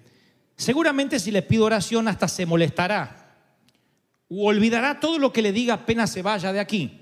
Seguramente 0.55 1.20
si 1.20 1.30
le 1.30 1.41
pido 1.41 1.65
oración 1.65 2.07
hasta 2.07 2.28
se 2.30 2.45
molestará 2.45 3.36
o 4.30 4.47
olvidará 4.47 4.99
todo 4.99 5.20
lo 5.20 5.34
que 5.34 5.41
le 5.41 5.51
diga 5.51 5.74
apenas 5.74 6.11
se 6.11 6.22
vaya 6.22 6.53
de 6.53 6.59
aquí. 6.61 7.01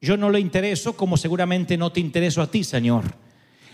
Yo 0.00 0.16
no 0.16 0.30
le 0.30 0.38
intereso 0.38 0.96
como 0.96 1.16
seguramente 1.16 1.76
no 1.76 1.90
te 1.90 1.98
intereso 1.98 2.40
a 2.40 2.50
ti, 2.50 2.62
Señor. 2.62 3.23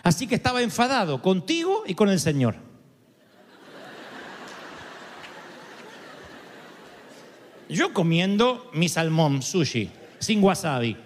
Así 0.02 0.26
que 0.26 0.34
estaba 0.34 0.62
enfadado 0.62 1.20
contigo 1.20 1.84
y 1.86 1.94
con 1.94 2.08
el 2.08 2.20
Señor. 2.20 2.56
Yo 7.68 7.92
comiendo 7.92 8.68
mi 8.72 8.88
salmón, 8.88 9.42
sushi, 9.42 9.90
sin 10.18 10.42
wasabi. 10.42 10.96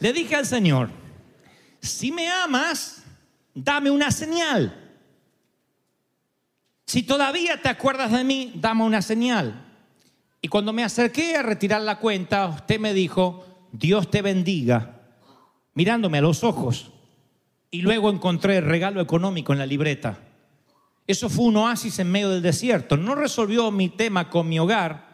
Le 0.00 0.12
dije 0.12 0.36
al 0.36 0.46
Señor, 0.46 0.90
si 1.82 2.12
me 2.12 2.30
amas, 2.30 3.02
dame 3.54 3.90
una 3.90 4.10
señal. 4.10 4.74
Si 6.86 7.02
todavía 7.02 7.60
te 7.60 7.68
acuerdas 7.68 8.12
de 8.12 8.24
mí, 8.24 8.52
dame 8.54 8.84
una 8.84 9.02
señal. 9.02 9.66
Y 10.40 10.48
cuando 10.48 10.72
me 10.72 10.84
acerqué 10.84 11.36
a 11.36 11.42
retirar 11.42 11.82
la 11.82 11.98
cuenta, 11.98 12.46
usted 12.46 12.78
me 12.78 12.94
dijo, 12.94 13.44
Dios 13.72 14.10
te 14.10 14.22
bendiga, 14.22 15.00
mirándome 15.74 16.18
a 16.18 16.22
los 16.22 16.44
ojos. 16.44 16.92
Y 17.70 17.82
luego 17.82 18.10
encontré 18.10 18.58
el 18.58 18.64
regalo 18.64 19.00
económico 19.00 19.52
en 19.52 19.58
la 19.58 19.66
libreta. 19.66 20.20
Eso 21.06 21.28
fue 21.28 21.46
un 21.46 21.56
oasis 21.56 21.98
en 21.98 22.10
medio 22.10 22.30
del 22.30 22.42
desierto. 22.42 22.96
No 22.96 23.14
resolvió 23.14 23.70
mi 23.70 23.88
tema 23.88 24.30
con 24.30 24.48
mi 24.48 24.58
hogar, 24.58 25.08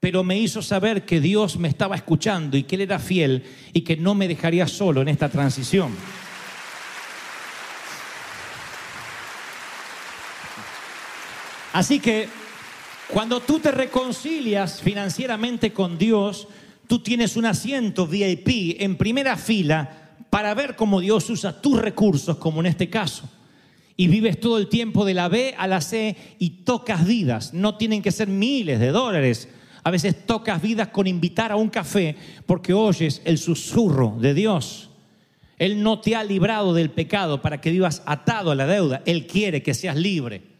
pero 0.00 0.24
me 0.24 0.38
hizo 0.38 0.62
saber 0.62 1.04
que 1.04 1.20
Dios 1.20 1.56
me 1.56 1.68
estaba 1.68 1.96
escuchando 1.96 2.56
y 2.56 2.64
que 2.64 2.74
Él 2.74 2.82
era 2.82 2.98
fiel 2.98 3.44
y 3.72 3.82
que 3.82 3.96
no 3.96 4.14
me 4.14 4.28
dejaría 4.28 4.66
solo 4.66 5.00
en 5.00 5.08
esta 5.08 5.28
transición. 5.28 5.94
Así 11.72 12.00
que 12.00 12.28
cuando 13.08 13.40
tú 13.40 13.60
te 13.60 13.70
reconcilias 13.70 14.82
financieramente 14.82 15.72
con 15.72 15.96
Dios, 15.96 16.48
tú 16.86 17.00
tienes 17.00 17.36
un 17.36 17.46
asiento 17.46 18.06
VIP 18.06 18.80
en 18.80 18.96
primera 18.96 19.36
fila 19.36 20.16
para 20.30 20.54
ver 20.54 20.76
cómo 20.76 21.00
Dios 21.00 21.28
usa 21.30 21.60
tus 21.60 21.80
recursos, 21.80 22.38
como 22.38 22.60
en 22.60 22.66
este 22.66 22.88
caso. 22.88 23.28
Y 23.96 24.08
vives 24.08 24.40
todo 24.40 24.56
el 24.58 24.68
tiempo 24.68 25.04
de 25.04 25.14
la 25.14 25.28
B 25.28 25.54
a 25.58 25.66
la 25.66 25.80
C 25.80 26.16
y 26.38 26.64
tocas 26.64 27.06
vidas. 27.06 27.52
No 27.52 27.76
tienen 27.76 28.02
que 28.02 28.10
ser 28.12 28.28
miles 28.28 28.80
de 28.80 28.88
dólares. 28.88 29.48
A 29.84 29.90
veces 29.90 30.26
tocas 30.26 30.62
vidas 30.62 30.88
con 30.88 31.06
invitar 31.06 31.52
a 31.52 31.56
un 31.56 31.68
café 31.68 32.16
porque 32.46 32.72
oyes 32.72 33.20
el 33.24 33.38
susurro 33.38 34.16
de 34.18 34.32
Dios. 34.32 34.90
Él 35.58 35.82
no 35.82 36.00
te 36.00 36.16
ha 36.16 36.24
librado 36.24 36.74
del 36.74 36.90
pecado 36.90 37.42
para 37.42 37.60
que 37.60 37.70
vivas 37.70 38.02
atado 38.06 38.50
a 38.50 38.54
la 38.54 38.66
deuda. 38.66 39.02
Él 39.06 39.26
quiere 39.26 39.62
que 39.62 39.74
seas 39.74 39.96
libre. 39.96 40.51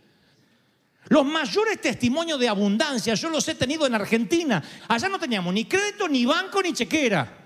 Los 1.09 1.27
mayores 1.27 1.81
testimonios 1.81 2.39
de 2.39 2.49
abundancia 2.49 3.15
yo 3.15 3.29
los 3.29 3.47
he 3.49 3.55
tenido 3.55 3.87
en 3.87 3.95
Argentina. 3.95 4.63
Allá 4.89 5.09
no 5.09 5.19
teníamos 5.19 5.53
ni 5.53 5.65
crédito, 5.65 6.09
ni 6.09 6.25
banco, 6.25 6.63
ni 6.63 6.73
chequera. 6.73 7.39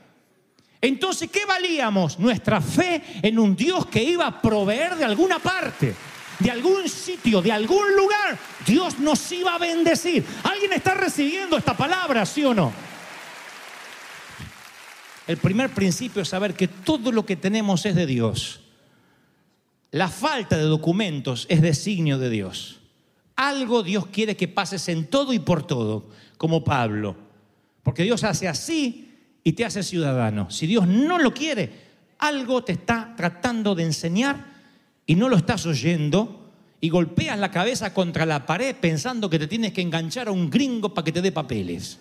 Entonces, 0.81 1.31
¿qué 1.31 1.45
valíamos? 1.45 2.19
Nuestra 2.19 2.61
fe 2.61 3.03
en 3.23 3.39
un 3.39 3.57
Dios 3.57 3.87
que 3.87 4.03
iba 4.03 4.27
a 4.27 4.43
proveer 4.43 4.97
de 4.97 5.05
alguna 5.05 5.39
parte, 5.39 5.95
de 6.39 6.51
algún 6.51 6.89
sitio, 6.89 7.41
de 7.41 7.51
algún 7.51 7.97
lugar. 7.97 8.39
Dios 8.67 8.99
nos 8.99 9.33
iba 9.33 9.55
a 9.55 9.59
bendecir. 9.59 10.25
¿Alguien 10.45 10.75
está 10.75 10.95
recibiendo 10.95 11.57
esta 11.57 11.77
palabra, 11.77 12.27
sí 12.27 12.45
o 12.45 12.55
no? 12.55 12.73
El 15.27 15.39
primer 15.39 15.71
principio 15.71 16.23
es 16.23 16.29
saber 16.29 16.55
que 16.55 16.69
todo 16.69 17.11
lo 17.11 17.27
que 17.27 17.37
tenemos 17.37 17.85
es 17.85 17.97
de 17.97 18.07
Dios. 18.07 18.61
La 19.91 20.09
falta 20.09 20.57
de 20.57 20.65
documentos 20.65 21.47
es 21.49 21.63
designio 21.63 22.19
de 22.19 22.31
Dios. 22.31 22.81
Algo 23.37 23.83
Dios 23.83 24.07
quiere 24.07 24.37
que 24.37 24.49
pases 24.49 24.89
en 24.89 25.07
todo 25.07 25.33
y 25.33 25.39
por 25.39 25.67
todo, 25.67 26.09
como 26.39 26.65
Pablo. 26.65 27.17
Porque 27.83 28.03
Dios 28.03 28.25
hace 28.25 28.49
así 28.49 29.15
y 29.45 29.53
te 29.53 29.65
hace 29.65 29.83
ciudadano. 29.83 30.51
Si 30.51 30.67
Dios 30.67 30.89
no 30.89 31.19
lo 31.19 31.33
quiere, 31.33 31.71
algo 32.19 32.65
te 32.65 32.73
está 32.73 33.15
tratando 33.17 33.75
de 33.75 33.85
enseñar 33.85 34.45
y 35.05 35.15
no 35.15 35.29
lo 35.29 35.37
estás 35.37 35.67
oyendo 35.67 36.51
y 36.81 36.89
golpeas 36.89 37.39
la 37.39 37.51
cabeza 37.51 37.93
contra 37.93 38.27
la 38.27 38.47
pared 38.47 38.75
pensando 38.75 39.31
que 39.31 39.39
te 39.39 39.47
tienes 39.47 39.73
que 39.73 39.83
enganchar 39.83 40.29
a 40.29 40.33
un 40.33 40.51
gringo 40.51 40.93
para 40.93 41.05
que 41.05 41.13
te 41.13 41.23
dé 41.23 41.31
papeles. 41.31 41.99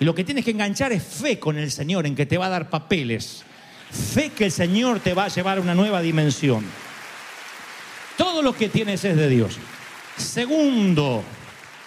Y 0.00 0.04
lo 0.04 0.14
que 0.14 0.24
tienes 0.24 0.44
que 0.44 0.50
enganchar 0.50 0.92
es 0.92 1.02
fe 1.02 1.38
con 1.38 1.56
el 1.58 1.70
Señor 1.70 2.06
en 2.06 2.16
que 2.16 2.26
te 2.26 2.38
va 2.38 2.46
a 2.46 2.50
dar 2.50 2.70
papeles. 2.70 3.44
Fe 3.90 4.30
que 4.30 4.46
el 4.46 4.52
Señor 4.52 5.00
te 5.00 5.14
va 5.14 5.26
a 5.26 5.28
llevar 5.28 5.58
a 5.58 5.60
una 5.60 5.74
nueva 5.74 6.00
dimensión. 6.00 6.64
Todo 8.16 8.42
lo 8.42 8.54
que 8.54 8.68
tienes 8.68 9.04
es 9.04 9.16
de 9.16 9.28
Dios. 9.28 9.58
Segundo, 10.16 11.22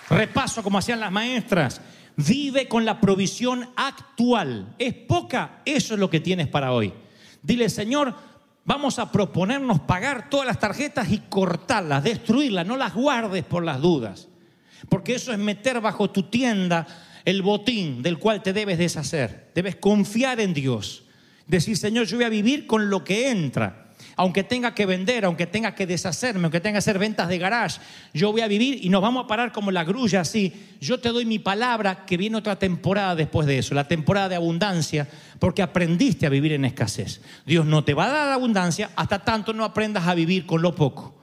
repaso 0.09 0.63
como 0.63 0.78
hacían 0.78 0.99
las 0.99 1.11
maestras, 1.11 1.82
vive 2.15 2.67
con 2.67 2.86
la 2.86 2.99
provisión 2.99 3.69
actual. 3.76 4.76
Es 4.78 4.93
poca, 4.93 5.61
eso 5.65 5.93
es 5.93 5.99
lo 5.99 6.09
que 6.09 6.19
tienes 6.19 6.47
para 6.47 6.71
hoy. 6.71 6.93
Dile, 7.41 7.69
Señor, 7.69 8.13
vamos 8.63 8.99
a 8.99 9.11
proponernos 9.11 9.82
pagar 9.82 10.30
todas 10.30 10.47
las 10.47 10.59
tarjetas 10.59 11.11
y 11.11 11.19
cortarlas, 11.30 12.03
destruirlas, 12.03 12.65
no 12.65 12.78
las 12.78 12.93
guardes 12.93 13.43
por 13.43 13.63
las 13.63 13.80
dudas. 13.80 14.28
Porque 14.89 15.15
eso 15.15 15.32
es 15.32 15.39
meter 15.39 15.82
bajo 15.82 16.09
tu 16.09 16.23
tienda 16.23 16.88
el 17.23 17.41
botín 17.41 18.03
del 18.03 18.19
cual 18.19 18.43
te 18.43 18.53
debes 18.53 18.78
deshacer. 18.78 19.51
Debes 19.55 19.76
confiar 19.76 20.39
en 20.39 20.53
Dios. 20.53 21.03
Decir, 21.47 21.78
Señor, 21.78 22.05
yo 22.05 22.17
voy 22.17 22.26
a 22.26 22.30
vivir 22.30 22.67
con 22.67 22.89
lo 22.89 23.03
que 23.03 23.30
entra. 23.30 23.84
Aunque 24.18 24.43
tenga 24.43 24.74
que 24.74 24.86
vender, 24.86 25.26
aunque 25.26 25.45
tenga 25.45 25.76
que 25.76 25.86
deshacerme, 25.86 26.45
aunque 26.45 26.61
tenga 26.61 26.76
que 26.76 26.80
hacer 26.80 26.97
ventas 26.97 27.28
de 27.28 27.38
garage, 27.38 27.82
yo 28.13 28.32
voy 28.32 28.41
a 28.41 28.47
vivir 28.47 28.80
y 28.82 28.89
nos 28.89 29.01
vamos 29.01 29.26
a 29.26 29.28
parar 29.28 29.51
como 29.51 29.72
la 29.72 29.84
grulla 29.84 30.22
así. 30.22 30.53
Yo 30.80 30.99
te 30.99 31.09
doy 31.09 31.26
mi 31.26 31.39
palabra 31.39 32.05
que 32.05 32.16
viene 32.16 32.38
otra 32.38 32.57
temporada 32.57 33.16
después 33.16 33.45
de 33.45 33.57
eso, 33.57 33.76
la 33.76 33.88
temporada 33.88 34.30
de 34.30 34.36
abundancia, 34.36 35.07
porque 35.39 35.61
aprendiste 35.61 36.26
a 36.26 36.30
vivir 36.30 36.53
en 36.53 36.63
escasez. 36.63 37.22
Dios 37.45 37.66
no 37.66 37.84
te 37.84 37.93
va 37.93 38.05
a 38.05 38.13
dar 38.13 38.30
abundancia 38.30 38.91
hasta 38.95 39.20
tanto 39.20 39.51
no 39.51 39.66
aprendas 39.66 40.07
a 40.07 40.16
vivir 40.16 40.45
con 40.45 40.61
lo 40.61 40.74
poco. 40.76 41.13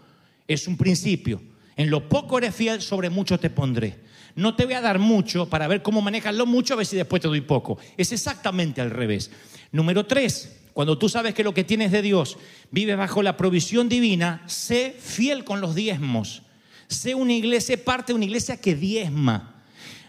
Es 0.47 0.69
un 0.69 0.77
principio. 0.77 1.41
En 1.77 1.89
lo 1.89 2.09
poco 2.09 2.37
eres 2.37 2.55
fiel, 2.55 2.83
sobre 2.83 3.09
mucho 3.09 3.41
te 3.41 3.49
pondré. 3.49 4.01
No 4.35 4.55
te 4.55 4.65
voy 4.65 4.75
a 4.75 4.81
dar 4.81 4.99
mucho 4.99 5.49
para 5.49 5.69
ver 5.69 5.83
cómo 5.83 6.01
manejas 6.01 6.35
lo 6.35 6.47
mucho, 6.47 6.75
a 6.75 6.79
ver 6.79 6.87
si 6.87 6.97
después 6.97 7.21
te 7.23 7.29
doy 7.29 7.41
poco. 7.41 7.79
Es 7.97 8.13
exactamente 8.13 8.81
al 8.81 8.91
revés. 8.91 9.31
Número 9.73 10.05
tres, 10.07 10.62
cuando 10.73 10.97
tú 10.97 11.09
sabes 11.09 11.35
que 11.35 11.45
lo 11.45 11.55
que 11.55 11.65
tienes 11.65 11.93
de 11.93 12.03
Dios 12.03 12.39
vive 12.71 12.97
bajo 12.97 13.23
la 13.23 13.37
provisión 13.37 13.89
divina, 13.89 14.43
sé 14.47 14.97
fiel 14.99 15.45
con 15.45 15.61
los 15.61 15.75
diezmos. 15.75 16.43
Sé 16.89 17.15
una 17.15 17.33
iglesia, 17.33 17.83
parte 17.83 18.13
de 18.13 18.17
una 18.17 18.25
iglesia 18.25 18.61
que 18.61 18.75
diezma. 18.75 19.63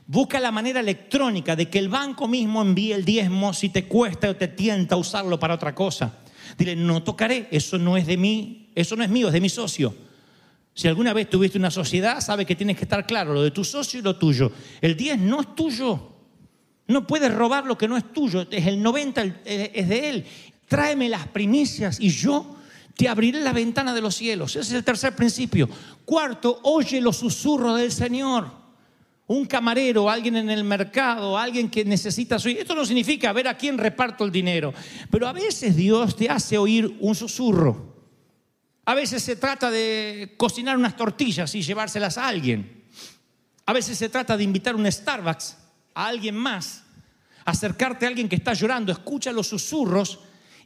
Busca 0.06 0.40
la 0.40 0.52
manera 0.52 0.82
electrónica 0.82 1.56
de 1.56 1.70
que 1.70 1.80
el 1.80 1.90
banco 1.90 2.28
mismo 2.28 2.62
envíe 2.62 2.92
el 2.92 3.06
diezmo 3.06 3.54
si 3.54 3.70
te 3.70 3.86
cuesta 3.86 4.30
o 4.30 4.36
te 4.36 4.50
tienta 4.50 4.98
usarlo 4.98 5.40
para 5.40 5.56
otra 5.56 5.74
cosa. 5.74 6.20
Dile, 6.58 6.76
no 6.76 7.04
tocaré, 7.04 7.48
eso 7.52 7.78
no 7.78 7.96
es 7.96 8.06
de 8.06 8.18
mí, 8.18 8.70
eso 8.76 8.96
no 8.96 9.04
es 9.04 9.10
mío, 9.10 9.28
es 9.28 9.34
de 9.34 9.42
mi 9.42 9.50
socio. 9.50 9.96
Si 10.74 10.88
alguna 10.88 11.14
vez 11.14 11.30
tuviste 11.30 11.58
una 11.58 11.72
sociedad, 11.72 12.20
sabe 12.20 12.46
que 12.46 12.56
tienes 12.56 12.78
que 12.78 12.84
estar 12.84 13.06
claro, 13.06 13.34
lo 13.34 13.44
de 13.44 13.52
tu 13.52 13.64
socio 13.64 14.00
y 14.00 14.04
lo 14.04 14.18
tuyo. 14.18 14.52
El 14.82 14.98
10 14.98 15.20
no 15.20 15.42
es 15.42 15.56
tuyo. 15.56 16.10
No 16.88 17.08
puedes 17.08 17.34
robar 17.34 17.66
lo 17.66 17.78
que 17.78 17.88
no 17.88 17.96
es 17.96 18.12
tuyo, 18.12 18.46
es 18.52 18.68
el 18.68 18.82
90, 18.82 19.24
es 19.46 19.88
de 19.88 20.10
él. 20.10 20.26
Tráeme 20.74 21.08
las 21.08 21.28
primicias 21.28 22.00
y 22.00 22.10
yo 22.10 22.56
te 22.98 23.08
abriré 23.08 23.40
la 23.42 23.54
ventana 23.54 23.94
de 23.94 24.02
los 24.02 24.16
cielos. 24.16 24.56
Ese 24.56 24.70
es 24.70 24.72
el 24.72 24.84
tercer 24.84 25.16
principio. 25.16 25.70
Cuarto, 26.04 26.62
oye 26.64 27.00
los 27.00 27.18
susurros 27.18 27.78
del 27.78 27.92
Señor. 27.92 28.50
Un 29.28 29.46
camarero, 29.46 30.10
alguien 30.10 30.36
en 30.36 30.50
el 30.50 30.64
mercado, 30.64 31.38
alguien 31.38 31.70
que 31.70 31.86
necesita 31.86 32.40
su... 32.40 32.50
Esto 32.50 32.74
no 32.74 32.88
significa 32.88 33.32
ver 33.34 33.50
a 33.50 33.56
quién 33.56 33.78
reparto 33.78 34.26
el 34.26 34.32
dinero, 34.32 34.74
pero 35.12 35.28
a 35.28 35.32
veces 35.32 35.76
Dios 35.76 36.16
te 36.16 36.28
hace 36.28 36.58
oír 36.58 36.98
un 37.02 37.14
susurro. 37.14 37.94
A 38.86 38.96
veces 38.96 39.22
se 39.22 39.36
trata 39.36 39.70
de 39.70 40.34
cocinar 40.38 40.76
unas 40.76 40.98
tortillas 40.98 41.54
y 41.54 41.62
llevárselas 41.62 42.18
a 42.18 42.28
alguien. 42.28 42.86
A 43.68 43.74
veces 43.74 43.96
se 43.96 44.10
trata 44.10 44.36
de 44.36 44.44
invitar 44.44 44.76
un 44.76 44.92
Starbucks 44.92 45.56
a 45.94 46.08
alguien 46.08 46.36
más, 46.36 46.82
acercarte 47.46 48.08
a 48.08 48.10
alguien 48.10 48.28
que 48.28 48.38
está 48.38 48.54
llorando, 48.54 48.92
escucha 48.92 49.32
los 49.32 49.46
susurros 49.46 50.18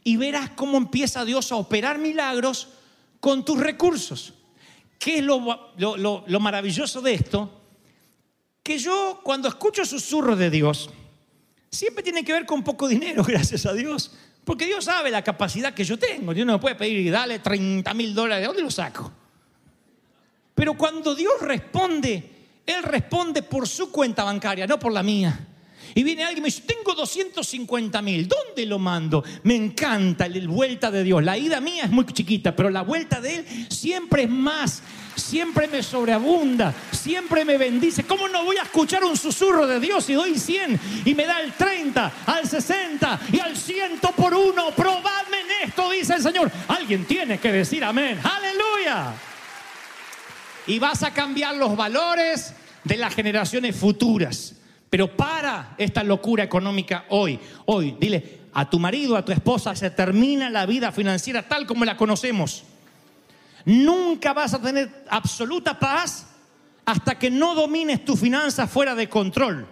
y 0.04 0.16
verás 0.16 0.50
cómo 0.50 0.76
empieza 0.76 1.24
Dios 1.24 1.52
a 1.52 1.56
operar 1.56 1.98
milagros 1.98 2.68
con 3.20 3.44
tus 3.44 3.58
recursos. 3.58 4.34
¿Qué 4.98 5.18
es 5.18 5.24
lo, 5.24 5.72
lo, 5.76 6.24
lo 6.26 6.40
maravilloso 6.40 7.00
de 7.00 7.14
esto? 7.14 7.62
Que 8.62 8.78
yo 8.78 9.20
cuando 9.22 9.48
escucho 9.48 9.84
susurros 9.84 10.38
de 10.38 10.50
Dios, 10.50 10.90
siempre 11.70 12.02
tiene 12.02 12.24
que 12.24 12.32
ver 12.32 12.46
con 12.46 12.62
poco 12.62 12.88
dinero, 12.88 13.22
gracias 13.26 13.66
a 13.66 13.72
Dios. 13.72 14.12
Porque 14.44 14.66
Dios 14.66 14.86
sabe 14.86 15.10
la 15.10 15.22
capacidad 15.22 15.74
que 15.74 15.84
yo 15.84 15.98
tengo. 15.98 16.32
Dios 16.32 16.46
no 16.46 16.54
me 16.54 16.58
puede 16.58 16.74
pedir, 16.74 17.12
dale 17.12 17.38
30 17.38 17.92
mil 17.94 18.14
dólares, 18.14 18.42
¿de 18.42 18.46
dónde 18.46 18.62
lo 18.62 18.70
saco? 18.70 19.12
Pero 20.54 20.74
cuando 20.74 21.14
Dios 21.14 21.34
responde, 21.42 22.30
Él 22.64 22.82
responde 22.82 23.42
por 23.42 23.68
su 23.68 23.92
cuenta 23.92 24.24
bancaria, 24.24 24.66
no 24.66 24.78
por 24.78 24.92
la 24.92 25.02
mía. 25.02 25.46
Y 25.98 26.04
viene 26.04 26.22
alguien 26.22 26.38
y 26.38 26.42
me 26.42 26.46
dice, 26.46 26.62
tengo 26.64 26.94
250 26.94 28.00
mil, 28.02 28.28
¿dónde 28.28 28.64
lo 28.66 28.78
mando? 28.78 29.24
Me 29.42 29.56
encanta 29.56 30.28
la 30.28 30.46
vuelta 30.46 30.92
de 30.92 31.02
Dios. 31.02 31.24
La 31.24 31.36
ida 31.36 31.60
mía 31.60 31.86
es 31.86 31.90
muy 31.90 32.06
chiquita, 32.06 32.54
pero 32.54 32.70
la 32.70 32.82
vuelta 32.82 33.20
de 33.20 33.38
Él 33.38 33.66
siempre 33.68 34.22
es 34.22 34.30
más. 34.30 34.80
Siempre 35.16 35.66
me 35.66 35.82
sobreabunda, 35.82 36.72
siempre 36.92 37.44
me 37.44 37.58
bendice. 37.58 38.04
¿Cómo 38.04 38.28
no 38.28 38.44
voy 38.44 38.58
a 38.58 38.62
escuchar 38.62 39.02
un 39.02 39.16
susurro 39.16 39.66
de 39.66 39.80
Dios 39.80 40.04
si 40.04 40.12
doy 40.12 40.38
100 40.38 40.80
y 41.04 41.16
me 41.16 41.26
da 41.26 41.40
el 41.40 41.52
30, 41.54 42.12
al 42.26 42.48
60 42.48 43.20
y 43.32 43.40
al 43.40 43.56
100 43.56 43.98
por 44.16 44.34
uno? 44.34 44.70
Probadme 44.76 45.40
en 45.40 45.68
esto, 45.68 45.90
dice 45.90 46.14
el 46.14 46.22
Señor. 46.22 46.48
Alguien 46.68 47.06
tiene 47.06 47.40
que 47.40 47.50
decir 47.50 47.82
amén. 47.82 48.20
Aleluya. 48.22 49.14
Y 50.68 50.78
vas 50.78 51.02
a 51.02 51.12
cambiar 51.12 51.56
los 51.56 51.76
valores 51.76 52.54
de 52.84 52.96
las 52.96 53.12
generaciones 53.16 53.74
futuras. 53.74 54.54
Pero 54.90 55.16
para 55.16 55.74
esta 55.76 56.02
locura 56.02 56.44
económica 56.44 57.04
hoy, 57.10 57.38
hoy, 57.66 57.96
dile 58.00 58.38
a 58.52 58.68
tu 58.68 58.78
marido, 58.78 59.16
a 59.16 59.24
tu 59.24 59.32
esposa, 59.32 59.76
se 59.76 59.90
termina 59.90 60.48
la 60.50 60.66
vida 60.66 60.92
financiera 60.92 61.46
tal 61.46 61.66
como 61.66 61.84
la 61.84 61.96
conocemos. 61.96 62.64
Nunca 63.64 64.32
vas 64.32 64.54
a 64.54 64.62
tener 64.62 65.04
absoluta 65.10 65.78
paz 65.78 66.26
hasta 66.86 67.18
que 67.18 67.30
no 67.30 67.54
domines 67.54 68.04
tu 68.04 68.16
finanza 68.16 68.66
fuera 68.66 68.94
de 68.94 69.08
control. 69.08 69.66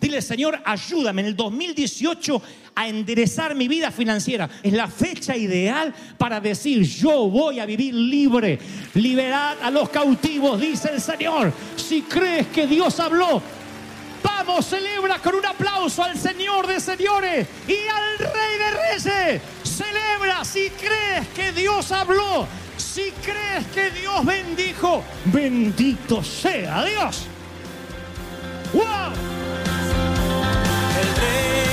Dile, 0.00 0.22
Señor, 0.22 0.60
ayúdame 0.64 1.22
en 1.22 1.28
el 1.28 1.36
2018 1.36 2.42
a 2.74 2.88
enderezar 2.88 3.54
mi 3.54 3.68
vida 3.68 3.90
financiera. 3.90 4.48
Es 4.62 4.72
la 4.72 4.88
fecha 4.88 5.36
ideal 5.36 5.94
para 6.18 6.40
decir, 6.40 6.82
yo 6.82 7.28
voy 7.28 7.60
a 7.60 7.66
vivir 7.66 7.94
libre. 7.94 8.58
Liberad 8.94 9.56
a 9.62 9.70
los 9.70 9.88
cautivos, 9.88 10.60
dice 10.60 10.90
el 10.92 11.00
Señor. 11.00 11.52
Si 11.76 12.02
crees 12.02 12.48
que 12.48 12.66
Dios 12.66 13.00
habló, 13.00 13.42
Vamos, 14.46 14.66
celebra 14.66 15.18
con 15.20 15.36
un 15.36 15.46
aplauso 15.46 16.02
al 16.02 16.18
Señor 16.18 16.66
de 16.66 16.78
señores 16.78 17.46
y 17.66 17.88
al 17.88 18.18
Rey 18.18 18.58
de 18.58 18.70
reyes. 18.70 19.42
Celebra 19.62 20.44
si 20.44 20.68
crees 20.70 21.28
que 21.28 21.52
Dios 21.52 21.90
habló, 21.90 22.46
si 22.76 23.10
crees 23.24 23.66
que 23.72 23.90
Dios 23.90 24.24
bendijo. 24.24 25.02
Bendito 25.24 26.22
sea 26.22 26.84
Dios. 26.84 27.26
¡Wow! 28.74 29.12
El 31.00 31.16
rey. 31.22 31.63